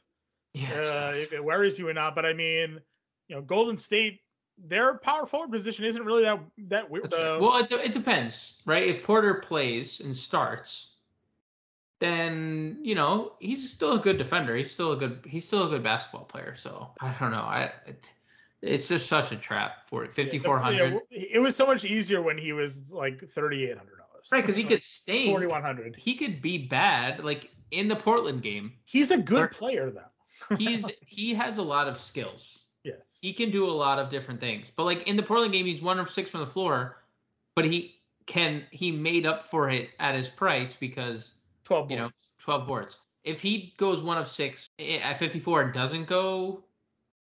Yeah. 0.55 0.73
uh, 0.75 1.13
if 1.15 1.33
it 1.33 1.43
worries 1.43 1.79
you 1.79 1.89
or 1.89 1.95
not. 1.95 2.15
But 2.15 2.27
I 2.27 2.33
mean, 2.35 2.81
you 3.29 3.37
know, 3.37 3.43
Golden 3.43 3.79
State, 3.79 4.21
their 4.59 4.95
power 4.99 5.27
forward 5.27 5.51
position 5.51 5.85
isn't 5.85 6.05
really 6.05 6.25
that 6.25 6.41
that 6.69 6.91
weird. 6.91 7.13
Right. 7.13 7.39
Well, 7.39 7.57
it, 7.59 7.73
it 7.73 7.93
depends, 7.93 8.55
right? 8.67 8.87
If 8.87 9.03
Porter 9.03 9.35
plays 9.35 10.01
and 10.01 10.17
starts, 10.17 10.93
then 12.01 12.79
you 12.83 12.95
know 12.95 13.33
he's 13.41 13.71
still 13.71 13.93
a 13.93 13.99
good 13.99 14.19
defender. 14.19 14.57
He's 14.57 14.71
still 14.71 14.93
a 14.93 14.97
good 14.97 15.21
he's 15.27 15.47
still 15.47 15.67
a 15.67 15.71
good 15.71 15.83
basketball 15.83 16.25
player. 16.25 16.55
So 16.57 16.91
I 17.01 17.15
don't 17.19 17.31
know. 17.31 17.39
I 17.39 17.73
it, 17.87 18.11
it's 18.61 18.89
just 18.89 19.09
such 19.09 19.33
a 19.33 19.37
trap 19.37 19.89
for 19.89 20.05
it. 20.05 20.15
Fifty 20.15 20.39
four 20.39 20.59
hundred, 20.59 21.01
yeah, 21.11 21.27
it 21.33 21.39
was 21.41 21.57
so 21.57 21.67
much 21.67 21.85
easier 21.85 22.23
when 22.23 22.39
he 22.39 22.53
was 22.53 22.93
like 22.93 23.29
thirty 23.31 23.65
eight 23.65 23.77
hundred 23.77 23.99
dollars. 23.99 24.27
right? 24.31 24.41
Because 24.41 24.57
he 24.57 24.65
could 24.65 24.83
stay. 24.83 25.27
forty 25.27 25.47
one 25.47 25.63
hundred. 25.63 25.97
He 25.97 26.15
could 26.15 26.43
be 26.43 26.59
bad, 26.59 27.25
like 27.25 27.51
in 27.71 27.89
the 27.89 27.97
Portland 27.97 28.43
game. 28.43 28.73
He's 28.85 29.11
a 29.11 29.19
good 29.19 29.51
player 29.51 29.91
though. 29.91 30.57
He's 30.57 30.89
he 31.07 31.35
has 31.35 31.59
a 31.59 31.63
lot 31.63 31.89
of 31.89 32.01
skills. 32.01 32.62
Yes. 32.85 33.19
He 33.21 33.33
can 33.33 33.51
do 33.51 33.65
a 33.65 33.71
lot 33.71 33.99
of 33.99 34.11
different 34.11 34.41
things. 34.41 34.67
But 34.77 34.85
like 34.85 35.07
in 35.09 35.17
the 35.17 35.23
Portland 35.23 35.53
game, 35.53 35.67
he's 35.67 35.83
one 35.83 35.99
of 35.99 36.11
six 36.11 36.31
from 36.31 36.41
the 36.41 36.47
floor, 36.47 36.99
but 37.55 37.65
he 37.65 37.97
can 38.27 38.65
he 38.71 38.93
made 38.93 39.27
up 39.27 39.43
for 39.43 39.69
it 39.69 39.91
at 39.99 40.15
his 40.15 40.29
price 40.29 40.75
because 40.75 41.33
Twelve 41.65 41.91
you 41.91 41.97
know, 41.97 42.11
12 42.39 42.67
boards. 42.67 42.97
If 43.25 43.41
he 43.41 43.73
goes 43.77 44.03
one 44.03 44.19
of 44.19 44.29
six 44.29 44.69
at 44.79 45.19
54 45.19 45.63
and 45.63 45.73
doesn't 45.73 46.07
go 46.07 46.65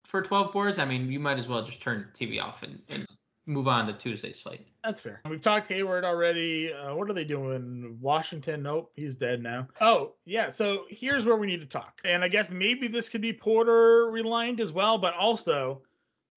for 0.05 0.21
12 0.21 0.53
boards, 0.53 0.79
I 0.79 0.85
mean, 0.85 1.11
you 1.11 1.19
might 1.19 1.39
as 1.39 1.47
well 1.47 1.63
just 1.63 1.81
turn 1.81 2.07
the 2.13 2.25
TV 2.25 2.41
off 2.41 2.63
and, 2.63 2.79
and 2.89 3.07
move 3.49 3.67
on 3.67 3.87
to 3.87 3.93
Tuesday's 3.93 4.39
slate. 4.39 4.65
That's 4.83 5.01
fair. 5.01 5.21
We've 5.27 5.41
talked 5.41 5.67
Hayward 5.69 6.05
already. 6.05 6.71
Uh, 6.71 6.95
what 6.95 7.09
are 7.09 7.13
they 7.13 7.23
doing? 7.23 7.97
Washington? 7.99 8.61
Nope, 8.63 8.91
he's 8.95 9.15
dead 9.15 9.41
now. 9.41 9.67
Oh, 9.81 10.13
yeah. 10.25 10.49
So 10.49 10.85
here's 10.87 11.25
where 11.25 11.35
we 11.35 11.47
need 11.47 11.59
to 11.61 11.65
talk. 11.65 11.99
And 12.05 12.23
I 12.23 12.27
guess 12.27 12.51
maybe 12.51 12.87
this 12.87 13.09
could 13.09 13.21
be 13.21 13.33
Porter 13.33 14.09
reliant 14.11 14.59
as 14.59 14.71
well, 14.71 14.99
but 14.99 15.15
also, 15.15 15.81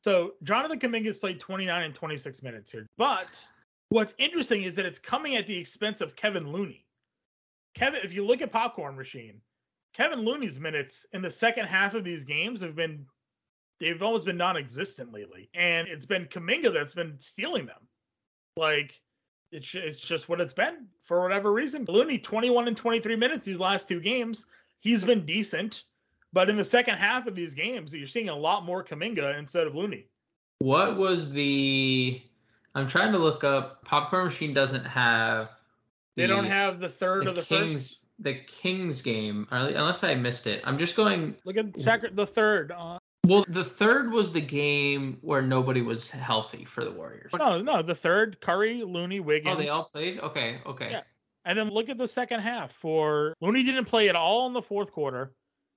so 0.03 0.33
Jonathan 0.43 0.81
Kuminga's 0.81 1.19
played 1.19 1.39
29 1.39 1.83
and 1.83 1.95
26 1.95 2.43
minutes 2.43 2.73
here. 2.73 2.87
But 2.97 3.47
what's 3.91 4.15
interesting 4.19 4.63
is 4.63 4.75
that 4.77 4.87
it's 4.87 4.99
coming 4.99 5.37
at 5.37 5.47
the 5.47 5.57
expense 5.57 6.01
of 6.01 6.17
Kevin 6.17 6.51
Looney. 6.51 6.87
Kevin, 7.75 8.01
if 8.03 8.15
you 8.15 8.25
look 8.25 8.41
at 8.41 8.51
Popcorn 8.51 8.97
Machine, 8.97 9.41
Kevin 9.93 10.21
Looney's 10.21 10.59
minutes 10.59 11.07
in 11.13 11.21
the 11.21 11.31
second 11.31 11.67
half 11.67 11.95
of 11.95 12.05
these 12.05 12.25
games 12.25 12.63
have 12.63 12.75
been 12.75 13.05
they've 13.83 14.01
almost 14.01 14.27
been 14.27 14.37
non-existent 14.37 15.13
lately, 15.13 15.51
and 15.55 15.89
it's 15.89 16.07
been 16.07 16.27
Kuminga 16.27 16.73
that's 16.73 16.95
been 16.95 17.17
stealing 17.19 17.67
them. 17.67 17.89
Like 18.57 19.01
it's 19.51 19.75
it's 19.75 20.01
just 20.01 20.29
what 20.29 20.41
it's 20.41 20.53
been 20.53 20.87
for 21.03 21.21
whatever 21.21 21.53
reason. 21.53 21.85
Looney 21.89 22.19
21 22.19 22.69
and 22.69 22.77
23 22.77 23.17
minutes 23.17 23.45
these 23.45 23.59
last 23.59 23.89
two 23.89 24.01
games. 24.01 24.47
He's 24.79 25.05
been 25.05 25.27
decent, 25.27 25.83
but 26.33 26.49
in 26.49 26.57
the 26.57 26.65
second 26.65 26.97
half 26.97 27.27
of 27.27 27.35
these 27.35 27.55
games, 27.55 27.93
you're 27.93 28.07
seeing 28.07 28.29
a 28.29 28.37
lot 28.37 28.65
more 28.65 28.85
Kuminga 28.85 29.39
instead 29.39 29.67
of 29.67 29.75
Looney. 29.75 30.07
What 30.61 30.97
was 30.97 31.31
the. 31.31 32.23
I'm 32.75 32.87
trying 32.87 33.13
to 33.13 33.19
look 33.19 33.43
up. 33.43 33.85
Popcorn 33.85 34.25
Machine 34.25 34.55
doesn't 34.55 34.85
have. 34.85 35.51
They 36.15 36.27
don't 36.27 36.47
have 36.47 36.79
the 36.79 36.89
third 36.89 37.25
the 37.25 37.31
of 37.31 37.37
the 37.37 37.43
Kings, 37.43 37.73
first. 37.73 38.07
The 38.21 38.35
Kings 38.47 39.03
game, 39.03 39.49
unless 39.51 40.05
I 40.05 40.15
missed 40.15 40.47
it. 40.47 40.63
I'm 40.67 40.79
just 40.79 40.95
going. 40.95 41.35
Look 41.45 41.57
at 41.57 41.79
second, 41.81 42.17
the 42.17 42.27
third. 42.27 42.71
Uh, 42.71 42.99
Well, 43.25 43.45
the 43.49 43.65
third 43.65 44.11
was 44.11 44.33
the 44.33 44.41
game 44.41 45.19
where 45.21 45.43
nobody 45.43 45.81
was 45.81 46.11
healthy 46.11 46.65
for 46.65 46.85
the 46.85 46.91
Warriors. 46.91 47.31
no, 47.39 47.63
no, 47.63 47.81
the 47.81 47.95
third. 47.95 48.41
Curry, 48.41 48.83
Looney, 48.83 49.21
Wiggins. 49.21 49.55
Oh, 49.55 49.59
they 49.59 49.69
all 49.69 49.85
played. 49.85 50.19
Okay, 50.19 50.61
okay. 50.67 50.91
Yeah. 50.91 51.03
And 51.45 51.59
then 51.59 51.71
look 51.71 51.89
at 51.89 51.99
the 51.99 52.09
second 52.09 52.41
half 52.41 52.73
for 52.73 53.35
Looney 53.41 53.63
didn't 53.63 53.85
play 53.87 54.09
at 54.09 54.17
all 54.17 54.47
in 54.47 54.53
the 54.53 54.63
fourth 54.63 54.93
quarter, 54.93 55.33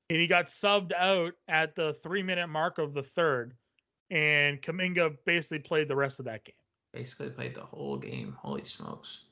and 0.10 0.20
he 0.20 0.28
got 0.28 0.46
subbed 0.46 0.92
out 0.94 1.34
at 1.48 1.76
the 1.76 1.96
three 2.04 2.24
minute 2.24 2.48
mark 2.48 2.78
of 2.78 2.94
the 2.94 3.04
third, 3.04 3.54
and 4.10 4.62
Kuminga 4.62 5.16
basically 5.26 5.60
played 5.60 5.88
the 5.88 5.96
rest 5.96 6.20
of 6.20 6.26
that 6.26 6.44
game. 6.44 6.56
Basically 6.94 7.30
played 7.30 7.56
the 7.56 7.62
whole 7.62 7.98
game. 7.98 8.36
Holy 8.42 8.64
smokes. 8.64 9.26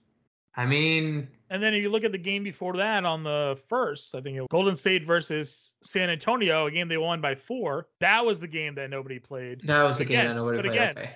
I 0.55 0.65
mean, 0.65 1.27
And 1.49 1.61
then 1.63 1.73
if 1.73 1.81
you 1.81 1.89
look 1.89 2.03
at 2.03 2.11
the 2.11 2.17
game 2.17 2.43
before 2.43 2.73
that 2.73 3.05
on 3.05 3.23
the 3.23 3.57
first, 3.67 4.13
I 4.15 4.21
think 4.21 4.37
it 4.37 4.41
was 4.41 4.47
Golden 4.51 4.75
State 4.75 5.05
versus 5.05 5.73
San 5.81 6.09
Antonio, 6.09 6.67
a 6.67 6.71
game 6.71 6.87
they 6.87 6.97
won 6.97 7.21
by 7.21 7.35
four. 7.35 7.87
That 7.99 8.25
was 8.25 8.39
the 8.39 8.47
game 8.47 8.75
that 8.75 8.89
nobody 8.89 9.19
played. 9.19 9.61
that 9.63 9.83
was 9.83 9.97
the 9.97 10.05
game 10.05 10.19
Again, 10.19 10.27
that 10.29 10.35
nobody 10.35 10.57
but 10.57 10.65
played. 10.65 10.75
again, 10.75 10.97
okay. 10.97 11.15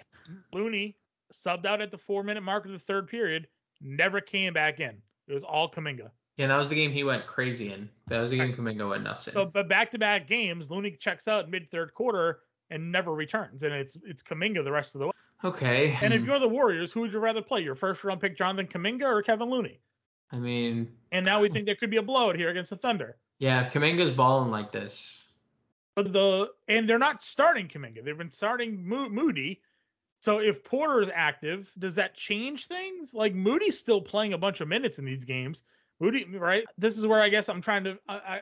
Looney 0.54 0.97
subbed 1.34 1.65
out 1.65 1.82
at 1.82 1.91
the 1.91 1.97
four 1.97 2.23
minute 2.23 2.41
mark 2.41 2.65
of 2.65 2.71
the 2.71 2.80
third 2.80 3.08
period, 3.08 3.47
never 3.82 4.21
came 4.21 4.54
back 4.54 4.80
in. 4.80 4.97
It 5.28 5.34
was 5.34 5.43
all 5.43 5.69
Kuminga. 5.69 6.10
Yeah, 6.38 6.47
that 6.47 6.58
was 6.58 6.69
the 6.69 6.76
game 6.76 6.91
he 6.91 7.04
went 7.04 7.26
crazy 7.26 7.71
in. 7.73 7.89
That 8.08 8.21
was 8.21 8.30
the 8.32 8.38
game 8.38 8.50
Right. 8.50 8.58
Kuminga 8.58 8.89
went 8.89 9.04
nuts 9.04 9.28
in. 9.28 9.34
So, 9.34 9.45
but 9.45 9.67
back 9.67 9.91
to 9.91 10.00
back 10.00 10.28
games, 10.28 10.69
Looney 10.71 10.91
checks 10.91 11.28
out 11.28 11.50
mid 11.50 11.69
third 11.69 11.93
quarter 11.93 12.39
and 12.69 12.91
never 12.91 13.13
returns, 13.13 13.63
and 13.63 13.73
it's 13.73 13.97
it's 14.06 14.23
Kuminga 14.23 14.63
the 14.63 14.71
rest 14.71 14.95
of 14.95 15.00
the 15.00 15.08
way. 15.08 15.13
Okay. 15.43 15.97
And 16.02 16.13
if 16.13 16.21
hmm, 16.21 16.26
you're 16.26 16.39
the 16.39 16.47
Warriors, 16.50 16.91
who 16.91 17.02
would 17.02 17.13
you 17.13 17.19
rather 17.19 17.41
play? 17.43 17.62
Your 17.62 17.76
first 17.76 18.04
round 18.04 18.21
pick, 18.21 18.36
Jonathan 18.38 18.67
Kuminga, 18.67 19.04
or 19.06 19.21
Kevin 19.21 19.50
Looney? 19.50 19.82
I 20.32 20.38
mean, 20.38 20.97
And 21.12 21.26
now 21.26 21.41
we 21.41 21.50
think 21.50 21.65
there 21.65 21.76
could 21.76 21.89
be 21.89 21.97
a 21.97 22.02
blowout 22.02 22.38
here 22.38 22.50
against 22.50 22.69
the 22.69 22.78
Thunder. 22.78 23.17
yeah, 23.39 23.62
if 23.65 23.71
Kuminga's 23.73 24.12
balling 24.12 24.52
like 24.52 24.71
this, 24.71 25.30
But 25.95 26.13
the 26.13 26.52
and 26.67 26.88
they're 26.88 27.00
not 27.00 27.23
starting 27.23 27.67
Kuminga. 27.67 28.04
They've 28.04 28.17
been 28.17 28.32
starting 28.32 28.88
Mo- 28.88 29.10
Moody. 29.10 29.62
So 30.19 30.39
if 30.39 30.63
Porter 30.63 31.02
is 31.02 31.10
active, 31.13 31.71
does 31.78 31.95
that 31.95 32.15
change 32.15 32.67
things? 32.67 33.13
Like 33.13 33.34
Moody's 33.36 33.78
still 33.80 34.02
playing 34.02 34.34
a 34.34 34.38
bunch 34.38 34.62
of 34.62 34.67
minutes 34.67 35.00
in 35.00 35.06
these 35.06 35.26
games. 35.26 35.63
Moody, 36.00 36.26
right? 36.26 36.65
This 36.78 36.97
is 36.97 37.08
where 37.08 37.21
I 37.21 37.30
guess 37.30 37.50
I'm 37.50 37.62
trying 37.62 37.84
to. 37.86 38.00
I, 38.08 38.15
I, 38.15 38.41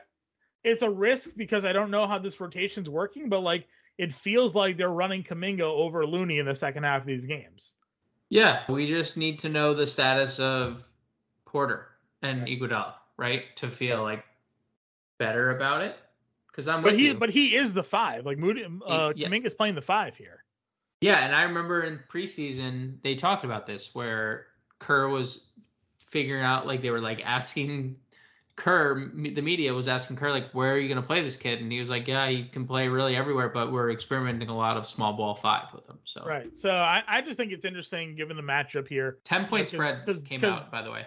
it's 0.64 0.82
a 0.82 0.90
risk 0.90 1.30
because 1.36 1.64
I 1.64 1.72
don't 1.72 1.90
know 1.90 2.06
how 2.06 2.18
this 2.18 2.40
rotation's 2.40 2.90
working, 2.90 3.28
but 3.28 3.40
like 3.40 3.68
it 3.98 4.12
feels 4.12 4.54
like 4.54 4.76
they're 4.76 4.88
running 4.90 5.22
Kuminga 5.24 5.60
over 5.62 6.06
Looney 6.06 6.38
in 6.38 6.46
the 6.46 6.54
second 6.54 6.84
half 6.84 7.02
of 7.02 7.06
these 7.06 7.26
games. 7.26 7.74
yeah, 8.28 8.62
we 8.68 8.86
just 8.86 9.16
need 9.16 9.38
to 9.40 9.48
know 9.48 9.72
the 9.74 9.86
status 9.86 10.38
of 10.38 10.86
Porter 11.44 11.86
and 12.22 12.46
Iguodala, 12.46 12.94
right, 13.16 13.44
to 13.56 13.68
feel 13.68 14.02
like 14.02 14.24
better 15.18 15.56
about 15.56 15.82
it. 15.82 15.96
Because 16.48 16.68
I'm 16.68 16.82
But 16.82 16.94
he, 16.94 17.08
you. 17.08 17.14
but 17.14 17.30
he 17.30 17.54
is 17.54 17.72
the 17.74 17.84
five. 17.84 18.24
Like 18.26 18.38
Moody, 18.38 18.64
uh, 18.86 19.12
yeah. 19.14 19.28
Kuminga's 19.28 19.54
playing 19.54 19.74
the 19.74 19.82
five 19.82 20.16
here. 20.16 20.42
Yeah, 21.00 21.18
and 21.18 21.34
I 21.34 21.42
remember 21.42 21.82
in 21.82 22.00
preseason 22.10 22.96
they 23.02 23.14
talked 23.14 23.44
about 23.44 23.66
this 23.66 23.94
where 23.94 24.46
Kerr 24.78 25.08
was 25.08 25.44
figuring 25.98 26.42
out 26.42 26.66
like 26.66 26.80
they 26.80 26.90
were 26.90 27.00
like 27.00 27.26
asking 27.26 27.96
Kerr, 28.56 28.94
me- 29.12 29.30
the 29.30 29.42
media 29.42 29.72
was 29.74 29.86
asking 29.86 30.16
Kerr 30.16 30.30
like, 30.30 30.50
where 30.52 30.72
are 30.74 30.78
you 30.78 30.88
gonna 30.88 31.02
play 31.02 31.22
this 31.22 31.36
kid? 31.36 31.60
And 31.60 31.70
he 31.70 31.78
was 31.78 31.90
like, 31.90 32.08
yeah, 32.08 32.28
he 32.28 32.42
can 32.44 32.66
play 32.66 32.88
really 32.88 33.14
everywhere, 33.14 33.48
but 33.50 33.70
we're 33.70 33.90
experimenting 33.90 34.48
a 34.48 34.56
lot 34.56 34.76
of 34.78 34.86
small 34.86 35.12
ball 35.12 35.34
five 35.34 35.72
with 35.74 35.86
him. 35.86 35.98
So 36.04 36.24
Right. 36.26 36.56
So 36.56 36.70
I, 36.70 37.02
I 37.06 37.20
just 37.22 37.36
think 37.36 37.52
it's 37.52 37.64
interesting 37.66 38.16
given 38.16 38.36
the 38.36 38.42
matchup 38.42 38.88
here. 38.88 39.18
ten 39.24 39.46
point 39.46 39.68
spread 39.68 40.04
because- 40.06 40.22
came 40.22 40.40
because- 40.40 40.62
out 40.62 40.70
by 40.72 40.82
the 40.82 40.90
way 40.90 41.04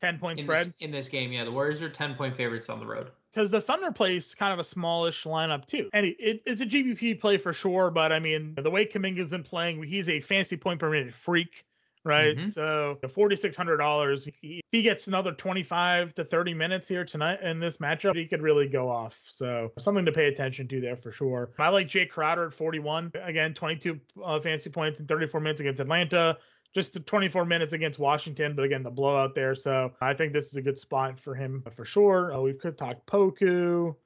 Ten 0.00 0.18
point 0.18 0.38
in 0.40 0.44
spread. 0.44 0.66
this, 0.66 0.74
in 0.80 0.90
this 0.90 1.08
game. 1.08 1.32
Yeah, 1.32 1.44
the 1.44 1.52
Warriors 1.52 1.80
are 1.80 1.88
ten 1.88 2.14
point 2.14 2.36
favorites 2.36 2.68
on 2.68 2.80
the 2.80 2.86
road. 2.86 3.10
because 3.32 3.50
the 3.50 3.60
Thunder 3.62 3.90
plays 3.90 4.34
kind 4.34 4.52
of 4.52 4.58
a 4.58 4.64
smallish 4.64 5.24
lineup 5.24 5.66
too. 5.66 5.88
And 5.94 6.04
it, 6.04 6.16
it, 6.18 6.42
it's 6.44 6.60
a 6.60 6.66
GPP 6.66 7.18
play 7.20 7.38
for 7.38 7.52
sure, 7.54 7.90
but 7.90 8.12
I 8.12 8.18
mean 8.18 8.54
the 8.58 8.70
way 8.70 8.84
Kuminga's 8.86 9.30
been 9.30 9.42
playing, 9.42 9.82
he's 9.82 10.08
a 10.10 10.20
fantasy 10.20 10.56
point 10.58 10.80
per 10.80 10.90
minute 10.90 11.12
freak. 11.14 11.64
Right? 12.06 12.36
Mhm. 12.36 12.52
So 12.52 12.98
forty 13.08 13.34
six 13.34 13.56
hundred 13.56 13.78
dollars. 13.78 14.28
If 14.28 14.34
he 14.40 14.82
gets 14.82 15.08
another 15.08 15.32
twenty 15.32 15.64
five 15.64 16.14
to 16.14 16.24
thirty 16.24 16.54
minutes 16.54 16.86
here 16.86 17.04
tonight 17.04 17.42
in 17.42 17.58
this 17.58 17.78
matchup, 17.78 18.14
he 18.14 18.26
could 18.26 18.42
really 18.42 18.68
go 18.68 18.88
off. 18.88 19.20
So 19.28 19.72
something 19.78 20.04
to 20.04 20.12
pay 20.12 20.28
attention 20.28 20.68
to 20.68 20.80
there 20.80 20.96
for 20.96 21.10
sure. 21.10 21.50
I 21.58 21.68
like 21.70 21.88
Jae 21.88 22.08
Crowder 22.08 22.46
at 22.46 22.52
forty 22.52 22.78
one. 22.78 23.10
Again, 23.20 23.54
twenty 23.54 23.76
two 23.76 24.00
uh, 24.24 24.38
fantasy 24.40 24.70
points 24.70 25.00
in 25.00 25.06
thirty 25.06 25.26
four 25.26 25.40
minutes 25.40 25.60
against 25.60 25.80
Atlanta. 25.80 26.38
Just 26.74 26.92
the 26.92 27.00
24 27.00 27.46
minutes 27.46 27.72
against 27.72 27.98
Washington, 27.98 28.54
but 28.54 28.62
again, 28.66 28.82
the 28.82 28.90
blowout 28.90 29.34
there. 29.34 29.54
So 29.54 29.94
I 30.02 30.12
think 30.12 30.34
this 30.34 30.48
is 30.48 30.56
a 30.56 30.60
good 30.60 30.78
spot 30.78 31.18
for 31.18 31.34
him 31.34 31.64
for 31.74 31.86
sure. 31.86 32.34
Uh, 32.34 32.40
we 32.40 32.52
could 32.52 32.76
talk 32.76 33.06
Poku. 33.06 33.96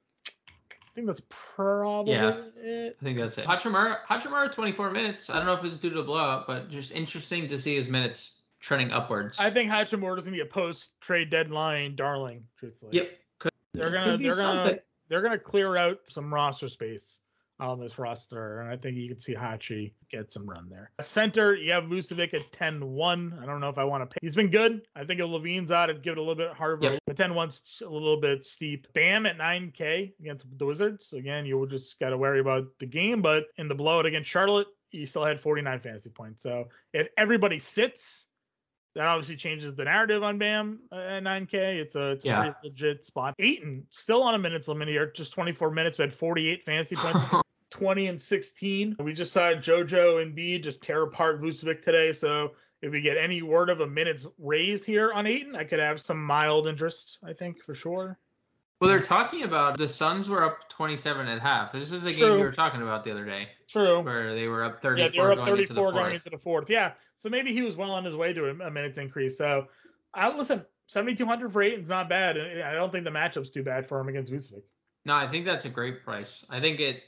I 0.91 0.93
think 0.93 1.07
that's 1.07 1.21
probably 1.29 2.13
Yeah. 2.13 2.41
it. 2.57 2.97
I 2.99 3.03
think 3.03 3.17
that's 3.17 3.37
it. 3.37 3.45
Hachimura, 3.45 3.99
Hachimura, 4.09 4.51
24 4.51 4.91
minutes. 4.91 5.29
I 5.29 5.37
don't 5.37 5.45
know 5.45 5.53
if 5.53 5.63
it's 5.63 5.77
due 5.77 5.89
to 5.89 5.95
the 5.95 6.03
blowout, 6.03 6.47
but 6.47 6.69
just 6.69 6.91
interesting 6.91 7.47
to 7.47 7.57
see 7.57 7.75
his 7.75 7.87
minutes 7.87 8.41
trending 8.59 8.91
upwards. 8.91 9.39
I 9.39 9.49
think 9.51 9.71
Hachimura's 9.71 10.25
gonna 10.25 10.35
be 10.35 10.41
a 10.41 10.45
post 10.45 10.99
trade 10.99 11.29
deadline 11.29 11.95
darling, 11.95 12.43
truthfully. 12.57 12.97
Yep. 12.97 13.19
Could, 13.39 13.51
They're 13.73 13.89
gonna 13.89 14.17
they're 14.17 14.35
gonna 14.35 14.79
they're 15.07 15.21
gonna 15.21 15.39
clear 15.39 15.77
out 15.77 15.99
some 16.09 16.33
roster 16.33 16.67
space 16.67 17.21
on 17.61 17.79
this 17.79 17.99
roster, 17.99 18.61
and 18.61 18.69
I 18.69 18.75
think 18.75 18.97
you 18.97 19.07
can 19.07 19.19
see 19.19 19.35
Hachi 19.35 19.93
get 20.09 20.33
some 20.33 20.49
run 20.49 20.67
there. 20.69 20.91
Center, 21.01 21.53
you 21.55 21.71
have 21.71 21.83
Vucevic 21.85 22.33
at 22.33 22.51
10-1. 22.51 23.41
I 23.41 23.45
don't 23.45 23.59
know 23.61 23.69
if 23.69 23.77
I 23.77 23.83
want 23.83 24.01
to 24.01 24.07
pay. 24.07 24.17
He's 24.21 24.35
been 24.35 24.49
good. 24.49 24.81
I 24.95 25.05
think 25.05 25.19
if 25.19 25.27
LaVine's 25.27 25.71
out, 25.71 25.89
I'd 25.89 26.01
give 26.01 26.13
it 26.13 26.17
a 26.17 26.21
little 26.21 26.35
bit 26.35 26.51
harder. 26.53 26.83
Yep. 26.93 26.99
But 27.05 27.15
10-1's 27.15 27.83
a 27.85 27.89
little 27.89 28.19
bit 28.19 28.43
steep. 28.43 28.91
Bam 28.93 29.25
at 29.25 29.37
9K 29.37 30.13
against 30.19 30.45
the 30.57 30.65
Wizards. 30.65 31.13
Again, 31.13 31.45
you 31.45 31.65
just 31.69 31.99
got 31.99 32.09
to 32.09 32.17
worry 32.17 32.39
about 32.39 32.65
the 32.79 32.87
game, 32.87 33.21
but 33.21 33.45
in 33.57 33.67
the 33.67 33.75
blowout 33.75 34.05
against 34.07 34.29
Charlotte, 34.29 34.67
he 34.89 35.05
still 35.05 35.23
had 35.23 35.39
49 35.39 35.79
fantasy 35.79 36.09
points. 36.09 36.41
So 36.43 36.67
if 36.93 37.07
everybody 37.17 37.59
sits, 37.59 38.25
that 38.95 39.05
obviously 39.05 39.37
changes 39.37 39.73
the 39.75 39.85
narrative 39.85 40.21
on 40.23 40.37
Bam 40.37 40.79
at 40.91 41.23
9K. 41.23 41.53
It's 41.79 41.95
a, 41.95 42.11
it's 42.11 42.25
a 42.25 42.27
Yeah. 42.27 42.41
pretty 42.41 42.55
legit 42.63 43.05
spot. 43.05 43.35
Ayton 43.39 43.85
still 43.91 44.23
on 44.23 44.33
a 44.35 44.39
minutes 44.39 44.67
limit 44.67 44.87
here, 44.89 45.11
just 45.15 45.31
24 45.31 45.71
minutes, 45.71 45.97
but 45.97 46.09
had 46.09 46.13
48 46.13 46.65
fantasy 46.65 46.95
points. 46.95 47.19
20 47.81 48.07
and 48.07 48.21
16. 48.21 48.95
We 48.99 49.13
just 49.13 49.33
saw 49.33 49.53
JoJo 49.53 50.21
and 50.21 50.35
B 50.35 50.59
just 50.59 50.83
tear 50.83 51.01
apart 51.01 51.41
Vucevic 51.41 51.81
today. 51.81 52.13
So 52.13 52.51
if 52.81 52.91
we 52.91 53.01
get 53.01 53.17
any 53.17 53.41
word 53.41 53.69
of 53.69 53.79
a 53.79 53.87
minutes 53.87 54.27
raise 54.37 54.85
here 54.85 55.11
on 55.11 55.25
Ayton, 55.25 55.55
I 55.55 55.63
could 55.63 55.79
have 55.79 55.99
some 55.99 56.23
mild 56.23 56.67
interest, 56.67 57.17
I 57.23 57.33
think, 57.33 57.59
for 57.59 57.73
sure. 57.73 58.19
Well, 58.79 58.89
they're 58.89 58.99
talking 58.99 59.43
about 59.43 59.77
the 59.77 59.89
Suns 59.89 60.29
were 60.29 60.43
up 60.43 60.69
27 60.69 61.27
at 61.27 61.39
half. 61.39 61.71
This 61.71 61.91
is 61.91 62.03
a 62.03 62.13
game 62.13 62.37
you 62.37 62.43
were 62.43 62.51
talking 62.51 62.81
about 62.81 63.03
the 63.03 63.11
other 63.11 63.25
day 63.25 63.49
True. 63.67 64.01
where 64.01 64.33
they 64.33 64.47
were 64.47 64.63
up 64.63 64.81
34. 64.81 64.97
Yeah, 64.97 65.05
34 65.07 65.11
they 65.11 65.21
were 65.21 65.31
up 65.31 65.45
going 65.45 65.61
into 65.61 65.73
the 65.73 65.73
34 65.73 65.91
going 65.91 66.03
fourth. 66.03 66.13
into 66.13 66.29
the 66.29 66.37
fourth. 66.37 66.69
Yeah. 66.69 66.91
So 67.17 67.29
maybe 67.29 67.53
he 67.53 67.61
was 67.61 67.77
well 67.77 67.91
on 67.91 68.03
his 68.03 68.15
way 68.15 68.33
to 68.33 68.45
a, 68.45 68.67
a 68.67 68.71
minutes 68.71 68.97
increase. 68.97 69.37
So 69.37 69.67
I 70.13 70.35
listen, 70.35 70.65
7,200 70.87 71.53
for 71.53 71.61
Ayton's 71.61 71.89
not 71.89 72.09
bad. 72.09 72.37
I 72.37 72.73
don't 72.73 72.91
think 72.91 73.05
the 73.05 73.11
matchup's 73.11 73.51
too 73.51 73.63
bad 73.63 73.87
for 73.87 73.99
him 73.99 74.07
against 74.07 74.31
Vucevic. 74.31 74.63
No, 75.05 75.15
I 75.15 75.27
think 75.27 75.45
that's 75.45 75.65
a 75.65 75.69
great 75.69 76.03
price. 76.03 76.45
I 76.49 76.59
think 76.59 76.79
it. 76.79 77.01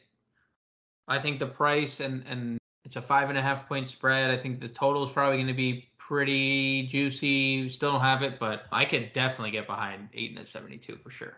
I 1.08 1.20
think 1.20 1.40
the 1.40 1.46
price 1.48 2.00
and 2.00 2.24
and 2.28 2.58
it's 2.86 2.96
a 2.96 3.02
five 3.02 3.30
and 3.30 3.38
a 3.38 3.42
half 3.42 3.68
point 3.68 3.90
spread. 3.90 4.30
I 4.30 4.38
think 4.38 4.60
the 4.60 4.68
total 4.68 5.04
is 5.04 5.10
probably 5.10 5.38
going 5.38 5.48
to 5.48 5.54
be 5.54 5.90
pretty 5.98 6.86
juicy. 6.88 7.70
Still 7.70 7.94
don't 7.94 8.02
have 8.02 8.22
it, 8.24 8.40
but 8.40 8.66
I 8.72 8.86
could 8.86 9.14
definitely 9.14 9.52
get 9.52 9.68
behind 9.68 10.10
eight 10.14 10.32
and 10.32 10.40
a 10.40 10.46
72 10.46 10.98
for 10.98 11.10
sure. 11.10 11.38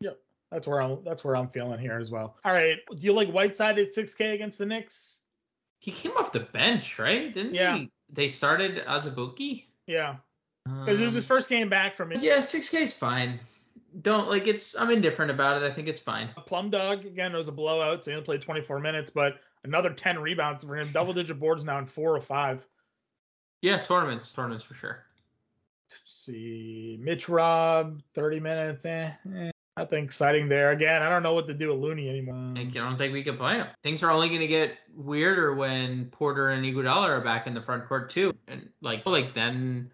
Yep, 0.00 0.18
that's 0.50 0.66
where 0.66 0.82
I'm. 0.82 0.98
That's 1.04 1.24
where 1.24 1.36
I'm 1.36 1.48
feeling 1.48 1.78
here 1.78 1.98
as 1.98 2.10
well. 2.10 2.36
All 2.44 2.52
right. 2.52 2.78
Do 2.90 2.96
you 2.98 3.12
like 3.12 3.30
Whiteside 3.30 3.78
at 3.78 3.94
6K 3.94 4.34
against 4.34 4.58
the 4.58 4.66
Knicks? 4.66 5.18
He 5.78 5.90
came 5.92 6.12
off 6.12 6.32
the 6.32 6.40
bench, 6.40 6.98
right? 6.98 7.32
Didn't 7.32 7.54
Yeah. 7.54 7.76
he? 7.78 7.90
They 8.12 8.28
started 8.28 8.84
Azubuike. 8.86 9.64
Yeah, 9.86 10.16
because 10.64 11.00
it 11.00 11.04
was 11.04 11.14
his 11.14 11.24
Um, 11.24 11.28
first 11.28 11.48
game 11.48 11.68
back 11.68 11.96
from 11.96 12.12
it. 12.12 12.20
Yeah, 12.22 12.38
6K 12.40 12.82
is 12.82 12.94
fine. 12.94 13.40
Don't 14.00 14.28
like 14.28 14.46
it's. 14.46 14.74
I'm 14.76 14.90
indifferent 14.90 15.30
about 15.30 15.62
it. 15.62 15.70
I 15.70 15.72
think 15.72 15.88
it's 15.88 16.00
fine. 16.00 16.30
Plum 16.46 16.70
Dog 16.70 17.04
again 17.04 17.34
it 17.34 17.38
was 17.38 17.48
a 17.48 17.52
blowout, 17.52 18.04
so 18.04 18.10
he 18.10 18.14
only 18.14 18.24
played 18.24 18.42
24 18.42 18.80
minutes, 18.80 19.10
but 19.10 19.40
another 19.64 19.90
10 19.90 20.18
rebounds 20.18 20.64
for 20.64 20.76
him. 20.76 20.90
Double 20.92 21.12
digit 21.12 21.38
boards 21.38 21.64
now 21.64 21.78
in 21.78 21.86
four 21.86 22.16
or 22.16 22.20
five. 22.20 22.66
Yeah, 23.60 23.82
tournaments, 23.82 24.32
tournaments 24.32 24.64
for 24.64 24.74
sure. 24.74 25.04
Let's 25.90 26.00
see, 26.06 26.98
Mitch 27.00 27.28
Rob, 27.28 28.00
30 28.14 28.40
minutes. 28.40 28.86
Eh, 28.86 29.10
eh, 29.36 29.50
nothing 29.76 30.04
exciting 30.04 30.48
there. 30.48 30.70
Again, 30.70 31.02
I 31.02 31.10
don't 31.10 31.22
know 31.22 31.34
what 31.34 31.46
to 31.48 31.54
do 31.54 31.68
with 31.68 31.78
Looney 31.78 32.08
anymore. 32.08 32.54
I 32.56 32.64
don't 32.64 32.96
think 32.96 33.12
we 33.12 33.22
can 33.22 33.36
play 33.36 33.56
him. 33.56 33.66
Things 33.82 34.02
are 34.02 34.10
only 34.10 34.28
going 34.28 34.40
to 34.40 34.46
get 34.46 34.78
weirder 34.94 35.54
when 35.54 36.06
Porter 36.06 36.48
and 36.48 36.64
Iguodala 36.64 37.08
are 37.08 37.20
back 37.20 37.46
in 37.46 37.54
the 37.54 37.62
front 37.62 37.86
court 37.86 38.10
too, 38.10 38.34
and 38.48 38.68
like 38.80 39.04
like 39.06 39.34
then 39.34 39.90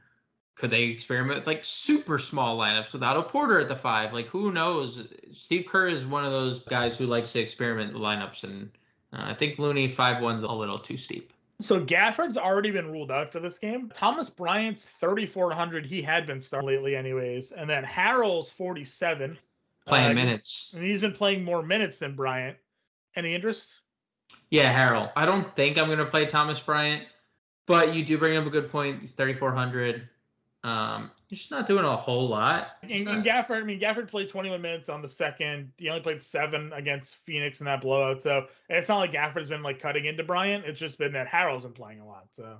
could 0.59 0.70
they 0.70 0.82
experiment 0.82 1.38
with 1.38 1.46
like 1.46 1.64
super 1.64 2.18
small 2.18 2.59
lineups 2.59 2.92
without 2.92 3.16
a 3.16 3.22
Porter 3.22 3.61
at 3.61 3.68
the 3.68 3.76
five? 3.76 4.12
Like 4.12 4.26
who 4.26 4.52
knows? 4.52 5.06
Steve 5.32 5.66
Kerr 5.66 5.88
is 5.88 6.04
one 6.04 6.24
of 6.24 6.32
those 6.32 6.61
guys 6.61 6.98
who 6.98 7.06
likes 7.06 7.32
to 7.32 7.40
experiment 7.40 7.92
with 7.92 8.02
lineups, 8.02 8.42
and 8.42 8.68
uh, 9.12 9.22
I 9.22 9.34
think 9.34 9.59
Looney 9.59 9.86
five 9.88 10.20
one's 10.20 10.42
a 10.42 10.48
little 10.52 10.78
too 10.78 10.96
steep. 10.96 11.32
So 11.61 11.80
Gafford's 11.80 12.36
already 12.36 12.70
been 12.70 12.90
ruled 12.90 13.11
out 13.11 13.32
for 13.32 13.40
this 13.40 13.59
game. 13.59 13.90
Thomas 13.92 14.30
Bryant's 14.30 14.84
3,400. 15.00 15.84
He 15.86 16.00
had 16.00 16.24
been 16.24 16.40
starting 16.40 16.68
lately, 16.68 16.94
anyways. 16.94 17.50
And 17.50 17.68
then 17.68 17.84
Harrell's 17.84 18.48
47. 18.48 19.36
Playing 19.84 20.11
Uh, 20.12 20.14
minutes. 20.14 20.72
And 20.74 20.84
he's 20.84 21.00
been 21.00 21.14
playing 21.14 21.42
more 21.42 21.64
minutes 21.64 21.98
than 21.98 22.14
Bryant. 22.14 22.56
Any 23.16 23.34
interest? 23.34 23.74
Yeah, 24.50 24.72
Harrell. 24.72 25.11
I 25.16 25.26
don't 25.26 25.52
think 25.56 25.78
I'm 25.78 25.86
going 25.86 25.98
to 25.98 26.06
play 26.06 26.26
Thomas 26.26 26.61
Bryant, 26.61 27.09
but 27.66 27.92
you 27.92 28.04
do 28.04 28.18
bring 28.18 28.36
up 28.36 28.46
a 28.46 28.50
good 28.50 28.70
point. 28.70 29.00
He's 29.00 29.14
3,400. 29.14 30.09
Um, 30.68 31.10
he's 31.28 31.38
just 31.38 31.50
not 31.50 31.66
doing 31.66 31.84
a 31.84 31.96
whole 31.96 32.28
lot. 32.28 32.76
He's 32.82 33.00
And, 33.00 33.08
and 33.08 33.24
Gafford, 33.24 33.62
I 33.62 33.64
mean, 33.64 33.80
Gafford 33.80 34.08
played 34.08 34.28
21 34.28 34.60
minutes 34.60 34.88
on 34.88 35.00
the 35.00 35.08
second. 35.08 35.72
He 35.78 35.88
only 35.88 36.02
played 36.02 36.20
seven 36.20 36.72
against 36.74 37.16
Phoenix 37.16 37.60
in 37.60 37.64
that 37.66 37.80
blowout. 37.80 38.20
So 38.20 38.46
it's 38.68 38.88
not 38.88 38.98
like 38.98 39.12
Gafford's 39.12 39.48
been 39.48 39.62
like 39.62 39.80
cutting 39.80 40.04
into 40.04 40.24
Bryant. 40.24 40.66
It's 40.66 40.78
just 40.78 40.98
been 40.98 41.12
that 41.12 41.26
Harrell's 41.26 41.62
been 41.62 41.72
playing 41.72 42.00
a 42.00 42.06
lot. 42.06 42.26
So 42.32 42.58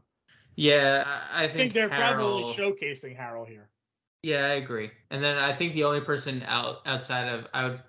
yeah, 0.57 1.05
I, 1.07 1.43
I 1.43 1.45
I 1.45 1.49
think, 1.49 1.59
think, 1.59 1.75
they're 1.75 1.89
probably 1.89 2.55
showcasing 2.55 3.19
Harrell 3.19 3.47
here. 3.47 3.69
Yeah, 4.23 4.47
I 4.47 4.55
agree. 4.55 4.91
And 5.11 5.23
then 5.23 5.37
I 5.37 5.53
think 5.53 5.75
the 5.75 5.85
only 5.85 6.01
person 6.01 6.43
out 6.47 6.79
outside 6.87 7.29
of 7.29 7.47
I 7.53 7.69
would 7.69 7.81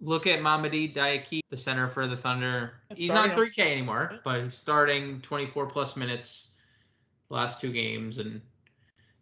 look 0.00 0.26
at 0.26 0.40
Mamadi 0.40 0.92
Diakite, 0.92 1.40
the 1.50 1.56
center 1.56 1.88
for 1.88 2.06
the 2.06 2.16
Thunder. 2.16 2.74
That's 2.88 3.00
He's 3.00 3.12
not 3.12 3.30
3K 3.30 3.60
anymore, 3.60 4.18
but 4.24 4.42
he's 4.42 4.54
starting 4.54 5.20
24 5.20 5.66
plus 5.66 5.96
minutes 5.96 6.48
last 7.30 7.60
two 7.60 7.72
games 7.72 8.18
and 8.18 8.40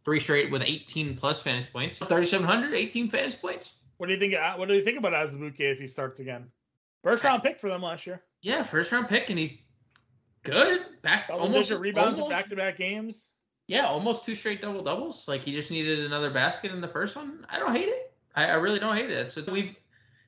three 0.06 0.20
straight 0.20 0.52
with 0.52 0.62
18 0.62 1.16
plus 1.16 1.42
fantasy 1.42 1.68
points. 1.72 1.98
3,700, 1.98 2.72
18 2.74 3.10
fantasy 3.10 3.36
points. 3.38 3.74
What 3.96 4.06
do 4.06 4.12
you 4.14 4.20
think? 4.20 4.34
uh, 4.34 4.54
What 4.54 4.68
do 4.68 4.74
you 4.74 4.82
think 4.84 4.98
about 4.98 5.12
Azubuike 5.12 5.58
if 5.58 5.80
he 5.80 5.88
starts 5.88 6.20
again? 6.20 6.46
First 7.02 7.24
round 7.24 7.42
pick 7.42 7.58
for 7.58 7.68
them 7.68 7.82
last 7.82 8.06
year. 8.06 8.22
Yeah, 8.40 8.62
first 8.62 8.92
round 8.92 9.08
pick, 9.08 9.30
and 9.30 9.38
he's 9.38 9.54
good. 10.44 10.80
Back 11.02 11.26
Double 11.26 11.40
almost 11.40 11.72
rebounds 11.72 12.20
in 12.20 12.28
back 12.28 12.48
to 12.48 12.56
back 12.56 12.78
games. 12.78 13.32
Yeah, 13.66 13.86
almost 13.86 14.24
two 14.24 14.36
straight 14.36 14.60
double 14.62 14.82
doubles. 14.84 15.26
Like 15.26 15.42
he 15.42 15.52
just 15.52 15.72
needed 15.72 15.98
another 16.00 16.30
basket 16.30 16.70
in 16.70 16.80
the 16.80 16.86
first 16.88 17.16
one. 17.16 17.44
I 17.50 17.58
don't 17.58 17.74
hate 17.74 17.88
it. 17.88 18.12
I, 18.36 18.46
I 18.46 18.54
really 18.54 18.78
don't 18.78 18.96
hate 18.96 19.10
it. 19.10 19.32
So 19.32 19.42
we've 19.50 19.74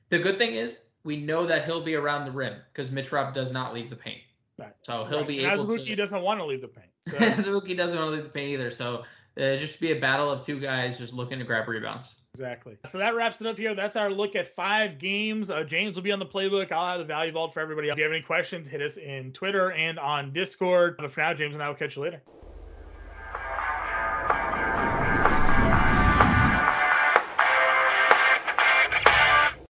the 0.09 0.19
good 0.19 0.37
thing 0.37 0.55
is 0.55 0.75
we 1.05 1.15
know 1.21 1.45
that 1.45 1.63
he'll 1.63 1.83
be 1.83 1.95
around 1.95 2.25
the 2.25 2.31
rim 2.31 2.55
because 2.73 2.91
Mitch 2.91 3.13
Rob 3.13 3.33
does 3.33 3.53
not 3.53 3.73
leave 3.73 3.89
the 3.89 3.95
paint. 3.95 4.19
Right. 4.57 4.73
So 4.81 5.05
he'll 5.05 5.19
Right. 5.19 5.27
be 5.27 5.43
and 5.45 5.53
able 5.53 5.67
Azubuike 5.67 5.85
to. 5.85 5.95
doesn't 5.95 6.21
want 6.21 6.41
to 6.41 6.45
leave 6.45 6.59
the 6.61 6.67
paint. 6.67 6.87
So 7.07 7.15
Azubuike 7.17 7.77
doesn't 7.77 7.97
want 7.97 8.09
to 8.11 8.15
leave 8.15 8.23
the 8.25 8.29
paint 8.29 8.51
either. 8.51 8.71
So 8.71 9.03
uh, 9.39 9.57
just 9.57 9.79
be 9.79 9.91
a 9.91 9.99
battle 9.99 10.29
of 10.29 10.45
two 10.45 10.59
guys 10.59 10.97
just 10.97 11.13
looking 11.13 11.39
to 11.39 11.45
grab 11.45 11.67
rebounds. 11.67 12.15
Exactly. 12.35 12.77
So 12.91 12.97
that 12.97 13.15
wraps 13.15 13.41
it 13.41 13.47
up 13.47 13.57
here. 13.57 13.73
That's 13.73 13.95
our 13.95 14.09
look 14.09 14.35
at 14.35 14.53
five 14.55 14.99
games. 14.99 15.49
Uh, 15.49 15.63
James 15.63 15.95
will 15.95 16.03
be 16.03 16.11
on 16.11 16.19
the 16.19 16.25
playbook. 16.25 16.71
I'll 16.71 16.87
have 16.87 16.99
the 16.99 17.05
value 17.05 17.31
vault 17.31 17.53
for 17.53 17.59
everybody. 17.59 17.89
If 17.89 17.97
you 17.97 18.03
have 18.03 18.13
any 18.13 18.21
questions, 18.21 18.67
hit 18.67 18.81
us 18.81 18.97
in 18.97 19.31
Twitter 19.33 19.71
and 19.71 19.97
on 19.97 20.31
Discord. 20.31 20.95
But 20.97 21.11
for 21.11 21.21
now, 21.21 21.33
James 21.33 21.55
and 21.55 21.63
I 21.63 21.67
will 21.67 21.75
catch 21.75 21.95
you 21.95 22.03
later. 22.03 22.21